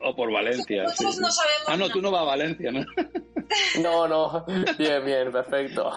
o 0.01 0.15
por 0.15 0.33
Valencia. 0.33 0.85
ah, 1.67 1.77
no, 1.77 1.87
tú 1.89 2.01
no 2.01 2.09
vas 2.09 2.23
a 2.23 2.25
Valencia, 2.25 2.71
¿no? 2.71 2.83
no, 3.83 4.07
no. 4.07 4.43
Bien, 4.79 5.05
bien, 5.05 5.31
perfecto. 5.31 5.91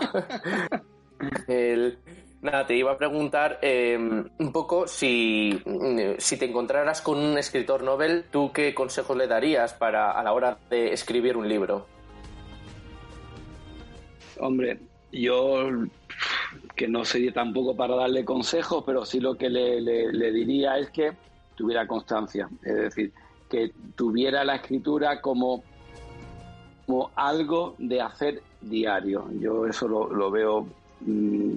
Nada, 2.42 2.66
te 2.66 2.76
iba 2.76 2.92
a 2.92 2.98
preguntar 2.98 3.58
em, 3.62 4.28
un 4.38 4.52
poco 4.52 4.86
si, 4.86 5.58
si 6.18 6.36
te 6.36 6.44
encontraras 6.44 7.00
con 7.00 7.16
un 7.16 7.38
escritor 7.38 7.82
novel, 7.82 8.26
¿tú 8.30 8.52
qué 8.52 8.74
consejos 8.74 9.16
le 9.16 9.26
darías 9.26 9.72
para 9.72 10.10
a 10.10 10.22
la 10.22 10.34
hora 10.34 10.58
de 10.68 10.92
escribir 10.92 11.38
un 11.38 11.48
libro? 11.48 11.86
Hombre, 14.40 14.78
yo 15.12 15.68
que 16.76 16.88
no 16.88 17.04
sería 17.04 17.32
tampoco 17.32 17.76
para 17.76 17.96
darle 17.96 18.24
consejos, 18.24 18.82
pero 18.86 19.04
sí 19.04 19.20
lo 19.20 19.36
que 19.36 19.50
le, 19.50 20.32
diría 20.32 20.78
es 20.78 20.90
que 20.90 21.12
tuviera 21.54 21.86
constancia, 21.86 22.48
es 22.62 22.74
decir, 22.74 23.12
que 23.50 23.72
tuviera 23.96 24.44
la 24.44 24.56
escritura 24.56 25.20
como, 25.20 25.62
como 26.86 27.10
algo 27.16 27.74
de 27.78 28.00
hacer 28.00 28.42
diario. 28.60 29.28
Yo 29.40 29.66
eso 29.66 29.88
lo, 29.88 30.30
veo 30.30 30.68
mm, 31.00 31.54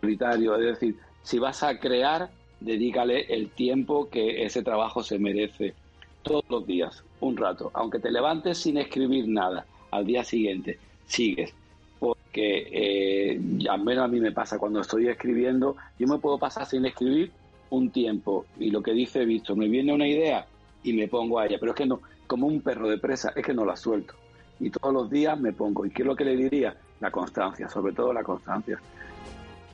prioritario. 0.00 0.56
Es 0.56 0.80
decir, 0.80 0.96
si 1.22 1.38
vas 1.38 1.62
a 1.62 1.78
crear, 1.78 2.30
dedícale 2.60 3.32
el 3.34 3.50
tiempo 3.50 4.08
que 4.08 4.44
ese 4.44 4.62
trabajo 4.62 5.02
se 5.02 5.18
merece. 5.18 5.74
Todos 6.22 6.44
los 6.48 6.66
días, 6.66 7.04
un 7.20 7.36
rato. 7.36 7.70
Aunque 7.74 7.98
te 7.98 8.10
levantes 8.10 8.58
sin 8.58 8.78
escribir 8.78 9.28
nada, 9.28 9.66
al 9.90 10.04
día 10.04 10.24
siguiente 10.24 10.78
sigues. 11.06 11.54
Porque 12.38 12.68
eh, 12.70 13.40
al 13.68 13.82
menos 13.82 14.04
a 14.04 14.08
mí 14.08 14.20
me 14.20 14.30
pasa 14.30 14.58
cuando 14.58 14.80
estoy 14.80 15.08
escribiendo, 15.08 15.76
yo 15.98 16.06
me 16.06 16.18
puedo 16.18 16.38
pasar 16.38 16.66
sin 16.66 16.86
escribir 16.86 17.32
un 17.70 17.90
tiempo. 17.90 18.46
Y 18.60 18.70
lo 18.70 18.80
que 18.80 18.92
dice 18.92 19.24
Víctor, 19.24 19.56
me 19.56 19.66
viene 19.66 19.92
una 19.92 20.06
idea 20.06 20.46
y 20.84 20.92
me 20.92 21.08
pongo 21.08 21.40
a 21.40 21.46
ella. 21.46 21.56
Pero 21.58 21.72
es 21.72 21.76
que 21.76 21.86
no, 21.86 22.00
como 22.28 22.46
un 22.46 22.60
perro 22.60 22.88
de 22.88 22.98
presa, 22.98 23.32
es 23.34 23.44
que 23.44 23.52
no 23.52 23.64
la 23.64 23.74
suelto. 23.74 24.14
Y 24.60 24.70
todos 24.70 24.94
los 24.94 25.10
días 25.10 25.38
me 25.40 25.52
pongo. 25.52 25.84
¿Y 25.84 25.90
qué 25.90 26.02
es 26.02 26.06
lo 26.06 26.14
que 26.14 26.24
le 26.24 26.36
diría? 26.36 26.76
La 27.00 27.10
constancia, 27.10 27.68
sobre 27.68 27.92
todo 27.92 28.12
la 28.12 28.22
constancia. 28.22 28.78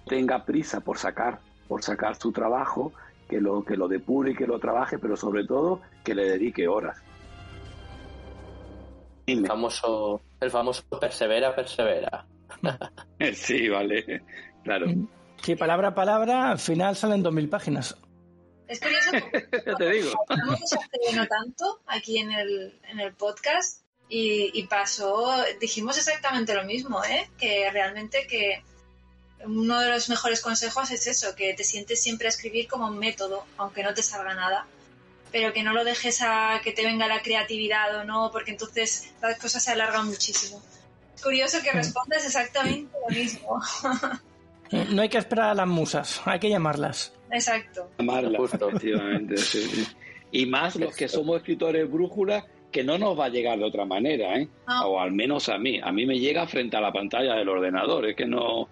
Tenga 0.06 0.42
prisa 0.42 0.80
por 0.80 0.96
sacar, 0.96 1.40
por 1.68 1.82
sacar 1.82 2.16
su 2.16 2.32
trabajo, 2.32 2.94
que 3.28 3.42
lo, 3.42 3.62
que 3.62 3.76
lo 3.76 3.88
depure 3.88 4.30
y 4.30 4.34
que 4.34 4.46
lo 4.46 4.58
trabaje, 4.58 4.98
pero 4.98 5.18
sobre 5.18 5.44
todo 5.44 5.82
que 6.02 6.14
le 6.14 6.24
dedique 6.24 6.66
horas. 6.66 6.96
El 9.26 9.46
famoso, 9.46 10.22
el 10.40 10.50
famoso 10.50 10.82
persevera, 10.98 11.54
persevera. 11.54 12.24
sí, 13.34 13.68
vale, 13.68 14.22
claro. 14.62 14.86
Sí, 15.42 15.56
palabra 15.56 15.88
a 15.88 15.94
palabra, 15.94 16.50
al 16.50 16.58
final 16.58 16.96
salen 16.96 17.22
dos 17.22 17.32
mil 17.32 17.48
páginas. 17.48 17.96
Es 18.66 18.80
curioso 18.80 19.10
ya 19.66 19.74
te 19.74 19.90
digo. 19.90 20.12
hablamos 20.28 20.60
no 21.14 21.26
tanto 21.26 21.80
aquí 21.86 22.18
en 22.18 22.32
el, 22.32 22.80
en 22.88 23.00
el 23.00 23.12
podcast 23.12 23.82
y, 24.08 24.50
y, 24.58 24.66
pasó, 24.66 25.34
dijimos 25.60 25.98
exactamente 25.98 26.54
lo 26.54 26.64
mismo, 26.64 27.02
¿eh? 27.04 27.28
que 27.38 27.70
realmente 27.70 28.26
que 28.26 28.62
uno 29.44 29.80
de 29.80 29.90
los 29.90 30.08
mejores 30.08 30.40
consejos 30.40 30.90
es 30.90 31.06
eso, 31.06 31.34
que 31.34 31.54
te 31.54 31.64
sientes 31.64 32.02
siempre 32.02 32.26
a 32.26 32.30
escribir 32.30 32.68
como 32.68 32.86
un 32.86 32.98
método, 32.98 33.44
aunque 33.56 33.82
no 33.82 33.92
te 33.94 34.02
salga 34.02 34.34
nada, 34.34 34.66
pero 35.32 35.52
que 35.52 35.62
no 35.62 35.72
lo 35.72 35.84
dejes 35.84 36.22
a 36.22 36.60
que 36.62 36.72
te 36.72 36.84
venga 36.84 37.06
la 37.06 37.22
creatividad 37.22 37.96
o 37.96 38.04
no, 38.04 38.30
porque 38.32 38.52
entonces 38.52 39.12
las 39.20 39.38
cosas 39.38 39.64
se 39.64 39.72
alargan 39.72 40.06
muchísimo. 40.06 40.62
Es 41.14 41.22
curioso 41.22 41.58
que 41.62 41.72
respondas 41.72 42.24
exactamente 42.24 42.96
lo 43.08 43.14
mismo. 43.14 43.60
No 44.90 45.02
hay 45.02 45.08
que 45.08 45.18
esperar 45.18 45.50
a 45.50 45.54
las 45.54 45.68
musas, 45.68 46.20
hay 46.24 46.40
que 46.40 46.48
llamarlas. 46.48 47.12
Exacto. 47.30 47.90
Llamarlas, 47.98 48.54
efectivamente. 48.54 49.36
sí. 49.36 49.86
Y 50.32 50.46
más 50.46 50.74
los 50.74 50.96
que 50.96 51.06
somos 51.06 51.36
escritores 51.36 51.88
brújula, 51.88 52.44
que 52.72 52.82
no 52.82 52.98
nos 52.98 53.16
va 53.16 53.26
a 53.26 53.28
llegar 53.28 53.56
de 53.58 53.64
otra 53.64 53.84
manera, 53.84 54.36
¿eh? 54.36 54.48
No. 54.66 54.86
O 54.88 55.00
al 55.00 55.12
menos 55.12 55.48
a 55.48 55.58
mí. 55.58 55.80
A 55.80 55.92
mí 55.92 56.06
me 56.06 56.18
llega 56.18 56.46
frente 56.48 56.76
a 56.76 56.80
la 56.80 56.92
pantalla 56.92 57.34
del 57.34 57.48
ordenador. 57.48 58.08
Es 58.08 58.16
que 58.16 58.26
no, 58.26 58.68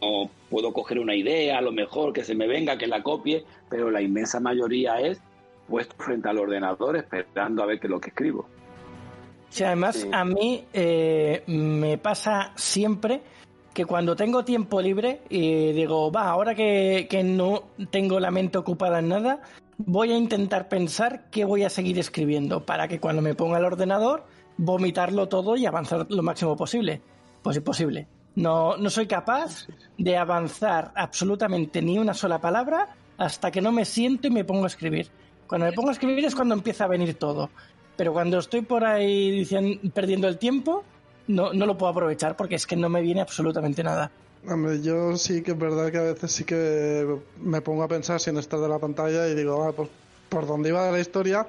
no 0.00 0.30
puedo 0.50 0.72
coger 0.72 0.98
una 0.98 1.14
idea, 1.14 1.58
a 1.58 1.62
lo 1.62 1.70
mejor 1.70 2.12
que 2.12 2.24
se 2.24 2.34
me 2.34 2.48
venga, 2.48 2.76
que 2.76 2.88
la 2.88 3.02
copie, 3.02 3.44
pero 3.70 3.90
la 3.90 4.02
inmensa 4.02 4.40
mayoría 4.40 4.98
es 4.98 5.20
puesto 5.68 5.94
frente 5.96 6.28
al 6.28 6.38
ordenador 6.38 6.96
esperando 6.96 7.62
a 7.62 7.66
ver 7.66 7.78
qué 7.78 7.86
es 7.86 7.90
lo 7.90 8.00
que 8.00 8.08
escribo. 8.08 8.48
Sí, 9.54 9.62
además 9.62 9.94
Sí. 9.94 10.08
a 10.12 10.24
mí 10.24 10.64
eh, 10.72 11.44
me 11.46 11.96
pasa 11.96 12.50
siempre 12.56 13.22
que 13.72 13.84
cuando 13.84 14.16
tengo 14.16 14.44
tiempo 14.44 14.82
libre 14.82 15.20
y 15.28 15.70
digo, 15.70 16.10
va, 16.10 16.28
ahora 16.28 16.56
que, 16.56 17.06
que 17.08 17.22
no 17.22 17.62
tengo 17.92 18.18
la 18.18 18.32
mente 18.32 18.58
ocupada 18.58 18.98
en 18.98 19.10
nada, 19.10 19.42
voy 19.78 20.10
a 20.10 20.16
intentar 20.16 20.68
pensar 20.68 21.30
qué 21.30 21.44
voy 21.44 21.62
a 21.62 21.70
seguir 21.70 22.00
escribiendo 22.00 22.66
para 22.66 22.88
que 22.88 22.98
cuando 22.98 23.22
me 23.22 23.36
ponga 23.36 23.58
el 23.58 23.64
ordenador 23.64 24.24
vomitarlo 24.56 25.28
todo 25.28 25.56
y 25.56 25.66
avanzar 25.66 26.06
lo 26.10 26.22
máximo 26.24 26.56
posible. 26.56 27.00
Pues 27.40 27.56
imposible. 27.56 28.08
No, 28.34 28.76
no 28.76 28.90
soy 28.90 29.06
capaz 29.06 29.68
de 29.96 30.16
avanzar 30.16 30.90
absolutamente 30.96 31.80
ni 31.80 31.96
una 31.96 32.14
sola 32.14 32.40
palabra 32.40 32.88
hasta 33.18 33.52
que 33.52 33.60
no 33.60 33.70
me 33.70 33.84
siento 33.84 34.26
y 34.26 34.30
me 34.32 34.44
pongo 34.44 34.64
a 34.64 34.66
escribir. 34.66 35.10
Cuando 35.46 35.66
me 35.66 35.72
pongo 35.72 35.90
a 35.90 35.92
escribir 35.92 36.24
es 36.24 36.34
cuando 36.34 36.54
empieza 36.56 36.86
a 36.86 36.88
venir 36.88 37.14
todo. 37.14 37.50
Pero 37.96 38.12
cuando 38.12 38.38
estoy 38.38 38.62
por 38.62 38.84
ahí 38.84 39.30
diciendo, 39.30 39.80
perdiendo 39.92 40.28
el 40.28 40.38
tiempo, 40.38 40.84
no, 41.28 41.52
no 41.52 41.66
lo 41.66 41.78
puedo 41.78 41.92
aprovechar 41.92 42.36
porque 42.36 42.56
es 42.56 42.66
que 42.66 42.76
no 42.76 42.88
me 42.88 43.00
viene 43.02 43.20
absolutamente 43.20 43.82
nada. 43.82 44.10
Hombre, 44.46 44.82
yo 44.82 45.16
sí 45.16 45.42
que 45.42 45.52
es 45.52 45.58
verdad 45.58 45.90
que 45.90 45.98
a 45.98 46.02
veces 46.02 46.32
sí 46.32 46.44
que 46.44 47.18
me 47.40 47.62
pongo 47.62 47.82
a 47.82 47.88
pensar 47.88 48.20
sin 48.20 48.36
estar 48.36 48.60
de 48.60 48.68
la 48.68 48.78
pantalla 48.78 49.26
y 49.28 49.34
digo, 49.34 49.64
ah, 49.64 49.72
pues 49.72 49.88
por 50.28 50.46
donde 50.46 50.68
iba 50.68 50.90
la 50.90 51.00
historia, 51.00 51.46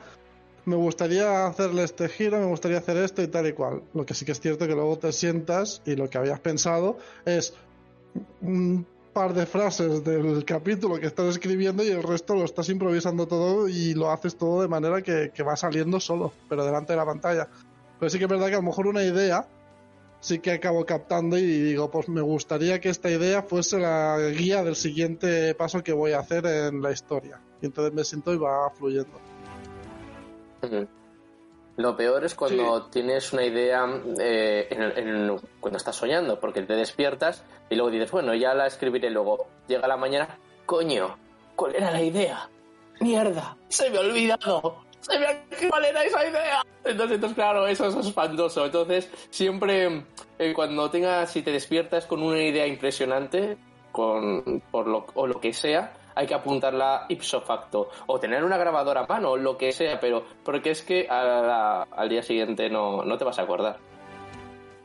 me 0.65 0.75
gustaría 0.75 1.47
hacerle 1.47 1.83
este 1.83 2.07
giro, 2.07 2.39
me 2.39 2.45
gustaría 2.45 2.77
hacer 2.77 2.97
esto 2.97 3.21
y 3.21 3.27
tal 3.27 3.47
y 3.47 3.53
cual. 3.53 3.81
Lo 3.93 4.05
que 4.05 4.13
sí 4.13 4.25
que 4.25 4.31
es 4.31 4.39
cierto 4.39 4.67
que 4.67 4.73
luego 4.73 4.97
te 4.97 5.11
sientas 5.11 5.81
y 5.85 5.95
lo 5.95 6.09
que 6.09 6.17
habías 6.17 6.39
pensado 6.39 6.97
es 7.25 7.53
par 9.15 9.33
de 9.33 9.45
frases 9.45 10.03
del 10.03 10.43
capítulo 10.43 10.99
que 10.99 11.07
estás 11.07 11.27
escribiendo 11.27 11.81
y 11.85 11.87
el 11.87 12.03
resto 12.03 12.35
lo 12.35 12.43
estás 12.43 12.67
improvisando 12.67 13.25
todo 13.25 13.69
y 13.69 13.93
lo 13.93 14.11
haces 14.11 14.35
todo 14.35 14.61
de 14.61 14.67
manera 14.67 15.01
que, 15.01 15.31
que 15.33 15.41
va 15.41 15.55
saliendo 15.55 16.01
solo, 16.01 16.33
pero 16.49 16.65
delante 16.65 16.91
de 16.91 16.97
la 16.97 17.05
pantalla. 17.05 17.47
Pero 17.97 18.09
sí 18.09 18.17
que 18.17 18.25
es 18.25 18.29
verdad 18.29 18.47
que 18.47 18.55
a 18.55 18.57
lo 18.57 18.63
mejor 18.63 18.87
una 18.87 19.01
idea 19.03 19.47
sí 20.19 20.39
que 20.39 20.51
acabo 20.51 20.85
captando 20.85 21.37
y 21.37 21.45
digo, 21.45 21.89
pues 21.89 22.09
me 22.09 22.19
gustaría 22.19 22.81
que 22.81 22.89
esta 22.89 23.09
idea 23.09 23.41
fuese 23.41 23.79
la 23.79 24.17
guía 24.37 24.65
del 24.65 24.75
siguiente 24.75 25.55
paso 25.55 25.81
que 25.81 25.93
voy 25.93 26.11
a 26.11 26.19
hacer 26.19 26.45
en 26.45 26.81
la 26.81 26.91
historia. 26.91 27.39
Y 27.61 27.67
entonces 27.67 27.93
me 27.93 28.03
siento 28.03 28.33
y 28.33 28.37
va 28.37 28.69
fluyendo. 28.71 29.17
Ujú. 30.61 30.87
Lo 31.77 31.95
peor 31.97 32.23
es 32.23 32.35
cuando 32.35 32.83
tienes 32.87 33.33
una 33.33 33.43
idea 33.43 33.85
eh, 34.19 34.67
en- 34.69 34.97
en- 35.09 35.41
cuando 35.59 35.77
estás 35.77 35.95
soñando, 35.95 36.39
porque 36.39 36.61
te 36.61 36.73
despiertas 36.73 37.43
y 37.69 37.75
luego 37.75 37.91
dices, 37.91 38.11
bueno, 38.11 38.33
ya 38.33 38.53
la 38.53 38.67
escribiré 38.67 39.09
luego. 39.09 39.47
Llega 39.67 39.87
la 39.87 39.97
mañana, 39.97 40.37
coño, 40.65 41.17
¿cuál 41.55 41.75
era 41.75 41.91
la 41.91 42.01
idea? 42.01 42.49
Mierda, 43.01 43.57
se 43.67 43.89
me 43.89 43.97
ha 43.97 44.01
olvidado. 44.01 44.83
Se 45.01 45.19
me 45.19 45.25
ha 45.27 45.43
cuál 45.69 45.85
era 45.85 46.03
esa 46.03 46.25
idea. 46.27 46.61
Entonces, 46.83 47.15
entonces, 47.15 47.35
claro, 47.35 47.67
eso 47.67 47.87
es 47.87 47.95
espantoso. 48.07 48.65
Entonces, 48.65 49.09
siempre 49.29 50.05
eh, 50.39 50.53
cuando 50.53 50.89
tengas, 50.89 51.29
si 51.31 51.41
te 51.41 51.51
despiertas 51.51 52.05
con 52.05 52.23
una 52.23 52.41
idea 52.41 52.65
impresionante, 52.65 53.57
con 53.91 54.63
por 54.71 54.87
lo, 54.87 55.05
o 55.13 55.27
lo 55.27 55.39
que 55.41 55.51
sea, 55.53 55.93
hay 56.15 56.25
que 56.27 56.33
apuntarla 56.33 57.05
ipso 57.09 57.41
facto 57.41 57.89
o 58.07 58.19
tener 58.19 58.43
una 58.43 58.57
grabadora 58.57 59.01
a 59.01 59.05
mano 59.07 59.31
o 59.31 59.37
lo 59.37 59.57
que 59.57 59.71
sea, 59.71 59.99
pero 59.99 60.23
porque 60.43 60.71
es 60.71 60.81
que 60.81 61.07
a 61.09 61.23
la- 61.23 61.81
al 61.83 62.09
día 62.09 62.23
siguiente 62.23 62.69
no, 62.69 63.03
no 63.03 63.17
te 63.17 63.25
vas 63.25 63.37
a 63.39 63.43
acordar. 63.43 63.77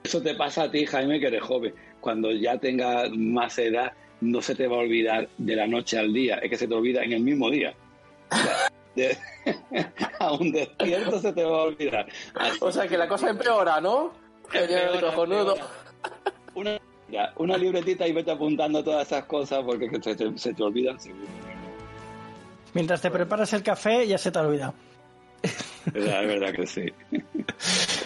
Eso 0.02 0.22
te 0.22 0.34
pasa 0.34 0.64
a 0.64 0.70
ti, 0.70 0.86
Jaime, 0.86 1.20
que 1.20 1.26
eres 1.28 1.42
joven. 1.42 1.74
Cuando 2.00 2.32
ya 2.32 2.56
tengas 2.58 3.10
más 3.10 3.58
edad, 3.58 3.92
no 4.22 4.40
se 4.42 4.54
te 4.54 4.66
va 4.66 4.76
a 4.76 4.80
olvidar 4.80 5.28
de 5.38 5.56
la 5.56 5.66
noche 5.66 5.98
al 5.98 6.12
día, 6.12 6.36
es 6.36 6.50
que 6.50 6.56
se 6.56 6.66
te 6.68 6.74
olvida 6.74 7.02
en 7.02 7.12
el 7.12 7.20
mismo 7.20 7.50
día. 7.50 7.74
De- 8.94 9.16
aún 10.18 10.50
despierto 10.52 11.18
se 11.20 11.32
te 11.32 11.44
va 11.44 11.58
a 11.58 11.62
olvidar. 11.62 12.06
Así 12.34 12.58
O 12.60 12.72
sea 12.72 12.88
que 12.88 12.98
la 12.98 13.06
cosa 13.06 13.30
empeora, 13.30 13.80
¿no? 13.80 14.12
Empeora, 14.52 15.08
empeora. 15.12 15.54
Una, 16.54 16.78
ya, 17.10 17.32
una 17.36 17.56
libretita 17.56 18.06
y 18.06 18.12
vete 18.12 18.30
apuntando 18.30 18.82
todas 18.82 19.06
esas 19.06 19.24
cosas 19.24 19.62
porque 19.64 19.88
que 19.88 20.02
se, 20.02 20.14
te, 20.14 20.38
se 20.38 20.54
te 20.54 20.62
olvidan 20.62 20.98
seguro. 21.00 21.26
Mientras 22.74 23.02
te 23.02 23.10
preparas 23.10 23.52
el 23.52 23.62
café 23.62 24.06
ya 24.06 24.18
se 24.18 24.30
te 24.30 24.38
ha 24.38 24.42
olvidado. 24.42 24.74
Es 25.42 25.94
verdad, 25.94 26.52
que 26.52 26.66
sí. 26.66 26.86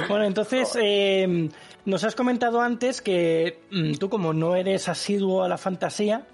Bueno, 0.09 0.25
entonces 0.25 0.77
eh, 0.81 1.49
nos 1.85 2.05
has 2.05 2.15
comentado 2.15 2.61
antes 2.61 3.01
que 3.01 3.61
mm, 3.71 3.95
tú 3.95 4.09
como 4.09 4.33
no 4.33 4.57
eres 4.57 4.89
asiduo 4.89 5.45
a 5.45 5.49
la 5.49 5.59
fantasía, 5.59 6.27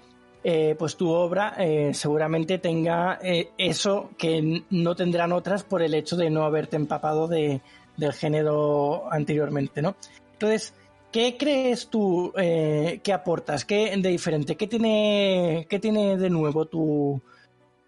eh, 0.43 0.75
pues 0.77 0.97
tu 0.97 1.09
obra 1.09 1.53
eh, 1.57 1.93
seguramente 1.93 2.57
tenga 2.57 3.19
eso 3.21 4.09
que 4.17 4.63
no 4.71 4.95
tendrán 4.95 5.31
otras 5.31 5.63
por 5.63 5.83
el 5.83 5.93
hecho 5.93 6.15
de 6.15 6.31
no 6.31 6.43
haberte 6.43 6.75
empapado 6.75 7.27
de, 7.27 7.61
del 7.97 8.13
género 8.13 9.11
anteriormente, 9.11 9.81
¿no? 9.81 9.95
Entonces, 10.33 10.73
¿qué 11.11 11.35
crees 11.37 11.87
tú 11.87 12.33
eh, 12.37 12.99
que 13.03 13.13
aportas? 13.13 13.65
¿Qué 13.65 13.95
de 13.97 14.09
diferente? 14.09 14.55
¿Qué 14.55 14.67
tiene, 14.67 15.67
qué 15.69 15.79
tiene 15.79 16.17
de 16.17 16.29
nuevo 16.29 16.65
tu, 16.65 17.21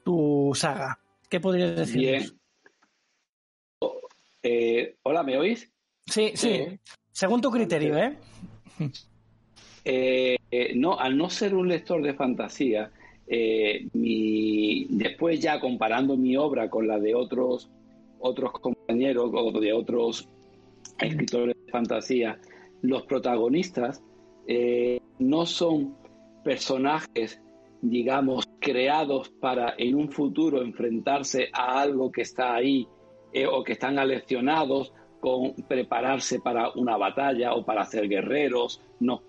tu 0.03 0.51
saga? 0.55 0.99
¿Qué 1.29 1.39
podrías 1.39 1.75
decir? 1.75 1.99
Bien. 1.99 2.23
Eh, 4.43 4.95
Hola, 5.03 5.23
¿me 5.23 5.37
oís? 5.37 5.69
Sí, 6.05 6.31
sí. 6.35 6.65
Según 7.11 7.41
tu 7.41 7.49
criterio, 7.49 7.97
¿eh? 7.97 8.17
Eh, 9.85 10.37
eh, 10.51 10.73
no, 10.75 10.99
al 10.99 11.17
no 11.17 11.29
ser 11.29 11.55
un 11.55 11.67
lector 11.69 12.01
de 12.01 12.13
fantasía, 12.13 12.91
mi- 13.93 14.85
después 14.89 15.39
ya 15.39 15.59
comparando 15.59 16.17
mi 16.17 16.35
obra 16.35 16.69
con 16.69 16.87
la 16.87 16.99
de 16.99 17.15
otros, 17.15 17.69
otros 18.19 18.51
compañeros 18.59 19.31
o 19.33 19.59
de 19.59 19.73
otros 19.73 20.27
escritores 20.99 21.55
de 21.65 21.71
fantasía, 21.71 22.39
los 22.83 23.03
protagonistas 23.03 24.03
eh, 24.47 24.99
no 25.17 25.47
son 25.47 25.97
personajes, 26.43 27.41
digamos, 27.81 28.47
creados 28.59 29.29
para 29.29 29.73
en 29.77 29.95
un 29.95 30.11
futuro 30.11 30.61
enfrentarse 30.61 31.49
a 31.51 31.81
algo 31.81 32.11
que 32.11 32.21
está 32.21 32.53
ahí 32.53 32.87
eh, 33.33 33.47
o 33.47 33.63
que 33.63 33.73
están 33.73 33.97
aleccionados 33.97 34.93
con 35.19 35.53
prepararse 35.67 36.39
para 36.39 36.71
una 36.75 36.97
batalla 36.97 37.53
o 37.55 37.65
para 37.65 37.85
ser 37.85 38.07
guerreros. 38.07 38.81
No, 38.99 39.23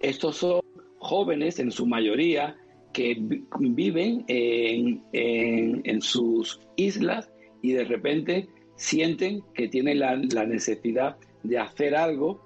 estos 0.00 0.36
son 0.36 0.60
jóvenes 0.98 1.58
en 1.58 1.70
su 1.70 1.86
mayoría 1.86 2.56
que 2.92 3.16
viven 3.58 4.24
en, 4.28 5.02
en, 5.12 6.02
sus 6.02 6.60
islas 6.76 7.30
y 7.62 7.72
de 7.72 7.84
repente 7.84 8.48
sienten 8.76 9.42
que 9.54 9.68
tienen 9.68 10.00
la, 10.00 10.16
necesidad 10.16 11.16
de 11.42 11.58
hacer 11.58 11.94
algo 11.94 12.40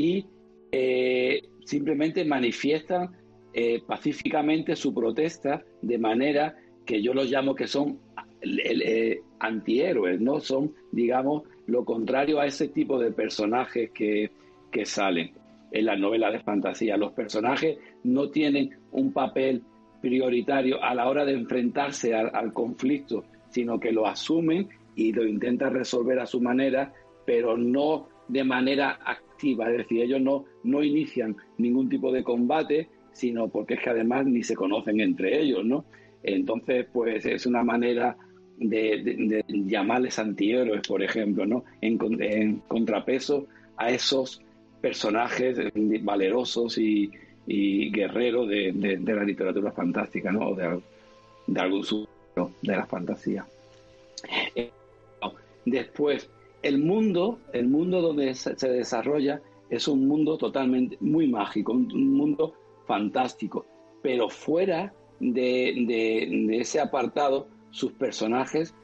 y 0.00 0.26
eh, 0.72 1.42
simplemente 1.64 2.24
manifiestan 2.24 3.10
eh, 3.52 3.82
pacíficamente 3.86 4.74
su 4.76 4.94
protesta 4.94 5.62
de 5.82 5.98
manera 5.98 6.56
que 6.86 7.02
yo 7.02 7.12
los 7.12 7.30
llamo 7.30 7.54
que 7.54 7.66
son 7.66 7.98
eh, 8.40 9.20
antihéroes, 9.38 10.20
¿no? 10.20 10.40
Son, 10.40 10.72
digamos, 10.90 11.42
lo 11.66 11.84
contrario 11.84 12.40
a 12.40 12.46
ese 12.46 12.68
tipo 12.68 12.98
de 12.98 13.12
personajes 13.12 13.90
que, 13.90 14.30
que 14.72 14.86
salen 14.86 15.32
en 15.70 15.84
las 15.84 15.98
novelas 15.98 16.32
de 16.32 16.40
fantasía. 16.40 16.96
Los 16.96 17.12
personajes 17.12 17.78
no 18.02 18.30
tienen 18.30 18.70
un 18.92 19.12
papel 19.12 19.62
prioritario 20.00 20.82
a 20.82 20.94
la 20.94 21.08
hora 21.08 21.26
de 21.26 21.34
enfrentarse 21.34 22.14
al, 22.14 22.52
conflicto, 22.54 23.24
sino 23.50 23.78
que 23.78 23.92
lo 23.92 24.06
asumen 24.06 24.68
y 24.96 25.12
lo 25.12 25.26
intentan 25.26 25.74
resolver 25.74 26.18
a 26.18 26.26
su 26.26 26.40
manera, 26.40 26.92
pero 27.26 27.58
no 27.58 28.08
de 28.28 28.44
manera 28.44 28.98
activa, 29.04 29.29
es 29.42 29.78
decir, 29.78 30.02
ellos 30.02 30.20
no, 30.20 30.44
no 30.64 30.82
inician 30.82 31.36
ningún 31.58 31.88
tipo 31.88 32.12
de 32.12 32.22
combate, 32.22 32.88
sino 33.12 33.48
porque 33.48 33.74
es 33.74 33.80
que 33.80 33.90
además 33.90 34.26
ni 34.26 34.42
se 34.42 34.54
conocen 34.54 35.00
entre 35.00 35.40
ellos, 35.40 35.64
¿no? 35.64 35.84
Entonces, 36.22 36.86
pues 36.92 37.24
es 37.26 37.46
una 37.46 37.62
manera 37.62 38.16
de, 38.58 39.44
llamarles 39.48 40.18
antihéroes, 40.18 40.86
por 40.86 41.02
ejemplo, 41.02 41.46
¿no? 41.46 41.64
En, 41.80 41.96
contrapeso 42.68 43.46
a 43.76 43.90
esos 43.90 44.42
personajes 44.80 45.58
valerosos 46.02 46.78
y, 46.78 47.10
guerreros 47.46 48.48
de, 48.48 49.00
la 49.04 49.24
literatura 49.24 49.72
fantástica, 49.72 50.30
¿no? 50.30 50.50
O 50.50 50.54
de, 50.54 51.60
algún 51.60 51.84
subgénero 51.84 52.52
de 52.62 52.76
la 52.76 52.86
fantasía. 52.86 53.44
Eh, 54.54 54.70
después, 55.64 56.30
el 56.62 56.78
mundo, 56.78 57.38
el 57.52 57.68
mundo 57.68 58.00
donde 58.00 58.34
se 58.34 58.68
desarrolla 58.68 59.40
es 59.70 59.86
un 59.88 60.06
mundo 60.06 60.36
totalmente 60.36 60.98
muy 61.00 61.28
mágico, 61.28 61.72
un, 61.72 62.12
mundo 62.12 62.54
fantástico, 62.86 63.66
pero 64.02 64.28
fuera 64.28 64.92
de, 65.20 66.58
ese 66.60 66.80
apartado, 66.80 67.48
sus 67.70 67.92
personajes 67.92 68.74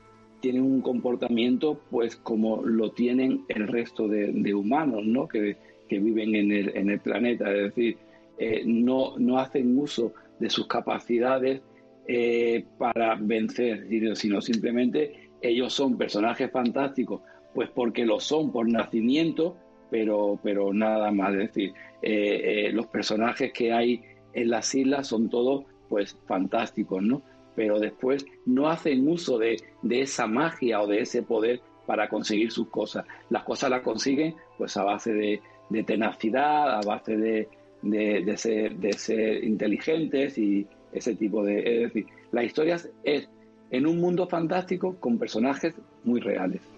tienen 0.40 0.62
un 0.62 0.80
comportamiento 0.80 1.80
pues 1.90 2.14
como 2.14 2.62
lo 2.62 2.92
tienen 2.92 3.44
el 3.48 3.66
resto 3.66 4.06
de, 4.06 4.54
humanos 4.54 5.04
¿no? 5.04 5.26
que, 5.26 5.56
viven 5.88 6.34
en 6.34 6.52
el, 6.52 6.76
en 6.76 6.90
el, 6.90 7.00
planeta, 7.00 7.50
es 7.52 7.74
decir, 7.74 7.98
eh, 8.38 8.62
no, 8.64 9.18
no 9.18 9.38
hacen 9.38 9.78
uso 9.78 10.12
de 10.38 10.50
sus 10.50 10.66
capacidades 10.66 11.62
eh, 12.06 12.64
para 12.78 13.16
vencer, 13.16 13.88
sino 14.14 14.40
simplemente 14.40 15.30
ellos 15.40 15.72
son 15.72 15.98
personajes 15.98 16.50
fantásticos, 16.50 17.22
pues 17.56 17.70
porque 17.70 18.04
lo 18.04 18.20
son 18.20 18.52
por 18.52 18.68
nacimiento, 18.68 19.56
pero, 19.90 20.38
pero 20.42 20.74
nada 20.74 21.10
más. 21.10 21.32
Es 21.32 21.38
decir, 21.38 21.72
eh, 22.02 22.70
los 22.74 22.86
personajes 22.86 23.50
que 23.50 23.72
hay 23.72 24.02
en 24.34 24.50
las 24.50 24.74
islas 24.74 25.06
son 25.08 25.30
todos 25.30 25.64
pues 25.88 26.18
fantásticos, 26.26 27.02
¿no? 27.02 27.22
Pero 27.54 27.80
después 27.80 28.26
no 28.44 28.68
hacen 28.68 29.08
uso 29.08 29.38
de, 29.38 29.56
esa 29.88 30.26
magia 30.26 30.82
o 30.82 30.86
de 30.86 31.00
ese 31.00 31.22
poder 31.22 31.62
para 31.86 32.10
conseguir 32.10 32.52
sus 32.52 32.68
cosas. 32.68 33.06
Las 33.30 33.44
cosas 33.44 33.70
las 33.70 33.80
consiguen 33.80 34.34
pues 34.58 34.76
a 34.76 34.84
base 34.84 35.14
de, 35.14 35.40
tenacidad, 35.84 36.76
a 36.76 36.82
base 36.82 37.16
de, 37.16 37.48
de, 37.80 38.36
ser, 38.36 39.44
inteligentes 39.44 40.36
y 40.36 40.66
ese 40.92 41.14
tipo 41.14 41.42
de... 41.42 41.60
Es 41.60 41.94
decir, 41.94 42.06
la 42.32 42.44
historia 42.44 42.76
es 43.02 43.30
en 43.70 43.86
un 43.86 43.98
mundo 43.98 44.26
fantástico 44.26 44.96
con 45.00 45.16
personajes 45.18 45.74
muy 46.04 46.20
reales. 46.20 46.75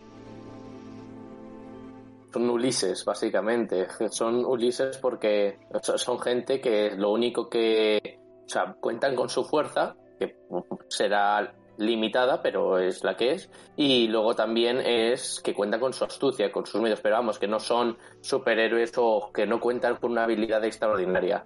Son 2.32 2.50
Ulises, 2.50 3.04
básicamente. 3.04 3.86
Son 4.10 4.44
Ulises 4.44 4.98
porque 4.98 5.58
son 5.82 6.18
gente 6.20 6.60
que 6.60 6.90
lo 6.96 7.12
único 7.12 7.48
que 7.48 8.18
o 8.44 8.48
sea, 8.48 8.74
cuentan 8.80 9.14
con 9.14 9.28
su 9.28 9.44
fuerza, 9.44 9.94
que 10.18 10.36
será 10.88 11.54
limitada, 11.78 12.42
pero 12.42 12.78
es 12.78 13.04
la 13.04 13.16
que 13.16 13.32
es. 13.32 13.50
Y 13.76 14.08
luego 14.08 14.34
también 14.34 14.78
es 14.78 15.40
que 15.42 15.54
cuentan 15.54 15.80
con 15.80 15.92
su 15.92 16.04
astucia, 16.04 16.50
con 16.50 16.66
sus 16.66 16.80
medios, 16.80 17.00
pero 17.00 17.16
vamos, 17.16 17.38
que 17.38 17.46
no 17.46 17.60
son 17.60 17.96
superhéroes 18.20 18.92
o 18.96 19.30
que 19.32 19.46
no 19.46 19.60
cuentan 19.60 19.96
con 19.96 20.12
una 20.12 20.24
habilidad 20.24 20.64
extraordinaria. 20.64 21.44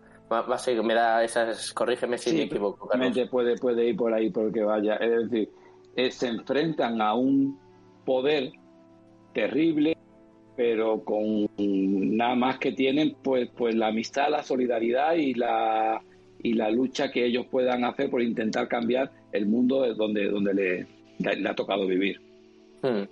Me 0.82 0.94
da 0.94 1.22
esas, 1.22 1.72
corrígeme 1.74 2.16
si 2.16 2.34
me 2.34 2.42
equivoco. 2.44 2.88
Puede, 3.30 3.56
puede 3.58 3.88
ir 3.88 3.96
por 3.96 4.14
ahí 4.14 4.30
porque 4.30 4.62
vaya. 4.62 4.94
Es 4.96 5.28
decir, 5.28 5.50
eh, 5.94 6.10
se 6.10 6.28
enfrentan 6.28 7.02
a 7.02 7.14
un 7.14 7.58
poder 8.06 8.52
terrible, 9.34 9.96
pero 10.56 11.02
con 11.04 11.48
nada 11.58 12.34
más 12.34 12.58
que 12.58 12.72
tienen 12.72 13.16
pues, 13.22 13.48
pues 13.56 13.74
la 13.74 13.88
amistad, 13.88 14.30
la 14.30 14.42
solidaridad 14.42 15.14
y 15.14 15.34
la 15.34 16.02
y 16.42 16.54
la 16.54 16.70
lucha 16.70 17.10
que 17.10 17.24
ellos 17.24 17.46
puedan 17.46 17.84
hacer 17.84 18.10
por 18.10 18.20
intentar 18.20 18.68
cambiar 18.68 19.12
el 19.30 19.46
mundo 19.46 19.94
donde, 19.94 20.28
donde 20.28 20.54
le, 20.54 20.86
le 21.18 21.48
ha 21.48 21.54
tocado 21.54 21.86
vivir. 21.86 22.20
Hmm. 22.82 23.04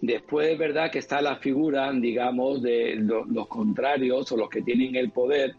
Después 0.00 0.48
es 0.48 0.58
verdad 0.58 0.90
que 0.90 0.98
está 0.98 1.20
la 1.20 1.36
figura, 1.36 1.92
digamos, 1.92 2.62
de 2.62 2.96
los 2.96 3.46
contrarios 3.48 4.32
o 4.32 4.36
los 4.36 4.48
que 4.48 4.62
tienen 4.62 4.96
el 4.96 5.10
poder, 5.10 5.54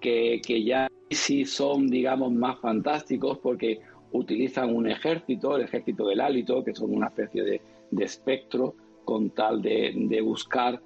que, 0.00 0.40
que 0.46 0.62
ya 0.64 0.88
sí 1.10 1.44
son, 1.44 1.88
digamos, 1.88 2.32
más 2.32 2.58
fantásticos 2.60 3.38
porque 3.38 3.80
utilizan 4.12 4.74
un 4.74 4.88
ejército, 4.88 5.56
el 5.56 5.64
ejército 5.64 6.06
del 6.06 6.20
hálito, 6.20 6.64
que 6.64 6.74
son 6.74 6.94
una 6.94 7.08
especie 7.08 7.42
de, 7.42 7.60
de 7.90 8.04
espectro, 8.04 8.74
con 9.04 9.30
tal 9.30 9.60
de, 9.60 9.92
de 9.94 10.20
buscar 10.20 10.80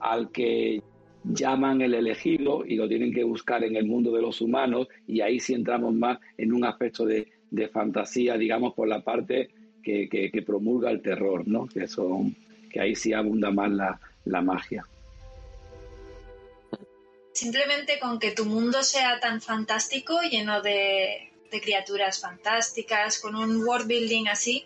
al 0.00 0.30
que 0.30 0.82
llaman 1.24 1.80
el 1.80 1.94
elegido 1.94 2.64
y 2.66 2.76
lo 2.76 2.86
tienen 2.86 3.12
que 3.12 3.24
buscar 3.24 3.64
en 3.64 3.76
el 3.76 3.86
mundo 3.86 4.12
de 4.12 4.20
los 4.20 4.40
humanos 4.40 4.88
y 5.06 5.22
ahí 5.22 5.40
sí 5.40 5.54
entramos 5.54 5.94
más 5.94 6.18
en 6.36 6.52
un 6.52 6.64
aspecto 6.64 7.06
de, 7.06 7.32
fantasía, 7.72 8.36
digamos, 8.36 8.74
por 8.74 8.88
la 8.88 9.02
parte 9.02 9.48
que, 9.82 10.42
promulga 10.44 10.90
el 10.90 11.00
terror, 11.00 11.46
¿no? 11.46 11.66
Que, 11.66 11.86
son, 11.86 12.36
que 12.70 12.80
ahí 12.80 12.96
sí 12.96 13.12
abunda 13.12 13.50
más 13.52 13.70
la, 14.24 14.42
magia. 14.42 14.84
Simplemente 17.32 17.98
con 18.00 18.18
que 18.18 18.32
tu 18.32 18.44
mundo 18.44 18.82
sea 18.82 19.20
tan 19.20 19.40
fantástico, 19.40 20.20
lleno 20.28 20.62
de, 20.62 21.30
de 21.50 21.60
criaturas 21.60 22.20
fantásticas, 22.20 23.20
con 23.20 23.36
un 23.36 23.64
world 23.64 23.86
building 23.86 24.26
así, 24.26 24.64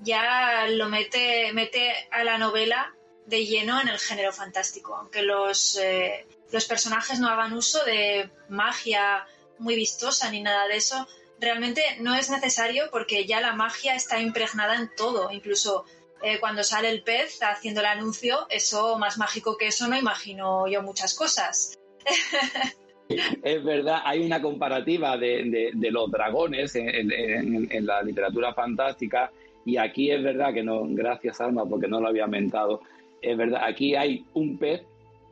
ya 0.00 0.66
lo 0.68 0.88
mete, 0.88 1.52
mete 1.52 1.92
a 2.10 2.24
la 2.24 2.38
novela 2.38 2.94
de 3.26 3.44
lleno 3.44 3.80
en 3.80 3.88
el 3.88 3.98
género 3.98 4.32
fantástico, 4.32 4.94
aunque 4.94 5.22
los, 5.22 5.76
eh, 5.78 6.26
los 6.52 6.64
personajes 6.66 7.18
no 7.18 7.28
hagan 7.28 7.52
uso 7.52 7.84
de 7.84 8.30
magia 8.48 9.26
muy 9.58 9.74
vistosa 9.74 10.30
ni 10.30 10.42
nada 10.42 10.68
de 10.68 10.76
eso, 10.76 11.06
realmente 11.40 11.82
no 12.00 12.14
es 12.14 12.30
necesario 12.30 12.84
porque 12.90 13.26
ya 13.26 13.40
la 13.40 13.52
magia 13.52 13.94
está 13.94 14.20
impregnada 14.20 14.76
en 14.76 14.90
todo, 14.96 15.30
incluso 15.32 15.84
eh, 16.22 16.38
cuando 16.40 16.62
sale 16.62 16.90
el 16.90 17.02
pez 17.02 17.42
haciendo 17.42 17.80
el 17.80 17.86
anuncio, 17.86 18.46
eso 18.48 18.98
más 18.98 19.18
mágico 19.18 19.56
que 19.56 19.68
eso 19.68 19.86
no 19.88 19.96
imagino 19.96 20.66
yo 20.66 20.82
muchas 20.82 21.14
cosas. 21.14 21.78
Es 23.08 23.62
verdad, 23.62 24.00
hay 24.04 24.24
una 24.24 24.42
comparativa 24.42 25.16
de, 25.16 25.70
los 25.74 26.10
dragones 26.10 26.74
en, 26.74 27.86
la 27.86 28.02
literatura 28.02 28.52
fantástica 28.52 29.30
y 29.66 29.76
aquí 29.76 30.10
es 30.10 30.22
verdad 30.22 30.54
que 30.54 30.62
no, 30.62 30.86
gracias 30.88 31.40
Alma 31.42 31.66
porque 31.66 31.88
no 31.88 32.00
lo 32.00 32.08
había 32.08 32.26
mentado, 32.26 32.80
es 33.20 33.36
verdad, 33.36 33.60
aquí 33.64 33.94
hay 33.94 34.24
un 34.32 34.56
pez 34.56 34.82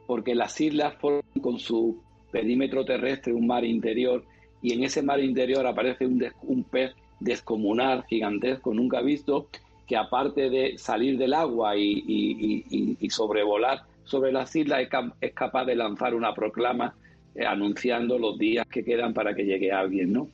porque 0.07 0.35
las 0.35 0.61
islas 0.61 0.95
forman 0.97 1.22
con 1.41 1.59
su 1.59 2.03
perímetro 2.30 2.85
terrestre 2.85 3.32
un 3.32 3.47
mar 3.47 3.64
interior 3.64 4.24
y 4.61 4.74
en 4.74 4.85
ese 4.85 5.03
mar 5.03 5.20
interior 5.20 5.66
aparece 5.66 6.05
un, 6.05 6.22
un 6.43 6.64
pez 6.64 6.95
descomunal, 7.20 8.05
gigantesco, 8.05 8.74
nunca 8.74 9.01
visto, 9.01 9.49
que 9.87 9.97
aparte 9.97 10.51
de 10.51 10.78
salir 10.78 11.18
del 11.18 11.35
agua 11.35 11.76
y, 11.76 13.09
sobrevolar 13.11 13.82
sobre 14.05 14.32
las 14.32 14.55
islas, 14.57 14.89
es, 15.20 15.32
capaz 15.32 15.64
de 15.64 15.76
lanzar 15.76 16.14
una 16.14 16.35
proclama 16.35 16.95
eh, 17.35 17.45
anunciando 17.47 18.18
los 18.18 18.39
días 18.39 18.66
que 18.66 18.85
quedan 18.85 19.14
para 19.14 19.35
que 19.35 19.45
llegue 19.45 19.72
alguien, 19.72 20.12
¿no? 20.12 20.28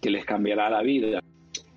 Que 0.00 0.10
les 0.10 0.24
cambiará 0.24 0.70
la 0.70 0.82
vida. 0.82 1.20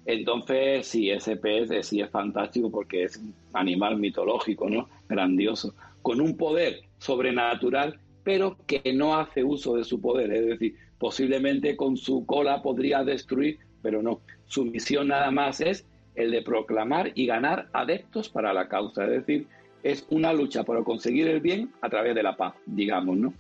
Entonces, 0.06 0.88
sí, 0.88 1.10
ese 1.10 1.36
pez 1.36 1.70
sí 1.86 2.02
es 2.02 2.10
fantástico 2.10 2.72
porque 2.72 3.04
es 3.04 3.18
un 3.18 3.34
animal 3.54 3.98
mitológico, 3.98 4.70
¿no? 4.70 4.90
Grandioso, 5.08 5.76
con 6.02 6.22
un 6.22 6.36
poder 6.38 6.82
sobrenatural, 6.98 8.00
pero 8.24 8.58
que 8.66 8.94
no 8.94 9.18
hace 9.18 9.44
uso 9.44 9.76
de 9.76 9.84
su 9.84 10.02
poder. 10.02 10.32
Es 10.34 10.46
decir, 10.46 10.76
posiblemente 10.98 11.76
con 11.76 11.98
su 11.98 12.26
cola 12.26 12.62
podría 12.62 13.04
destruir, 13.04 13.60
pero 13.82 14.02
no. 14.02 14.22
Su 14.46 14.66
misión 14.66 15.10
nada 15.10 15.32
más 15.32 15.62
es 15.62 15.86
el 16.16 16.32
de 16.32 16.42
proclamar 16.42 17.12
y 17.16 17.26
ganar 17.26 17.70
adeptos 17.74 18.30
para 18.30 18.54
la 18.54 18.68
causa. 18.68 19.06
Es 19.06 19.12
decir, 19.12 19.48
es 19.84 20.06
una 20.10 20.34
lucha 20.34 20.64
por 20.64 20.84
conseguir 20.84 21.28
el 21.28 21.40
bien 21.40 21.72
a 21.82 21.90
través 21.90 22.16
de 22.16 22.24
la 22.24 22.36
paz, 22.36 22.56
digamos, 22.66 23.18
¿no? 23.18 23.34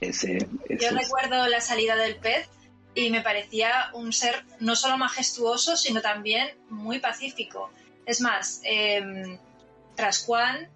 Ese, 0.00 0.38
Yo 0.68 0.90
recuerdo 0.90 1.46
la 1.48 1.60
salida 1.60 1.96
del 1.96 2.16
pez 2.16 2.48
y 2.96 3.10
me 3.10 3.20
parecía 3.20 3.90
un 3.92 4.12
ser 4.12 4.42
no 4.58 4.74
solo 4.74 4.96
majestuoso, 4.96 5.76
sino 5.76 6.00
también 6.00 6.56
muy 6.70 6.98
pacífico. 6.98 7.70
Es 8.06 8.22
más, 8.22 8.62
eh, 8.64 9.38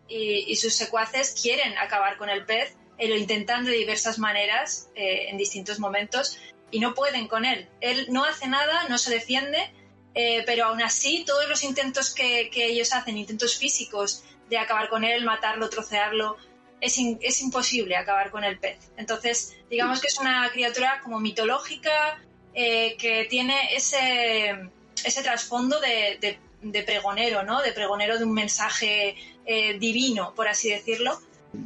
y, 0.09 0.57
sus 0.57 0.75
secuaces 0.75 1.35
quieren 1.41 1.77
acabar 1.79 2.17
con 2.19 2.29
el 2.29 2.45
pez 2.45 2.77
y 2.99 3.07
lo 3.07 3.17
intentan 3.17 3.65
de 3.65 3.73
diversas 3.73 4.19
maneras 4.19 4.91
eh, 4.95 5.29
en 5.29 5.39
distintos 5.39 5.79
momentos 5.79 6.39
y 6.71 6.81
no 6.81 6.95
pueden 6.95 7.27
con 7.27 7.45
él. 7.45 7.69
Él 7.81 8.07
no 8.11 8.25
hace 8.25 8.49
nada, 8.49 8.87
no 8.89 8.99
se 8.99 9.11
defiende, 9.11 9.73
eh, 10.15 10.43
pero 10.45 10.67
aún 10.67 10.83
así 10.83 11.25
todos 11.25 11.49
los 11.49 11.65
intentos 11.65 12.15
que, 12.15 12.51
ellos 12.55 12.93
hacen, 12.93 13.17
intentos 13.17 13.57
físicos 13.57 14.25
de 14.49 14.59
acabar 14.59 14.89
con 14.89 15.05
él, 15.05 15.25
matarlo, 15.25 15.71
trocearlo, 15.71 16.37
es, 16.81 16.99
es 17.21 17.41
imposible 17.41 17.97
acabar 17.97 18.31
con 18.31 18.45
el 18.45 18.59
pez. 18.59 18.91
Entonces, 18.97 19.57
digamos 19.69 20.01
que 20.01 20.09
es 20.09 20.19
una 20.19 20.51
criatura 20.51 21.01
como 21.03 21.21
mitológica 21.21 22.19
eh, 22.53 22.97
que 22.99 23.27
tiene 23.27 23.75
ese, 23.75 24.71
ese 25.05 25.23
trasfondo 25.23 25.79
de, 25.81 26.39
de, 26.63 26.83
pregonero, 26.83 27.43
¿no? 27.43 27.63
De 27.63 27.73
pregonero 27.73 28.19
de 28.19 28.25
un 28.25 28.33
mensaje 28.33 29.17
eh, 29.47 29.79
divino, 29.79 30.35
por 30.35 30.49
así 30.49 30.71
decirlo, 30.71 31.21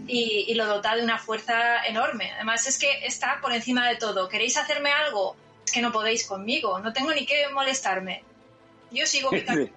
y, 0.06 0.52
lo 0.54 0.66
dota 0.66 0.94
de 0.94 1.02
una 1.02 1.18
fuerza 1.18 1.84
enorme. 1.86 2.32
Además, 2.32 2.66
es 2.66 2.78
que 2.78 3.06
está 3.06 3.38
por 3.40 3.52
encima 3.52 3.88
de 3.88 3.96
todo. 3.96 4.28
¿Queréis 4.28 4.56
hacerme 4.56 4.90
algo? 4.90 5.36
Es 5.64 5.72
que 5.72 5.80
no 5.80 5.90
podéis 5.90 6.26
conmigo, 6.26 6.78
no 6.78 6.92
tengo 6.92 7.12
ni 7.12 7.24
que 7.24 7.48
molestarme. 7.52 8.22
Yo 8.90 9.06
sigo 9.06 9.30
picando. 9.30 9.68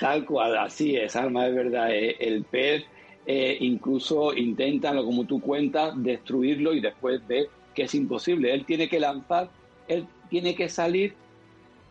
Tal 0.00 0.24
cual, 0.24 0.58
así 0.58 0.96
es, 0.96 1.16
Alma, 1.16 1.46
es 1.46 1.54
verdad. 1.54 1.90
Eh, 1.90 2.16
el 2.20 2.44
pez 2.44 2.84
eh, 3.26 3.56
incluso 3.60 4.34
intentan, 4.34 4.96
como 5.04 5.24
tú 5.24 5.40
cuentas, 5.40 5.94
destruirlo 5.96 6.74
y 6.74 6.80
después 6.80 7.20
ve 7.26 7.48
que 7.74 7.84
es 7.84 7.94
imposible. 7.94 8.52
Él 8.52 8.64
tiene 8.64 8.88
que 8.88 9.00
lanzar, 9.00 9.50
él 9.88 10.06
tiene 10.28 10.54
que 10.54 10.68
salir 10.68 11.14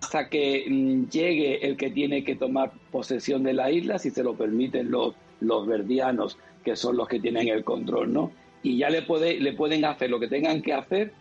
hasta 0.02 0.30
que 0.30 0.66
mm, 0.68 1.10
llegue 1.10 1.66
el 1.66 1.78
que 1.78 1.90
tiene 1.90 2.24
que 2.24 2.36
tomar 2.36 2.72
posesión 2.92 3.44
de 3.44 3.54
la 3.54 3.72
isla, 3.72 4.00
si 4.00 4.10
se 4.10 4.24
lo 4.24 4.36
permiten 4.36 4.92
los, 4.92 5.14
los 5.40 5.68
verdianos, 5.68 6.38
que 6.64 6.76
son 6.76 6.98
los 6.98 7.08
que 7.08 7.20
tienen 7.20 7.48
el 7.48 7.64
control, 7.64 8.12
¿no? 8.12 8.32
Y 8.64 8.78
ya 8.78 8.90
le, 8.90 9.02
puede, 9.04 9.40
le 9.40 9.54
pueden 9.54 9.86
hacer 9.86 10.10
lo 10.10 10.20
que 10.20 10.28
tengan 10.28 10.62
que 10.62 10.74
hacer, 10.74 11.14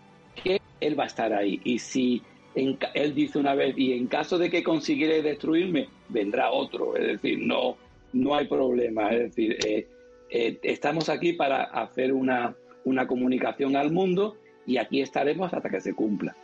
que 0.43 0.61
él 0.81 0.99
va 0.99 1.05
a 1.05 1.07
estar 1.07 1.33
ahí. 1.33 1.61
Y 1.65 1.79
si 1.79 2.23
él 2.55 3.15
dice 3.15 3.39
una 3.39 3.55
vez, 3.55 3.75
y 3.79 3.93
en 3.93 4.07
caso 4.07 4.39
de 4.39 4.51
que 4.51 4.63
consiguiera 4.63 5.23
destruirme, 5.23 5.89
vendrá 6.09 6.51
otro. 6.51 6.97
Es 6.97 7.07
decir, 7.07 7.39
no, 7.39 7.77
no 8.13 8.35
hay 8.35 8.47
problema. 8.47 9.11
Es 9.11 9.35
decir, 9.35 9.57
eh, 9.65 9.87
eh, 10.31 10.59
estamos 10.63 11.09
aquí 11.09 11.33
para 11.33 11.65
hacer 11.65 12.13
una, 12.13 12.55
una 12.85 13.07
comunicación 13.07 13.77
al 13.77 13.91
mundo 13.91 14.37
y 14.67 14.79
aquí 14.79 15.01
estaremos 15.01 15.53
hasta 15.53 15.69
que 15.69 15.81
se 15.81 15.95
cumpla. 15.95 16.37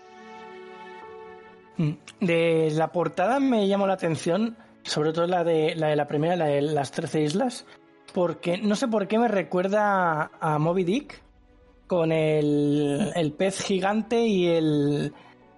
Mm. 1.77 1.93
De 2.21 2.71
la 2.73 2.93
portada 2.93 3.39
me 3.41 3.69
llamó 3.69 3.87
la 3.87 3.95
atención, 3.95 4.57
sobre 4.83 5.13
todo 5.13 5.27
la 5.27 5.45
de 5.45 5.75
la, 5.77 5.89
de 5.89 5.97
la 5.97 6.07
primera, 6.07 6.37
la 6.37 6.47
de 6.47 6.63
las 6.63 6.91
13 6.91 7.23
islas, 7.23 7.67
porque 8.15 8.59
no 8.59 8.75
sé 8.77 8.89
por 8.89 9.09
qué 9.09 9.19
me 9.19 9.29
recuerda 9.29 10.31
a 10.41 10.59
Moby 10.59 10.85
Dick 10.85 11.23
con 11.87 12.13
el, 12.13 13.13
el 13.15 13.33
pez 13.33 13.63
gigante 13.63 14.27
y 14.27 14.49
el, 14.49 15.13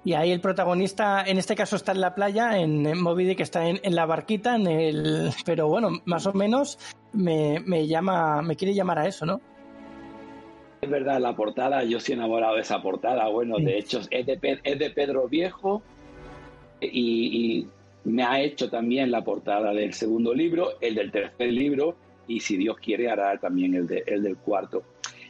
y 0.09 0.15
ahí 0.15 0.33
el 0.33 0.41
protagonista, 0.41 1.23
en 1.27 1.37
este 1.37 1.55
caso, 1.55 1.77
está 1.77 1.93
en 1.93 2.01
la 2.01 2.15
playa, 2.15 2.59
en, 2.59 2.99
Moby 2.99 3.27
Dick 3.27 3.41
está 3.41 3.69
en, 3.69 3.95
la 3.95 4.07
barquita, 4.07 4.57
en 4.57 4.67
el, 4.67 5.31
pero 5.45 5.69
bueno, 5.69 6.01
más 6.07 6.27
o 6.27 6.33
menos 6.33 6.79
me, 7.13 7.61
me, 7.61 7.87
llama, 7.87 8.41
me 8.41 8.57
quiere 8.57 8.73
llamar 8.73 9.01
a 9.01 9.07
eso, 9.07 9.27
¿no? 9.27 9.39
Es 10.81 10.89
verdad, 10.89 11.21
la 11.21 11.37
portada, 11.37 11.85
yo 11.85 12.01
sí 12.01 12.13
he 12.13 12.15
enamorado 12.15 12.55
de 12.55 12.63
esa 12.63 12.81
portada. 12.81 13.29
Bueno, 13.29 13.59
de 13.59 13.77
hecho, 13.77 14.01
es 14.11 14.25
de, 14.25 14.61
es 14.65 14.79
de 14.79 14.89
Pedro 14.89 15.29
Viejo 15.29 15.83
y, 16.81 17.67
me 18.05 18.23
ha 18.23 18.41
hecho 18.41 18.71
también 18.71 19.11
la 19.11 19.23
portada 19.23 19.75
del 19.75 19.93
segundo 19.93 20.33
libro, 20.33 20.81
el 20.81 20.95
del 20.95 21.13
tercer 21.13 21.53
libro 21.53 21.97
y 22.27 22.41
si 22.41 22.57
Dios 22.57 22.79
quiere 22.79 23.11
hará 23.11 23.37
también 23.37 23.75
el, 23.75 23.87
de, 23.87 24.05
el 24.07 24.23
del 24.23 24.39
cuarto. 24.39 24.85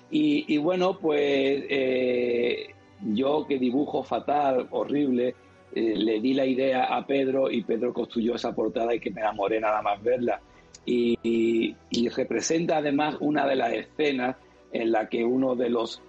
Y, 0.08 0.56
bueno, 0.58 0.96
pues 1.00 1.64
eh, 1.68 2.68
yo 3.02 3.46
que 3.46 3.58
dibujo 3.58 4.02
fatal, 4.02 4.68
horrible, 4.70 5.34
eh, 5.74 5.94
le 5.96 6.20
di 6.20 6.34
la 6.34 6.46
idea 6.46 6.84
a 6.84 7.06
Pedro 7.06 7.50
y 7.50 7.62
Pedro 7.62 7.92
construyó 7.92 8.34
esa 8.34 8.54
portada 8.54 8.94
y 8.94 9.00
que 9.00 9.10
me 9.10 9.20
enamoré 9.20 9.60
nada 9.60 9.82
más 9.82 10.02
verla. 10.02 10.40
Y, 10.84 11.76
representa 12.16 12.78
además 12.78 13.16
una 13.20 13.46
de 13.46 13.54
las 13.54 13.72
escenas 13.74 14.36
en 14.72 14.90
la 14.90 15.08
que 15.08 15.22
uno 15.22 15.54
de 15.54 15.68
los 15.68 16.02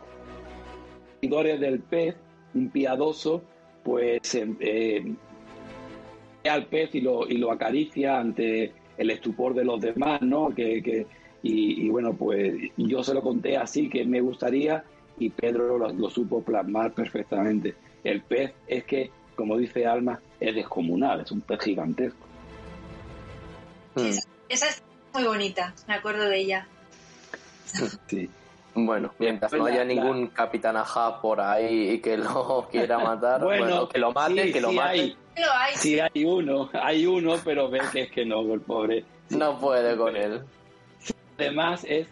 seguidores 1.20 1.60
del 1.60 1.82
pez, 1.82 2.16
un 2.54 2.70
piadoso, 2.70 3.44
pues 3.84 4.34
em, 4.36 4.56
eh, 4.62 5.14
al 6.50 6.68
pez 6.68 6.96
y 6.96 7.02
lo, 7.02 7.28
y 7.28 7.38
lo 7.38 7.52
acaricia 7.52 8.20
ante 8.20 8.72
el 8.98 9.10
estupor 9.12 9.54
de 9.54 9.66
los 9.66 9.82
demás, 9.82 10.22
¿no? 10.22 10.50
Que, 10.56 11.06
y, 11.44 11.86
y, 11.86 11.90
bueno, 11.90 12.16
pues 12.16 12.54
yo 12.78 13.04
se 13.04 13.14
lo 13.14 13.22
conté 13.22 13.58
así, 13.58 13.90
que 13.90 14.06
me 14.06 14.22
gustaría 14.22 14.84
y 15.20 15.30
Pedro 15.30 15.78
lo, 15.78 16.10
supo 16.10 16.42
plasmar 16.42 16.94
perfectamente. 16.94 17.76
El 18.04 18.22
pez 18.22 18.54
es 18.68 18.84
que, 18.86 19.12
como 19.36 19.58
dice 19.58 19.86
Alma, 19.86 20.20
es 20.40 20.56
descomunal, 20.56 21.22
es 21.22 21.32
un 21.32 21.42
pez 21.42 21.60
gigantesco. 21.62 22.26
Hmm. 23.96 24.18
esa 24.48 24.68
es 24.68 24.84
muy 25.14 25.24
bonita, 25.24 25.74
me 25.88 25.96
acuerdo 25.96 26.26
de 26.26 26.40
ella. 26.40 26.68
Sí. 28.08 28.30
Bueno, 28.76 29.14
mientras 29.18 29.52
no 29.52 29.66
haya 29.66 29.84
ningún 29.84 30.28
capitán 30.28 30.78
Aja 30.78 31.20
por 31.22 31.42
ahí 31.42 31.90
y 31.92 32.00
que 32.00 32.18
lo 32.18 32.68
quiera 32.72 33.00
matar, 33.00 33.44
bueno, 33.44 33.90
que 33.90 34.00
lo 34.00 34.12
mate, 34.12 34.52
que 34.52 34.62
lo 34.62 34.72
mate. 34.72 35.16
Hay, 35.36 35.76
sí 35.76 36.00
hay 36.00 36.24
uno, 36.24 36.70
hay 36.74 37.06
uno, 37.06 37.36
pero 37.44 37.70
ve 37.70 37.82
que 37.92 38.04
es 38.04 38.12
que 38.12 38.26
no, 38.26 38.42
el 38.54 38.62
pobre. 38.62 39.06
No 39.30 39.60
puede 39.60 39.96
con 39.98 40.16
él. 40.16 40.44
Además 41.38 41.86
es 41.88 42.08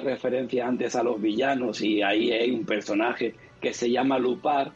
referencia 0.00 0.66
antes 0.66 0.96
a 0.96 1.02
los 1.02 1.20
villanos 1.20 1.80
y 1.80 2.02
ahí 2.02 2.30
hay 2.30 2.50
un 2.50 2.64
personaje 2.64 3.34
que 3.60 3.72
se 3.72 3.90
llama 3.90 4.18
Lupar 4.18 4.72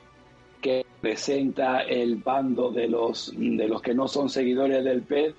que 0.61 0.85
presenta 1.01 1.81
el 1.81 2.17
bando 2.17 2.71
de 2.71 2.89
los 2.89 3.33
de 3.37 3.69
los 3.69 3.83
que 3.83 3.95
no 3.95 4.09
son 4.09 4.29
seguidores 4.29 4.85
del 4.85 5.03
pez 5.03 5.35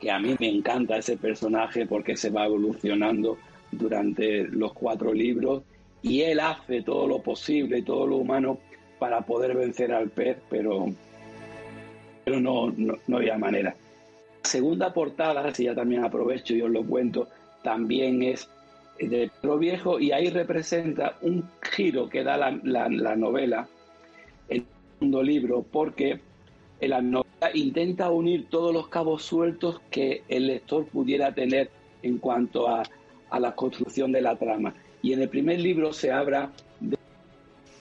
que 0.00 0.10
a 0.10 0.18
mí 0.18 0.34
me 0.38 0.48
encanta 0.48 0.96
ese 0.96 1.16
personaje 1.16 1.86
porque 1.86 2.16
se 2.16 2.30
va 2.30 2.46
evolucionando 2.46 3.36
durante 3.70 4.44
los 4.44 4.72
cuatro 4.72 5.12
libros 5.12 5.62
y 6.02 6.22
él 6.22 6.40
hace 6.40 6.82
todo 6.82 7.06
lo 7.06 7.22
posible 7.22 7.82
todo 7.82 8.06
lo 8.06 8.16
humano 8.16 8.58
para 8.98 9.20
poder 9.22 9.56
vencer 9.56 9.92
al 9.92 10.10
pez 10.10 10.38
pero 10.48 10.86
pero 12.24 12.38
no, 12.38 12.70
no, 12.76 12.94
no 13.06 13.16
había 13.16 13.38
manera. 13.38 13.74
Segunda 14.42 14.92
portada 14.92 15.52
si 15.54 15.64
ya 15.64 15.74
también 15.74 16.04
aprovecho 16.04 16.54
y 16.54 16.62
os 16.62 16.70
lo 16.70 16.84
cuento 16.84 17.28
también 17.62 18.22
es 18.22 18.48
de 19.08 19.30
Pedro 19.40 19.58
Viejo 19.58 19.98
y 19.98 20.12
ahí 20.12 20.28
representa 20.30 21.16
un 21.22 21.48
giro 21.62 22.08
que 22.08 22.22
da 22.22 22.36
la, 22.36 22.58
la, 22.62 23.16
novela, 23.16 23.68
el 24.48 24.64
segundo 24.94 25.22
libro, 25.22 25.62
porque 25.62 26.20
la 26.80 27.00
novela 27.00 27.50
intenta 27.54 28.10
unir 28.10 28.48
todos 28.50 28.74
los 28.74 28.88
cabos 28.88 29.22
sueltos 29.22 29.80
que 29.90 30.22
el 30.28 30.46
lector 30.46 30.86
pudiera 30.86 31.34
tener 31.34 31.70
en 32.02 32.18
cuanto 32.18 32.68
a, 32.68 32.82
a 33.30 33.40
la 33.40 33.54
construcción 33.54 34.12
de 34.12 34.20
la 34.20 34.36
trama. 34.36 34.74
Y 35.02 35.14
en 35.14 35.22
el 35.22 35.28
primer 35.28 35.60
libro 35.60 35.92
se 35.92 36.12
habla 36.12 36.52
de 36.80 36.98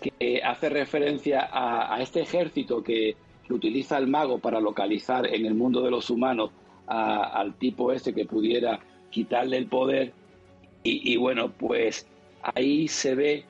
que 0.01 0.41
hace 0.41 0.69
referencia 0.69 1.41
a, 1.51 1.93
a 1.95 2.01
este 2.01 2.21
ejército 2.21 2.81
que, 2.81 3.15
que, 3.45 3.53
utiliza 3.53 3.97
el 3.97 4.07
mago 4.07 4.39
para 4.39 4.61
localizar 4.61 5.27
en 5.27 5.45
el 5.45 5.53
mundo 5.53 5.81
de 5.81 5.91
los 5.91 6.09
humanos 6.09 6.51
al 6.87 7.53
tipo 7.55 7.91
ese 7.91 8.15
que 8.15 8.25
pudiera 8.25 8.79
quitarle 9.11 9.57
el 9.57 9.67
poder 9.67 10.13
y, 10.83 11.17
bueno, 11.17 11.51
pues 11.51 12.07
ahí 12.41 12.87
se 12.87 13.15
ve 13.15 13.45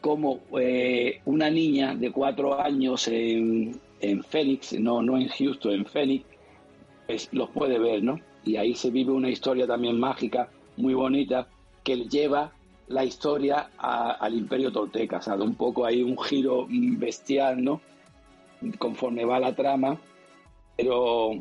como 0.00 0.40
eh, 0.58 1.20
una 1.26 1.50
niña 1.50 1.94
de 1.94 2.10
cuatro 2.10 2.58
años 2.60 3.06
en, 3.08 3.78
en 4.00 4.24
Phoenix, 4.24 4.72
no, 4.72 5.02
no 5.02 5.18
en 5.18 5.28
Houston, 5.28 5.72
en 5.72 5.84
Phoenix, 5.84 6.24
pues 7.06 7.28
los 7.32 7.50
puede 7.50 7.78
ver, 7.78 8.02
¿no? 8.02 8.18
Y 8.44 8.56
ahí 8.56 8.74
se 8.74 8.90
vive 8.90 9.12
una 9.12 9.28
historia 9.28 9.66
también 9.66 10.00
mágica, 10.00 10.48
muy 10.76 10.94
bonita, 10.94 11.48
que 11.84 11.96
lleva 11.96 12.52
la 12.88 13.04
historia 13.04 13.70
al 13.78 14.34
imperio 14.34 14.72
tolteca, 14.72 15.18
o 15.18 15.22
sea, 15.22 15.34
un 15.34 15.54
poco 15.54 15.84
ahí 15.84 16.02
un 16.02 16.18
giro 16.18 16.66
bestial, 16.68 17.62
¿no? 17.62 17.80
Conforme 18.78 19.24
va 19.24 19.38
la 19.38 19.54
trama, 19.54 19.98
pero 20.76 21.32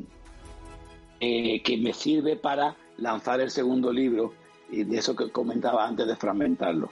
eh, 1.19 1.61
que 1.61 1.77
me 1.77 1.93
sirve 1.93 2.35
para 2.35 2.75
lanzar 2.97 3.41
el 3.41 3.49
segundo 3.49 3.91
libro 3.91 4.33
y 4.71 4.83
de 4.83 4.97
eso 4.97 5.15
que 5.15 5.31
comentaba 5.31 5.85
antes 5.87 6.07
de 6.07 6.15
fragmentarlo. 6.15 6.89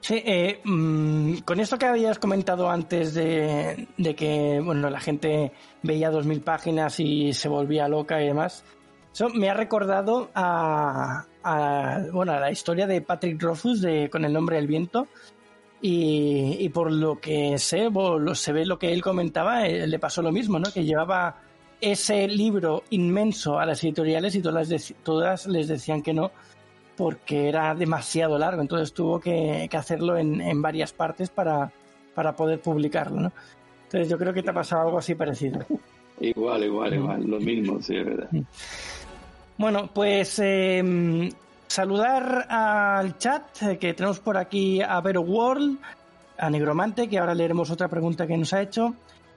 Sí, 0.00 0.22
eh, 0.24 0.60
mm, 0.64 1.38
con 1.38 1.58
esto 1.58 1.78
que 1.78 1.86
habías 1.86 2.18
comentado 2.18 2.70
antes 2.70 3.14
de, 3.14 3.88
que 4.16 4.60
bueno 4.64 4.88
la 4.90 5.00
gente 5.00 5.52
veía 5.82 6.10
dos 6.10 6.26
mil 6.26 6.40
páginas 6.42 7.00
y 7.00 7.32
se 7.32 7.48
volvía 7.48 7.88
loca 7.88 8.22
y 8.22 8.26
demás, 8.26 8.64
eso 9.12 9.28
me 9.30 9.48
ha 9.50 9.54
recordado 9.54 10.30
a, 10.34 11.24
bueno, 12.12 12.38
la 12.38 12.50
historia 12.52 12.86
de 12.86 13.00
Patrick 13.00 13.42
Rothfuss 13.42 13.80
de 13.80 14.08
Con 14.10 14.24
el 14.24 14.32
nombre 14.32 14.56
del 14.56 14.66
viento. 14.66 15.06
Y, 15.82 16.56
y 16.60 16.68
por 16.70 16.90
lo 16.90 17.20
que 17.20 17.58
sé, 17.58 17.90
lo- 17.90 18.34
se 18.34 18.52
ve 18.52 18.64
lo 18.64 18.78
que 18.78 18.92
él 18.92 19.02
comentaba, 19.02 19.66
eh, 19.66 19.86
le 19.86 19.98
pasó 19.98 20.22
lo 20.22 20.32
mismo, 20.32 20.58
¿no? 20.58 20.72
Que 20.72 20.84
llevaba 20.84 21.36
ese 21.80 22.26
libro 22.28 22.84
inmenso 22.90 23.58
a 23.58 23.66
las 23.66 23.82
editoriales 23.84 24.34
y 24.34 24.40
todas, 24.42 24.70
deci- 24.70 24.94
todas 25.02 25.46
les 25.46 25.68
decían 25.68 26.02
que 26.02 26.14
no 26.14 26.30
porque 26.96 27.48
era 27.48 27.74
demasiado 27.74 28.38
largo, 28.38 28.62
entonces 28.62 28.94
tuvo 28.94 29.20
que, 29.20 29.68
que 29.70 29.76
hacerlo 29.76 30.16
en, 30.16 30.40
en 30.40 30.62
varias 30.62 30.92
partes 30.94 31.28
para, 31.28 31.70
para 32.14 32.34
poder 32.34 32.60
publicarlo, 32.60 33.20
¿no? 33.20 33.32
Entonces 33.84 34.08
yo 34.08 34.16
creo 34.16 34.32
que 34.32 34.42
te 34.42 34.48
ha 34.50 34.54
pasado 34.54 34.82
algo 34.86 34.98
así 34.98 35.14
parecido. 35.14 35.60
Igual, 36.20 36.64
igual, 36.64 36.90
Mm. 36.92 36.94
igual. 36.94 37.22
Lo 37.26 37.38
mismo, 37.40 37.82
sí, 37.82 37.96
es 37.96 38.04
verdad. 38.06 38.28
Bueno, 39.58 39.90
pues 39.92 40.38
eh, 40.42 41.30
saludar 41.66 42.46
al 42.48 43.18
chat 43.18 43.62
eh, 43.62 43.78
que 43.78 43.92
tenemos 43.94 44.18
por 44.20 44.36
aquí 44.38 44.80
a 44.80 45.00
Vero 45.02 45.20
World, 45.20 45.78
a 46.38 46.48
Negromante, 46.50 47.08
que 47.08 47.18
ahora 47.18 47.34
leeremos 47.34 47.70
otra 47.70 47.88
pregunta 47.88 48.26
que 48.26 48.36
nos 48.36 48.52
ha 48.54 48.62
hecho, 48.62 48.94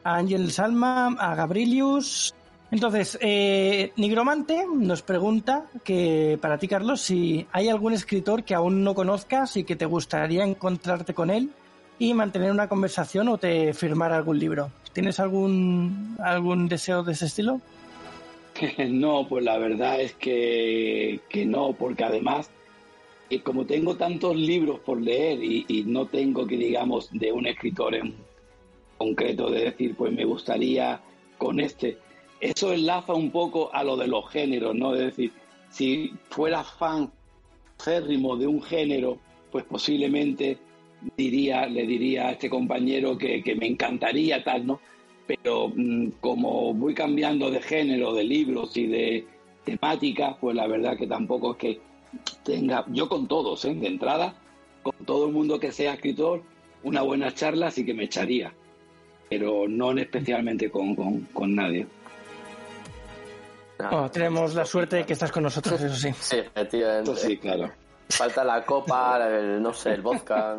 a 0.09 0.15
Ángel 0.15 0.51
Salma, 0.51 1.15
a 1.19 1.35
Gabrilius. 1.35 2.33
Entonces, 2.71 3.17
eh, 3.21 3.91
Nigromante 3.95 4.65
nos 4.71 5.01
pregunta 5.01 5.65
que 5.83 6.37
para 6.41 6.57
ti, 6.57 6.67
Carlos, 6.67 7.01
si 7.01 7.45
hay 7.51 7.69
algún 7.69 7.93
escritor 7.93 8.43
que 8.43 8.55
aún 8.55 8.83
no 8.83 8.95
conozcas 8.95 9.57
y 9.57 9.63
que 9.63 9.75
te 9.75 9.85
gustaría 9.85 10.43
encontrarte 10.43 11.13
con 11.13 11.29
él 11.29 11.51
y 11.99 12.13
mantener 12.13 12.51
una 12.51 12.67
conversación 12.67 13.27
o 13.27 13.37
te 13.37 13.73
firmar 13.73 14.11
algún 14.11 14.39
libro. 14.39 14.71
¿Tienes 14.93 15.19
algún, 15.19 16.15
algún 16.19 16.67
deseo 16.67 17.03
de 17.03 17.13
ese 17.13 17.25
estilo? 17.25 17.61
No, 18.89 19.25
pues 19.27 19.45
la 19.45 19.57
verdad 19.57 20.01
es 20.01 20.13
que, 20.15 21.21
que 21.29 21.45
no, 21.45 21.71
porque 21.71 22.03
además, 22.03 22.49
eh, 23.29 23.41
como 23.41 23.65
tengo 23.65 23.95
tantos 23.95 24.35
libros 24.35 24.81
por 24.81 24.99
leer 24.99 25.41
y, 25.41 25.65
y 25.67 25.83
no 25.83 26.07
tengo 26.07 26.45
que, 26.45 26.57
digamos, 26.57 27.09
de 27.11 27.31
un 27.31 27.47
escritor 27.47 27.95
en 27.95 28.15
concreto 28.99 29.49
de 29.49 29.65
decir, 29.65 29.95
pues 29.95 30.13
me 30.13 30.25
gustaría 30.25 31.01
con 31.39 31.59
este, 31.59 31.97
eso 32.39 32.71
enlaza 32.71 33.15
un 33.15 33.31
poco 33.31 33.73
a 33.73 33.83
lo 33.83 33.97
de 33.97 34.07
los 34.07 34.29
géneros, 34.29 34.75
¿no? 34.75 34.93
Es 34.93 34.99
decir, 34.99 35.31
si 35.71 36.13
fuera 36.29 36.63
fan 36.63 37.11
férrimo 37.79 38.37
de 38.37 38.45
un 38.45 38.61
género, 38.61 39.17
pues 39.51 39.63
posiblemente 39.65 40.59
diría, 41.17 41.65
le 41.65 41.87
diría 41.87 42.27
a 42.27 42.31
este 42.33 42.49
compañero 42.49 43.17
que, 43.17 43.41
que 43.41 43.55
me 43.55 43.65
encantaría 43.65 44.43
tal, 44.43 44.67
¿no? 44.67 44.79
pero 45.29 45.71
mm, 45.75 46.13
como 46.21 46.73
voy 46.73 46.95
cambiando 46.95 47.51
de 47.51 47.61
género, 47.61 48.15
de 48.15 48.23
libros 48.23 48.75
y 48.75 48.87
de 48.87 49.27
temática, 49.63 50.35
pues 50.41 50.55
la 50.55 50.65
verdad 50.65 50.97
que 50.97 51.05
tampoco 51.05 51.51
es 51.51 51.57
que 51.57 51.81
tenga, 52.43 52.83
yo 52.87 53.07
con 53.07 53.27
todos, 53.27 53.63
¿eh? 53.65 53.75
de 53.75 53.85
entrada, 53.85 54.33
con 54.81 54.95
todo 55.05 55.27
el 55.27 55.33
mundo 55.33 55.59
que 55.59 55.71
sea 55.71 55.93
escritor, 55.93 56.41
una 56.81 57.03
buena 57.03 57.31
charla 57.31 57.69
sí 57.69 57.85
que 57.85 57.93
me 57.93 58.05
echaría, 58.05 58.55
pero 59.29 59.67
no 59.67 59.91
especialmente 59.97 60.69
con, 60.71 60.95
con, 60.95 61.21
con 61.33 61.55
nadie. 61.55 61.85
Bueno, 63.77 64.11
tenemos 64.11 64.53
la 64.55 64.65
suerte 64.65 64.97
de 64.97 65.05
que 65.05 65.13
estás 65.13 65.31
con 65.31 65.43
nosotros, 65.43 65.79
eso 65.79 65.95
sí. 65.95 66.11
Sí, 66.19 66.37
efectivamente. 66.37 67.15
Sí, 67.15 67.37
claro. 67.37 67.71
Falta 68.09 68.43
la 68.43 68.65
copa, 68.65 69.19
el- 69.25 69.61
no 69.61 69.71
sé, 69.71 69.91
el 69.93 70.01
vodka. 70.01 70.57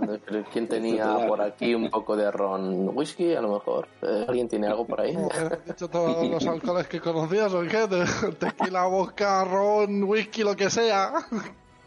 ¿Quién 0.53 0.69
tenía 0.69 1.27
por 1.27 1.43
aquí 1.43 1.75
un 1.75 1.91
poco 1.91 2.17
de 2.17 2.31
ron 2.31 2.97
whisky? 2.97 3.35
A 3.35 3.41
lo 3.43 3.55
mejor. 3.55 3.89
Eh, 4.03 4.25
¿Alguien 4.29 4.49
tiene 4.49 4.69
algo 4.69 4.87
por 4.87 5.01
ahí? 5.01 5.15
¿Has 5.17 5.65
dicho 5.67 5.89
todos 5.89 6.27
los 6.31 6.47
alcoholes 6.47 6.87
que 6.87 7.01
conocías 7.01 7.53
o 7.53 7.63
qué? 7.63 7.89
Tequila, 8.39 8.87
vodka, 8.87 9.45
ron, 9.45 10.05
whisky, 10.05 10.45
lo 10.45 10.55
que 10.57 10.71
sea. 10.71 11.13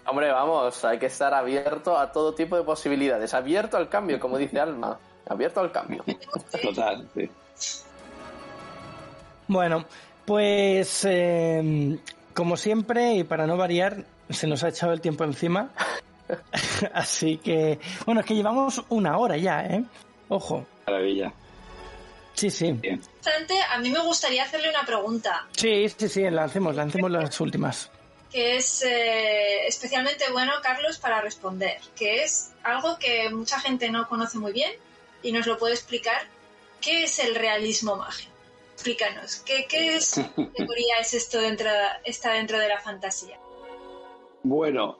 Hombre, 0.05 0.31
vamos, 0.31 0.83
hay 0.83 0.99
que 0.99 1.05
estar 1.05 1.33
abierto 1.33 1.97
a 1.97 2.11
todo 2.11 2.35
tipo 2.35 2.57
de 2.57 2.63
posibilidades. 2.63 3.33
Abierto 3.33 3.77
al 3.77 3.87
cambio, 3.87 4.19
como 4.19 4.37
dice 4.37 4.59
Alma. 4.59 4.99
Abierto 5.27 5.61
al 5.61 5.71
cambio. 5.71 6.03
Total, 6.61 7.07
sí. 7.15 7.29
Bueno, 9.47 9.85
pues 10.25 11.05
eh, 11.05 11.97
como 12.33 12.57
siempre 12.57 13.13
y 13.15 13.23
para 13.23 13.45
no 13.47 13.57
variar, 13.57 14.05
se 14.29 14.47
nos 14.47 14.63
ha 14.63 14.69
echado 14.69 14.93
el 14.93 15.01
tiempo 15.01 15.23
encima. 15.23 15.71
Así 16.93 17.37
que, 17.37 17.79
bueno, 18.05 18.21
es 18.21 18.27
que 18.27 18.35
llevamos 18.35 18.83
una 18.89 19.17
hora 19.17 19.37
ya, 19.37 19.65
¿eh? 19.65 19.83
Ojo. 20.29 20.65
Maravilla. 20.87 21.33
Sí, 22.33 22.49
sí. 22.49 22.71
Bien. 22.71 22.99
a 23.69 23.77
mí 23.77 23.89
me 23.91 23.99
gustaría 23.99 24.43
hacerle 24.43 24.69
una 24.69 24.83
pregunta, 24.85 25.47
Sí, 25.51 25.87
sí, 25.89 26.09
sí, 26.09 26.21
lancemos, 26.31 26.75
lancemos 26.75 27.11
las 27.11 27.39
últimas. 27.39 27.91
que 28.31 28.57
es 28.57 28.81
eh, 28.83 29.67
especialmente 29.67 30.25
bueno, 30.31 30.53
Carlos, 30.63 30.97
para 30.97 31.21
responder, 31.21 31.79
que 31.95 32.23
es 32.23 32.51
algo 32.63 32.97
que 32.97 33.29
mucha 33.29 33.59
gente 33.59 33.91
no 33.91 34.07
conoce 34.07 34.39
muy 34.39 34.51
bien 34.51 34.71
y 35.23 35.31
nos 35.31 35.47
lo 35.47 35.57
puede 35.57 35.73
explicar. 35.73 36.21
¿Qué 36.81 37.05
es 37.05 37.19
el 37.19 37.35
realismo 37.35 37.95
mágico? 37.95 38.31
Explícanos, 38.73 39.37
¿qué, 39.45 39.65
qué 39.69 39.95
es, 39.95 40.15
categoría 40.35 40.97
es 40.99 41.13
esto 41.13 41.39
dentro, 41.39 41.69
está 42.03 42.33
dentro 42.33 42.59
de 42.59 42.67
la 42.67 42.79
fantasía? 42.79 43.39
Bueno, 44.43 44.99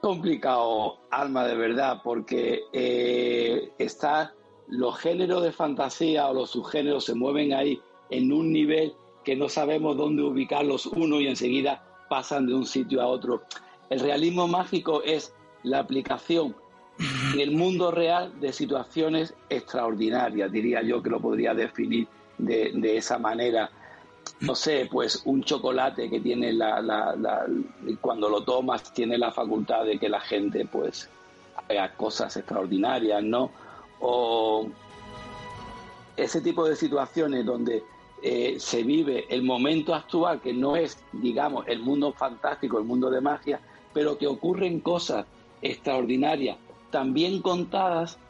complicado, 0.00 0.98
Alma, 1.10 1.46
de 1.46 1.54
verdad, 1.54 2.00
porque 2.02 2.64
eh, 2.72 3.72
está 3.78 4.34
los 4.66 4.98
géneros 4.98 5.42
de 5.42 5.52
fantasía 5.52 6.28
o 6.28 6.34
los 6.34 6.50
subgéneros 6.50 7.04
se 7.04 7.14
mueven 7.14 7.52
ahí 7.52 7.80
en 8.10 8.32
un 8.32 8.52
nivel 8.52 8.94
que 9.24 9.36
no 9.36 9.48
sabemos 9.48 9.96
dónde 9.96 10.22
ubicarlos 10.22 10.86
uno 10.86 11.20
y 11.20 11.28
enseguida 11.28 11.84
pasan 12.08 12.46
de 12.46 12.54
un 12.54 12.66
sitio 12.66 13.00
a 13.00 13.06
otro. 13.06 13.42
El 13.90 14.00
realismo 14.00 14.48
mágico 14.48 15.02
es 15.02 15.34
la 15.62 15.78
aplicación 15.78 16.56
en 16.98 17.40
el 17.40 17.50
mundo 17.50 17.90
real 17.90 18.38
de 18.40 18.52
situaciones 18.52 19.34
extraordinarias, 19.48 20.50
diría 20.52 20.82
yo 20.82 21.02
que 21.02 21.10
lo 21.10 21.20
podría 21.20 21.54
definir 21.54 22.06
de, 22.38 22.96
esa 22.96 23.18
manera 23.18 23.70
no 24.40 24.54
sé, 24.54 24.88
pues 24.90 25.22
un 25.26 25.42
chocolate 25.44 26.08
que 26.08 26.20
tiene 26.20 26.52
la, 26.52 26.80
la, 26.80 27.14
la- 27.14 27.46
cuando 28.00 28.28
lo 28.28 28.42
tomas 28.42 28.92
tiene 28.94 29.18
la 29.18 29.30
facultad 29.30 29.84
de 29.84 29.98
que 29.98 30.08
la 30.08 30.20
gente 30.20 30.66
pues 30.70 31.10
haga 31.68 31.94
cosas 31.94 32.36
extraordinarias, 32.36 33.22
¿no? 33.22 33.50
O 34.00 34.66
ese 36.16 36.40
tipo 36.40 36.66
de 36.66 36.76
situaciones 36.76 37.44
donde 37.44 37.82
eh, 38.22 38.56
se 38.58 38.82
vive 38.82 39.26
el 39.28 39.42
momento 39.42 39.94
actual, 39.94 40.40
que 40.40 40.52
no 40.52 40.76
es, 40.76 40.98
digamos, 41.12 41.66
el 41.68 41.80
mundo 41.80 42.12
fantástico, 42.12 42.78
el 42.78 42.84
mundo 42.84 43.10
de 43.10 43.20
magia, 43.20 43.60
pero 43.92 44.16
que 44.16 44.26
ocurren 44.26 44.80
cosas 44.80 45.26
extraordinarias, 45.60 46.56
también 46.94 47.42
contadas, 47.42 48.20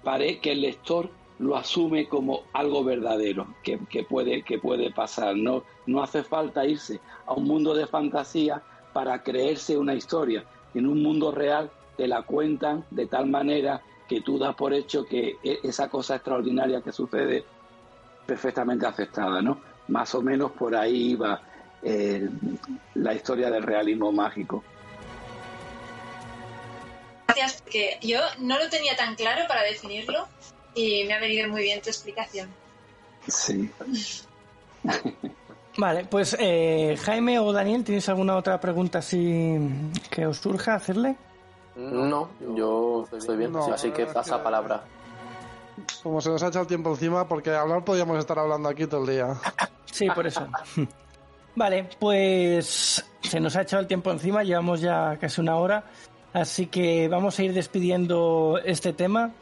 parece 0.00 0.40
que 0.40 0.52
el 0.52 0.60
lector 0.60 1.16
lo 1.38 1.56
asume 1.56 2.06
como 2.06 2.50
algo 2.52 2.84
verdadero, 2.84 3.56
que, 3.64 3.80
que 3.88 4.04
puede, 4.04 4.44
que 4.44 4.60
puede 4.60 4.92
pasar. 4.92 5.34
No, 5.36 5.64
no 5.86 6.04
hace 6.04 6.22
falta 6.22 6.64
irse 6.64 7.02
a 7.26 7.34
un 7.34 7.48
mundo 7.48 7.74
de 7.74 7.88
fantasía 7.88 8.64
para 8.92 9.24
creerse 9.24 9.76
una 9.76 9.96
historia. 9.96 10.46
En 10.72 10.86
un 10.86 11.02
mundo 11.02 11.32
real 11.32 11.72
te 11.96 12.06
la 12.06 12.22
cuentan 12.22 12.86
de 12.90 13.08
tal 13.08 13.28
manera 13.28 13.84
que 14.06 14.20
tú 14.20 14.38
das 14.38 14.54
por 14.54 14.72
hecho 14.72 15.04
que 15.04 15.40
e- 15.42 15.58
esa 15.64 15.88
cosa 15.88 16.14
extraordinaria 16.14 16.82
que 16.82 16.92
sucede 16.92 17.48
perfectamente 18.24 18.86
aceptada, 18.86 19.42
¿no? 19.42 19.62
Más 19.88 20.14
o 20.14 20.22
menos 20.22 20.52
por 20.52 20.76
ahí 20.76 21.16
va 21.16 21.42
eh, 21.82 22.22
la 22.94 23.14
historia 23.14 23.50
del 23.50 23.64
realismo 23.64 24.12
mágico. 24.12 24.68
Gracias, 27.36 27.60
porque 27.62 27.98
yo 28.02 28.20
no 28.38 28.58
lo 28.58 28.68
tenía 28.70 28.96
tan 28.96 29.14
claro 29.14 29.42
para 29.46 29.62
definirlo 29.62 30.26
y 30.74 31.04
me 31.04 31.14
ha 31.14 31.20
venido 31.20 31.48
muy 31.48 31.62
bien 31.62 31.82
tu 31.82 31.90
explicación. 31.90 32.48
Sí. 33.28 33.70
Vale, 35.78 36.06
pues 36.06 36.34
eh, 36.38 36.96
Jaime 37.04 37.38
o 37.38 37.52
Daniel, 37.52 37.84
¿tienes 37.84 38.08
alguna 38.08 38.36
otra 38.36 38.58
pregunta 38.58 39.00
así 39.00 39.58
que 40.10 40.26
os 40.26 40.38
surja 40.38 40.76
hacerle? 40.76 41.16
No, 41.74 42.30
yo 42.56 43.06
estoy 43.14 43.36
bien. 43.36 43.52
No, 43.52 43.62
sí, 43.66 43.70
así 43.72 43.90
que 43.90 44.06
pasa 44.06 44.38
que- 44.38 44.42
palabra. 44.42 44.84
Como 46.02 46.22
se 46.22 46.30
nos 46.30 46.42
ha 46.42 46.46
echado 46.48 46.62
el 46.62 46.68
tiempo 46.68 46.88
encima, 46.90 47.28
porque 47.28 47.50
hablar 47.50 47.84
podríamos 47.84 48.18
estar 48.18 48.38
hablando 48.38 48.70
aquí 48.70 48.86
todo 48.86 49.02
el 49.04 49.10
día. 49.14 49.28
Sí, 49.92 50.08
por 50.10 50.26
eso. 50.26 50.46
Vale, 51.54 51.88
pues 51.98 53.02
se 53.22 53.40
nos 53.40 53.56
ha 53.56 53.62
echado 53.62 53.80
el 53.80 53.86
tiempo 53.86 54.10
encima, 54.10 54.42
llevamos 54.42 54.82
ya 54.82 55.16
casi 55.18 55.40
una 55.40 55.56
hora, 55.56 55.84
así 56.36 56.66
que 56.66 57.08
vamos 57.08 57.38
a 57.38 57.44
ir 57.44 57.54
despidiendo 57.54 58.60
este 58.62 58.92
tema. 58.92 59.32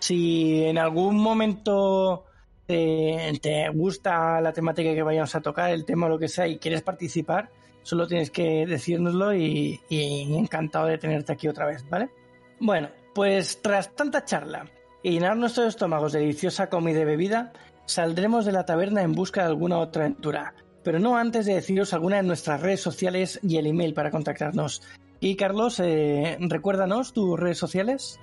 Si 0.00 0.64
en 0.64 0.78
algún 0.78 1.16
momento 1.16 2.24
te, 2.66 3.68
gusta 3.72 4.40
la 4.40 4.52
temática 4.52 4.92
que 4.92 5.02
vayamos 5.02 5.32
a 5.36 5.40
tocar, 5.40 5.70
el 5.70 5.84
tema 5.84 6.06
o 6.06 6.08
lo 6.08 6.18
que 6.18 6.26
sea, 6.26 6.48
y 6.48 6.58
quieres 6.58 6.82
participar, 6.82 7.50
solo 7.82 8.08
tienes 8.08 8.32
que 8.32 8.66
decírnoslo 8.66 9.32
y, 9.32 9.80
y 9.88 10.36
encantado 10.36 10.86
de 10.86 10.98
tenerte 10.98 11.32
aquí 11.32 11.46
otra 11.46 11.66
vez, 11.66 11.88
¿vale? 11.88 12.10
Bueno, 12.58 12.88
pues 13.14 13.62
tras 13.62 13.94
tanta 13.94 14.24
charla 14.24 14.66
y 15.04 15.12
llenar 15.12 15.36
nuestros 15.36 15.68
estómagos 15.68 16.12
de 16.12 16.20
deliciosa 16.20 16.68
comida 16.68 17.00
y 17.00 17.04
bebida, 17.04 17.52
saldremos 17.86 18.44
de 18.44 18.52
la 18.52 18.64
taberna 18.64 19.02
en 19.02 19.12
busca 19.12 19.42
de 19.42 19.48
alguna 19.48 19.78
otra 19.78 20.04
aventura. 20.04 20.54
Pero 20.82 20.98
no 20.98 21.16
antes 21.16 21.46
de 21.46 21.54
deciros 21.54 21.92
alguna 21.92 22.16
de 22.16 22.22
nuestras 22.22 22.60
redes 22.60 22.80
sociales 22.80 23.38
y 23.42 23.58
el 23.58 23.66
email 23.66 23.94
para 23.94 24.10
contactarnos. 24.10 24.82
Y 25.20 25.36
Carlos, 25.36 25.78
eh, 25.80 26.38
recuérdanos 26.40 27.12
tus 27.12 27.38
redes 27.38 27.58
sociales. 27.58 28.18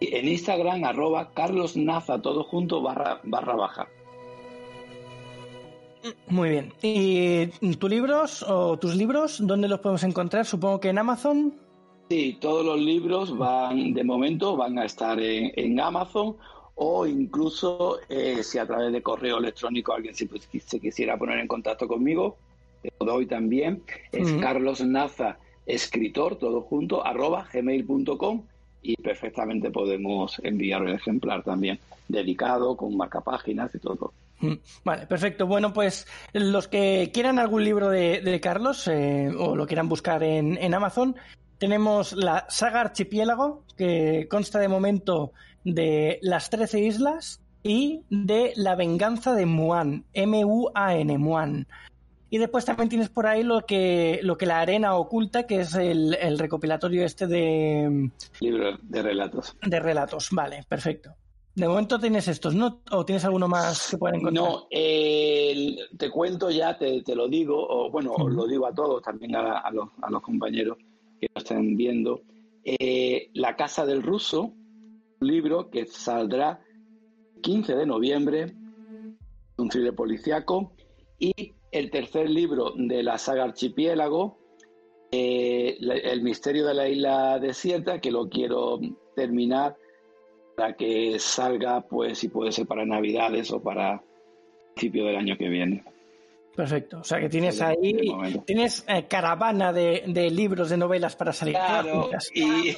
En 0.00 0.26
Instagram, 0.26 0.84
arroba 0.84 1.32
Carlos 1.34 1.76
Naza, 1.76 2.22
todo 2.22 2.44
junto, 2.44 2.80
barra, 2.80 3.20
barra 3.24 3.54
baja. 3.54 3.88
Muy 6.28 6.50
bien. 6.50 6.72
¿Y 6.82 7.46
tus 7.76 7.90
libros 7.90 8.42
o 8.42 8.78
tus 8.78 8.94
libros, 8.96 9.38
dónde 9.46 9.68
los 9.68 9.80
podemos 9.80 10.02
encontrar? 10.04 10.46
Supongo 10.46 10.80
que 10.80 10.88
en 10.88 10.98
Amazon. 10.98 11.54
Sí, 12.08 12.38
todos 12.40 12.64
los 12.64 12.80
libros 12.80 13.36
van, 13.36 13.92
de 13.92 14.02
momento, 14.02 14.56
van 14.56 14.78
a 14.78 14.84
estar 14.84 15.20
en, 15.20 15.78
Amazon 15.78 16.36
o 16.74 17.06
incluso 17.06 17.98
eh, 18.08 18.42
si 18.42 18.56
a 18.56 18.66
través 18.66 18.92
de 18.92 19.02
correo 19.02 19.38
electrónico 19.38 19.92
alguien 19.92 20.14
se, 20.14 20.26
se, 20.64 20.80
quisiera 20.80 21.18
poner 21.18 21.38
en 21.40 21.48
contacto 21.48 21.86
conmigo, 21.86 22.38
te 22.80 22.90
lo 22.98 23.06
doy 23.12 23.26
también. 23.26 23.82
Es 24.12 24.32
Carlos 24.34 24.80
Naza, 24.80 25.38
escritor, 25.68 26.36
todo 26.36 26.62
junto, 26.62 27.06
arroba 27.06 27.46
gmail.com 27.52 28.42
y 28.82 28.96
perfectamente 28.96 29.70
podemos 29.70 30.40
enviar 30.42 30.82
el 30.82 30.94
ejemplar 30.94 31.42
también, 31.42 31.78
dedicado, 32.08 32.76
con 32.76 32.96
marcapáginas 32.96 33.74
y 33.74 33.78
todo. 33.78 34.12
Mm, 34.40 34.54
vale, 34.84 35.06
perfecto. 35.06 35.46
Bueno, 35.46 35.72
pues 35.72 36.06
los 36.32 36.68
que 36.68 37.10
quieran 37.12 37.38
algún 37.38 37.64
libro 37.64 37.90
de, 37.90 38.40
Carlos 38.42 38.88
eh, 38.88 39.30
o 39.36 39.56
lo 39.56 39.66
quieran 39.66 39.88
buscar 39.88 40.22
en, 40.22 40.74
Amazon, 40.74 41.16
tenemos 41.58 42.12
la 42.12 42.46
saga 42.48 42.80
Archipiélago, 42.80 43.64
que 43.76 44.26
consta 44.30 44.58
de 44.58 44.68
momento 44.68 45.32
de 45.64 46.18
las 46.22 46.50
Trece 46.50 46.80
islas 46.80 47.40
y 47.62 48.02
de 48.10 48.52
la 48.56 48.76
venganza 48.76 49.34
de 49.34 49.44
Muan, 49.44 50.04
M-U-A-N, 50.14 51.18
Muan. 51.18 51.66
Y 52.30 52.38
después 52.38 52.64
también 52.64 52.88
tienes 52.88 53.08
por 53.08 53.26
ahí 53.26 53.42
lo 53.42 53.64
que, 53.64 54.20
lo 54.22 54.36
que 54.36 54.46
la 54.46 54.60
arena 54.60 54.96
oculta, 54.96 55.46
que 55.46 55.60
es 55.60 55.74
el, 55.74 56.14
el 56.14 56.38
recopilatorio 56.38 57.04
este 57.04 57.26
de... 57.26 58.10
Libro 58.40 58.76
de 58.82 59.02
relatos. 59.02 59.56
De 59.66 59.80
relatos, 59.80 60.28
vale, 60.32 60.62
perfecto. 60.68 61.14
De 61.58 61.66
momento 61.66 61.98
tienes 61.98 62.28
estos, 62.28 62.54
¿no? 62.54 62.82
¿O 62.92 63.04
tienes 63.04 63.24
alguno 63.24 63.48
más 63.48 63.90
que 63.90 63.98
puedan 63.98 64.20
encontrar? 64.20 64.46
No, 64.46 64.68
te 64.68 66.10
cuento 66.12 66.50
ya, 66.50 66.78
te, 66.78 67.02
lo 67.16 67.26
digo, 67.26 67.56
o 67.58 67.90
bueno, 67.90 68.14
lo 68.28 68.46
digo 68.46 68.64
a 68.64 68.72
todos, 68.72 69.02
también 69.02 69.34
a, 69.34 69.68
los, 69.72 70.22
compañeros 70.22 70.78
que 71.20 71.26
lo 71.34 71.40
estén 71.40 71.76
viendo. 71.76 72.22
Eh, 72.62 73.30
la 73.34 73.56
Casa 73.56 73.84
del 73.84 74.04
Ruso, 74.04 74.52
un 75.20 75.26
libro 75.26 75.68
que 75.68 75.86
saldrá 75.86 76.60
15 77.42 77.74
de 77.74 77.86
noviembre, 77.86 78.54
un 79.56 79.68
thriller 79.68 79.96
policiaco, 79.96 80.76
y 81.18 81.54
el 81.70 81.90
tercer 81.90 82.28
libro 82.28 82.72
de 82.76 83.02
la 83.02 83.18
saga 83.18 83.44
Archipiélago, 83.44 84.38
eh, 85.10 85.76
El 85.80 86.22
misterio 86.22 86.66
de 86.66 86.74
la 86.74 86.88
isla 86.88 87.38
desierta, 87.38 88.00
que 88.00 88.10
lo 88.10 88.28
quiero 88.28 88.78
terminar 89.14 89.76
para 90.56 90.76
que 90.76 91.18
salga, 91.18 91.80
pues, 91.82 92.18
si 92.18 92.28
puede 92.28 92.52
ser 92.52 92.66
para 92.66 92.84
Navidades 92.84 93.50
o 93.52 93.62
para 93.62 94.02
principio 94.74 95.06
del 95.06 95.16
año 95.16 95.36
que 95.36 95.48
viene. 95.48 95.84
Perfecto. 96.54 96.98
O 96.98 97.04
sea 97.04 97.20
que 97.20 97.28
tienes 97.28 97.60
ahí, 97.62 97.96
tienes 98.44 98.84
eh, 98.88 99.06
caravana 99.06 99.72
de, 99.72 100.30
libros, 100.30 100.70
de 100.70 100.76
novelas 100.76 101.14
para 101.14 101.32
salir. 101.32 101.54
Claro, 101.54 102.10
y 102.34 102.74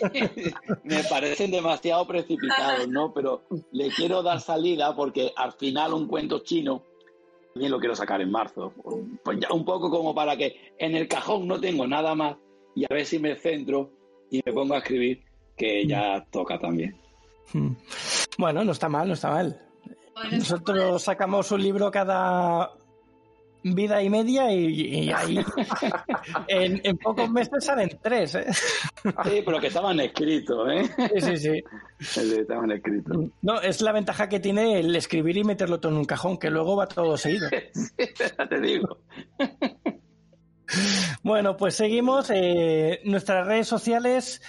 me 0.84 1.03
parecen 1.05 1.51
demasiado 1.51 2.07
precipitados, 2.07 2.88
¿no? 2.88 3.14
Pero 3.14 3.45
le 3.72 3.88
quiero 3.88 4.22
dar 4.22 4.41
salida 4.41 4.95
porque 4.95 5.32
al 5.34 5.53
final 5.53 5.95
un 5.95 6.07
cuento 6.09 6.41
chino 6.41 6.82
también 7.53 7.72
lo 7.72 7.78
quiero 7.78 7.94
sacar 7.94 8.20
en 8.20 8.30
marzo. 8.30 8.72
Pues 9.24 9.38
ya 9.40 9.53
un 9.53 9.64
poco 9.64 9.90
como 9.90 10.14
para 10.14 10.36
que 10.36 10.74
en 10.78 10.94
el 10.94 11.09
cajón 11.09 11.46
no 11.46 11.61
tengo 11.61 11.86
nada 11.86 12.14
más 12.14 12.36
y 12.74 12.84
a 12.84 12.88
ver 12.90 13.05
si 13.05 13.18
me 13.18 13.36
centro 13.36 13.90
y 14.30 14.40
me 14.44 14.53
pongo 14.53 14.74
a 14.74 14.78
escribir, 14.78 15.22
que 15.57 15.86
ya 15.86 16.24
toca 16.30 16.59
también. 16.59 16.96
Hmm. 17.53 17.72
Bueno, 18.38 18.64
no 18.64 18.72
está 18.72 18.88
mal, 18.88 19.09
no 19.09 19.14
está 19.14 19.30
mal. 19.30 19.61
Nosotros 20.30 21.03
sacamos 21.03 21.51
un 21.51 21.62
libro 21.62 21.90
cada 21.90 22.72
vida 23.62 24.02
y 24.02 24.11
media 24.11 24.52
y, 24.52 25.11
ahí 25.11 25.38
en, 26.48 26.98
pocos 26.98 27.30
meses 27.30 27.64
salen 27.64 27.98
tres. 28.02 28.34
¿eh? 28.34 28.46
Sí, 29.02 29.42
pero 29.44 29.61
que 29.61 29.68
estaban 29.68 30.00
escritos, 30.00 30.68
¿eh? 30.70 30.90
Sí, 31.20 31.36
sí, 31.36 31.62
sí. 31.98 32.36
Estaban 32.38 32.70
escritos. 32.72 33.16
No, 33.42 33.61
es 33.61 33.80
la 33.80 33.92
ventaja 33.92 34.28
que 34.28 34.40
tiene 34.40 34.80
el 34.80 34.94
escribir 34.96 35.36
y 35.36 35.44
meterlo 35.44 35.80
todo 35.80 35.92
en 35.92 35.98
un 35.98 36.04
cajón, 36.04 36.38
que 36.38 36.50
luego 36.50 36.76
va 36.76 36.86
todo 36.86 37.16
seguido. 37.16 37.48
Sí, 37.72 38.06
te 38.48 38.61
digo. 38.61 38.98
Bueno, 41.22 41.56
pues 41.56 41.74
seguimos. 41.74 42.30
Eh, 42.30 43.00
nuestras 43.04 43.46
redes 43.46 43.68
sociales 43.68 44.42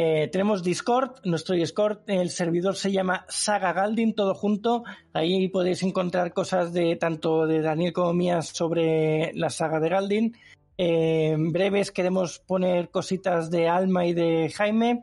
eh, 0.00 0.28
tenemos 0.28 0.62
Discord, 0.62 1.16
nuestro 1.24 1.56
Discord, 1.56 2.02
el 2.06 2.30
servidor 2.30 2.76
se 2.76 2.92
llama 2.92 3.26
Saga 3.28 3.72
Galdin, 3.72 4.14
todo 4.14 4.32
junto. 4.32 4.84
Ahí 5.12 5.48
podéis 5.48 5.82
encontrar 5.82 6.32
cosas 6.32 6.72
de 6.72 6.94
tanto 6.94 7.48
de 7.48 7.60
Daniel 7.62 7.92
como 7.92 8.12
mías 8.12 8.46
sobre 8.46 9.32
la 9.34 9.50
saga 9.50 9.80
de 9.80 9.88
Galdin. 9.88 10.36
Eh, 10.76 11.30
en 11.32 11.50
breves 11.50 11.90
queremos 11.90 12.38
poner 12.38 12.90
cositas 12.90 13.50
de 13.50 13.66
Alma 13.66 14.06
y 14.06 14.14
de 14.14 14.52
Jaime. 14.54 15.02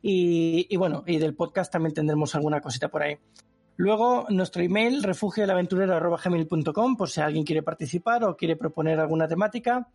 Y, 0.00 0.76
bueno, 0.76 1.02
y 1.08 1.18
del 1.18 1.34
podcast 1.34 1.72
también 1.72 1.94
tendremos 1.94 2.36
alguna 2.36 2.60
cosita 2.60 2.86
por 2.86 3.02
ahí. 3.02 3.16
Luego, 3.74 4.26
nuestro 4.28 4.62
email, 4.62 5.02
refugioelaventurero.com, 5.02 6.96
por 6.96 7.10
si 7.10 7.20
alguien 7.20 7.42
quiere 7.42 7.64
participar 7.64 8.22
o 8.22 8.36
quiere 8.36 8.54
proponer 8.54 9.00
alguna 9.00 9.26
temática 9.26 9.88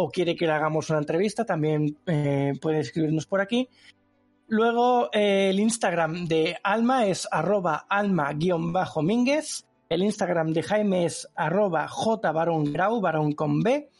o 0.00 0.10
quiere 0.10 0.36
que 0.36 0.46
le 0.46 0.52
hagamos 0.52 0.90
una 0.90 1.00
entrevista, 1.00 1.44
también 1.44 1.98
eh, 2.06 2.52
puede 2.62 2.78
escribirnos 2.78 3.26
por 3.26 3.40
aquí. 3.40 3.68
Luego 4.46 5.10
eh, 5.12 5.50
el 5.50 5.58
Instagram 5.58 6.28
de 6.28 6.56
Alma 6.62 7.06
es 7.06 7.26
arroba 7.28 7.84
alma-mínguez. 7.88 9.66
El 9.88 10.04
Instagram 10.04 10.52
de 10.52 10.62
Jaime 10.62 11.04
es 11.04 11.28
arroba 11.34 11.88
jbarongrau, 11.88 13.00
barón 13.00 13.32
con 13.32 13.60
B. 13.60 13.90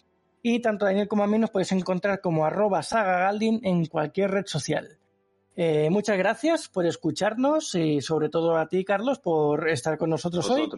Y 0.40 0.61
tanto 0.61 0.84
Daniel 0.84 1.09
como 1.09 1.24
a 1.24 1.26
mí 1.26 1.36
nos 1.36 1.51
podéis 1.51 1.72
encontrar 1.72 2.20
como 2.20 2.46
arroba 2.46 2.84
sagagaldin 2.84 3.59
en 3.64 3.86
cualquier 3.86 4.30
red 4.30 4.46
social. 4.46 4.99
Eh, 5.57 5.90
muchas 5.90 6.16
gracias 6.16 6.68
por 6.68 6.86
escucharnos 6.86 7.74
y 7.74 8.03
sobre 8.03 8.28
todo 8.28 8.57
a 8.57 8.68
ti, 8.68 8.84
Carlos, 8.84 9.18
por 9.18 9.68
estar 9.68 9.99
con 9.99 10.11
nosotros 10.11 10.49
hoy. 10.49 10.70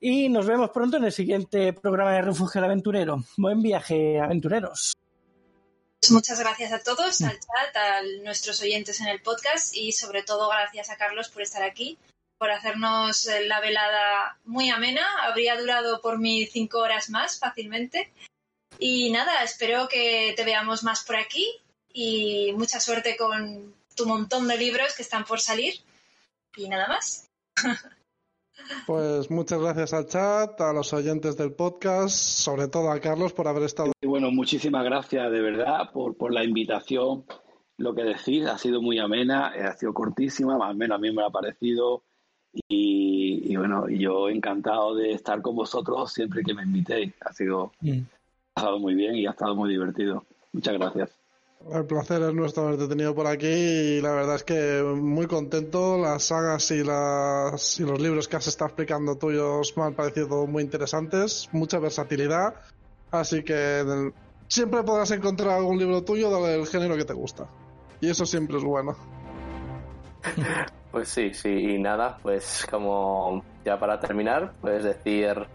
Y 0.00 0.28
nos 0.28 0.46
vemos 0.46 0.70
pronto 0.70 0.96
en 0.96 1.04
el 1.04 1.12
siguiente 1.12 1.72
programa 1.72 2.12
de 2.12 2.22
Refugio 2.22 2.64
Aventurero. 2.64 3.24
Buen 3.36 3.60
viaje, 3.60 4.20
aventureros. 4.20 4.92
Muchas 6.10 6.38
gracias 6.38 6.72
a 6.72 6.82
todos, 6.82 7.20
al 7.22 7.38
chat, 7.40 7.76
a 7.76 8.02
nuestros 8.22 8.62
oyentes 8.62 9.00
en 9.00 9.08
el 9.08 9.20
podcast 9.20 9.74
y 9.74 9.90
sobre 9.90 10.22
todo 10.22 10.48
gracias 10.48 10.88
a 10.90 10.96
Carlos 10.96 11.28
por 11.28 11.42
estar 11.42 11.64
aquí, 11.64 11.98
por 12.38 12.52
hacernos 12.52 13.26
eh, 13.26 13.44
la 13.46 13.60
velada 13.60 14.38
muy 14.44 14.70
amena. 14.70 15.04
Habría 15.22 15.60
durado 15.60 16.00
por 16.00 16.18
mí 16.18 16.46
cinco 16.46 16.78
horas 16.78 17.10
más 17.10 17.40
fácilmente. 17.40 18.12
Y 18.78 19.10
nada, 19.10 19.42
espero 19.42 19.88
que 19.88 20.32
te 20.36 20.44
veamos 20.44 20.84
más 20.84 21.02
por 21.04 21.16
aquí 21.16 21.44
y 21.92 22.52
mucha 22.56 22.78
suerte 22.78 23.16
con 23.16 23.74
tu 23.96 24.06
montón 24.06 24.46
de 24.46 24.56
libros 24.56 24.94
que 24.94 25.02
están 25.02 25.24
por 25.24 25.40
salir. 25.40 25.74
Y 26.56 26.68
nada 26.68 26.86
más. 26.86 27.26
Pues 28.86 29.30
muchas 29.30 29.60
gracias 29.60 29.92
al 29.92 30.06
chat, 30.06 30.60
a 30.60 30.72
los 30.72 30.92
oyentes 30.92 31.36
del 31.36 31.52
podcast, 31.52 32.14
sobre 32.14 32.68
todo 32.68 32.90
a 32.90 33.00
Carlos 33.00 33.32
por 33.32 33.48
haber 33.48 33.64
estado. 33.64 33.92
Y 34.00 34.06
bueno, 34.06 34.30
muchísimas 34.30 34.84
gracias 34.84 35.30
de 35.30 35.40
verdad 35.40 35.90
por, 35.92 36.16
por 36.16 36.32
la 36.32 36.44
invitación. 36.44 37.24
Lo 37.76 37.94
que 37.94 38.02
decís 38.02 38.46
ha 38.46 38.58
sido 38.58 38.82
muy 38.82 38.98
amena, 38.98 39.52
eh, 39.54 39.62
ha 39.62 39.76
sido 39.76 39.94
cortísima, 39.94 40.58
más 40.58 40.72
o 40.72 40.74
menos 40.74 40.96
a 40.96 41.00
mí 41.00 41.12
me 41.12 41.24
ha 41.24 41.30
parecido. 41.30 42.02
Y, 42.68 43.54
bueno, 43.56 43.88
yo 43.88 44.28
encantado 44.28 44.94
de 44.94 45.12
estar 45.12 45.42
con 45.42 45.54
vosotros 45.54 46.12
siempre 46.12 46.42
que 46.42 46.54
me 46.54 46.62
invitéis. 46.62 47.12
Ha 47.20 47.32
sido, 47.32 47.72
mm. 47.80 48.00
ha 48.54 48.60
estado 48.60 48.78
muy 48.78 48.94
bien 48.94 49.14
y 49.14 49.26
ha 49.26 49.30
estado 49.30 49.54
muy 49.54 49.70
divertido. 49.70 50.24
Muchas 50.52 50.74
gracias. 50.74 51.17
El 51.66 51.84
placer 51.84 52.22
es 52.22 52.32
nuestro 52.32 52.68
haberte 52.68 52.88
tenido 52.88 53.14
por 53.14 53.26
aquí 53.26 53.46
y 53.46 54.00
la 54.00 54.12
verdad 54.12 54.36
es 54.36 54.44
que 54.44 54.82
muy 54.82 55.26
contento. 55.26 55.98
Las 55.98 56.24
sagas 56.24 56.70
y, 56.70 56.82
las, 56.82 57.80
y 57.80 57.82
los 57.82 58.00
libros 58.00 58.28
que 58.28 58.36
has 58.36 58.46
estado 58.46 58.68
explicando 58.68 59.16
tuyos 59.16 59.76
me 59.76 59.82
han 59.82 59.94
parecido 59.94 60.46
muy 60.46 60.62
interesantes, 60.62 61.48
mucha 61.52 61.78
versatilidad. 61.78 62.54
Así 63.10 63.42
que 63.42 64.12
siempre 64.46 64.82
podrás 64.82 65.10
encontrar 65.10 65.50
algún 65.50 65.78
libro 65.78 66.02
tuyo 66.04 66.30
del 66.42 66.66
género 66.66 66.96
que 66.96 67.04
te 67.04 67.12
gusta. 67.12 67.46
Y 68.00 68.08
eso 68.08 68.24
siempre 68.24 68.56
es 68.56 68.64
bueno. 68.64 68.96
Pues 70.90 71.10
sí, 71.10 71.34
sí, 71.34 71.50
y 71.50 71.78
nada, 71.78 72.18
pues 72.22 72.66
como 72.70 73.44
ya 73.62 73.78
para 73.78 74.00
terminar, 74.00 74.54
puedes 74.58 74.84
decir 74.84 75.46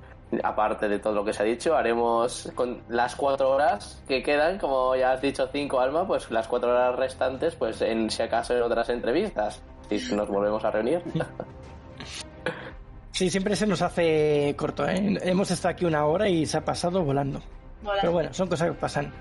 aparte 0.44 0.88
de 0.88 1.00
todo 1.00 1.14
lo 1.14 1.26
que 1.26 1.34
se 1.34 1.44
ha 1.44 1.46
dicho, 1.46 1.76
haremos 1.76 2.52
con 2.56 2.82
las 2.90 3.16
cuatro 3.16 3.52
horas 3.52 4.02
que 4.08 4.24
quedan, 4.24 4.58
como 4.58 4.96
ya 4.96 5.14
has 5.14 5.22
dicho 5.22 5.48
cinco, 5.52 5.80
Alma, 5.80 6.08
pues 6.08 6.32
las 6.32 6.48
cuatro 6.48 6.72
horas 6.72 6.96
restantes, 6.96 7.56
pues 7.56 7.82
en 7.82 8.10
si 8.10 8.24
acaso 8.24 8.56
en 8.56 8.64
otras 8.64 8.90
entrevistas, 8.90 9.62
si 9.90 10.16
nos 10.16 10.28
volvemos 10.28 10.64
a 10.64 10.72
reunir. 10.72 11.02
Sí, 13.12 13.30
siempre 13.30 13.56
se 13.56 13.68
nos 13.68 13.82
hace 13.82 14.56
corto, 14.58 14.88
¿eh? 14.88 15.20
Hemos 15.22 15.52
estado 15.52 15.74
aquí 15.74 15.86
una 15.86 16.06
hora 16.06 16.28
y 16.28 16.48
se 16.48 16.58
ha 16.58 16.66
pasado 16.66 17.04
volando. 17.04 17.42
Pero 18.02 18.12
bueno, 18.12 18.34
son 18.34 18.48
cosas 18.48 18.70
que 18.70 18.74
pasan. 18.74 19.14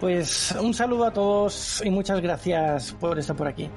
Pues 0.00 0.52
un 0.60 0.74
saludo 0.74 1.04
a 1.04 1.12
todos 1.12 1.82
y 1.84 1.90
muchas 1.90 2.20
gracias 2.20 2.92
por 2.94 3.18
estar 3.18 3.36
por 3.36 3.46
aquí. 3.46 3.70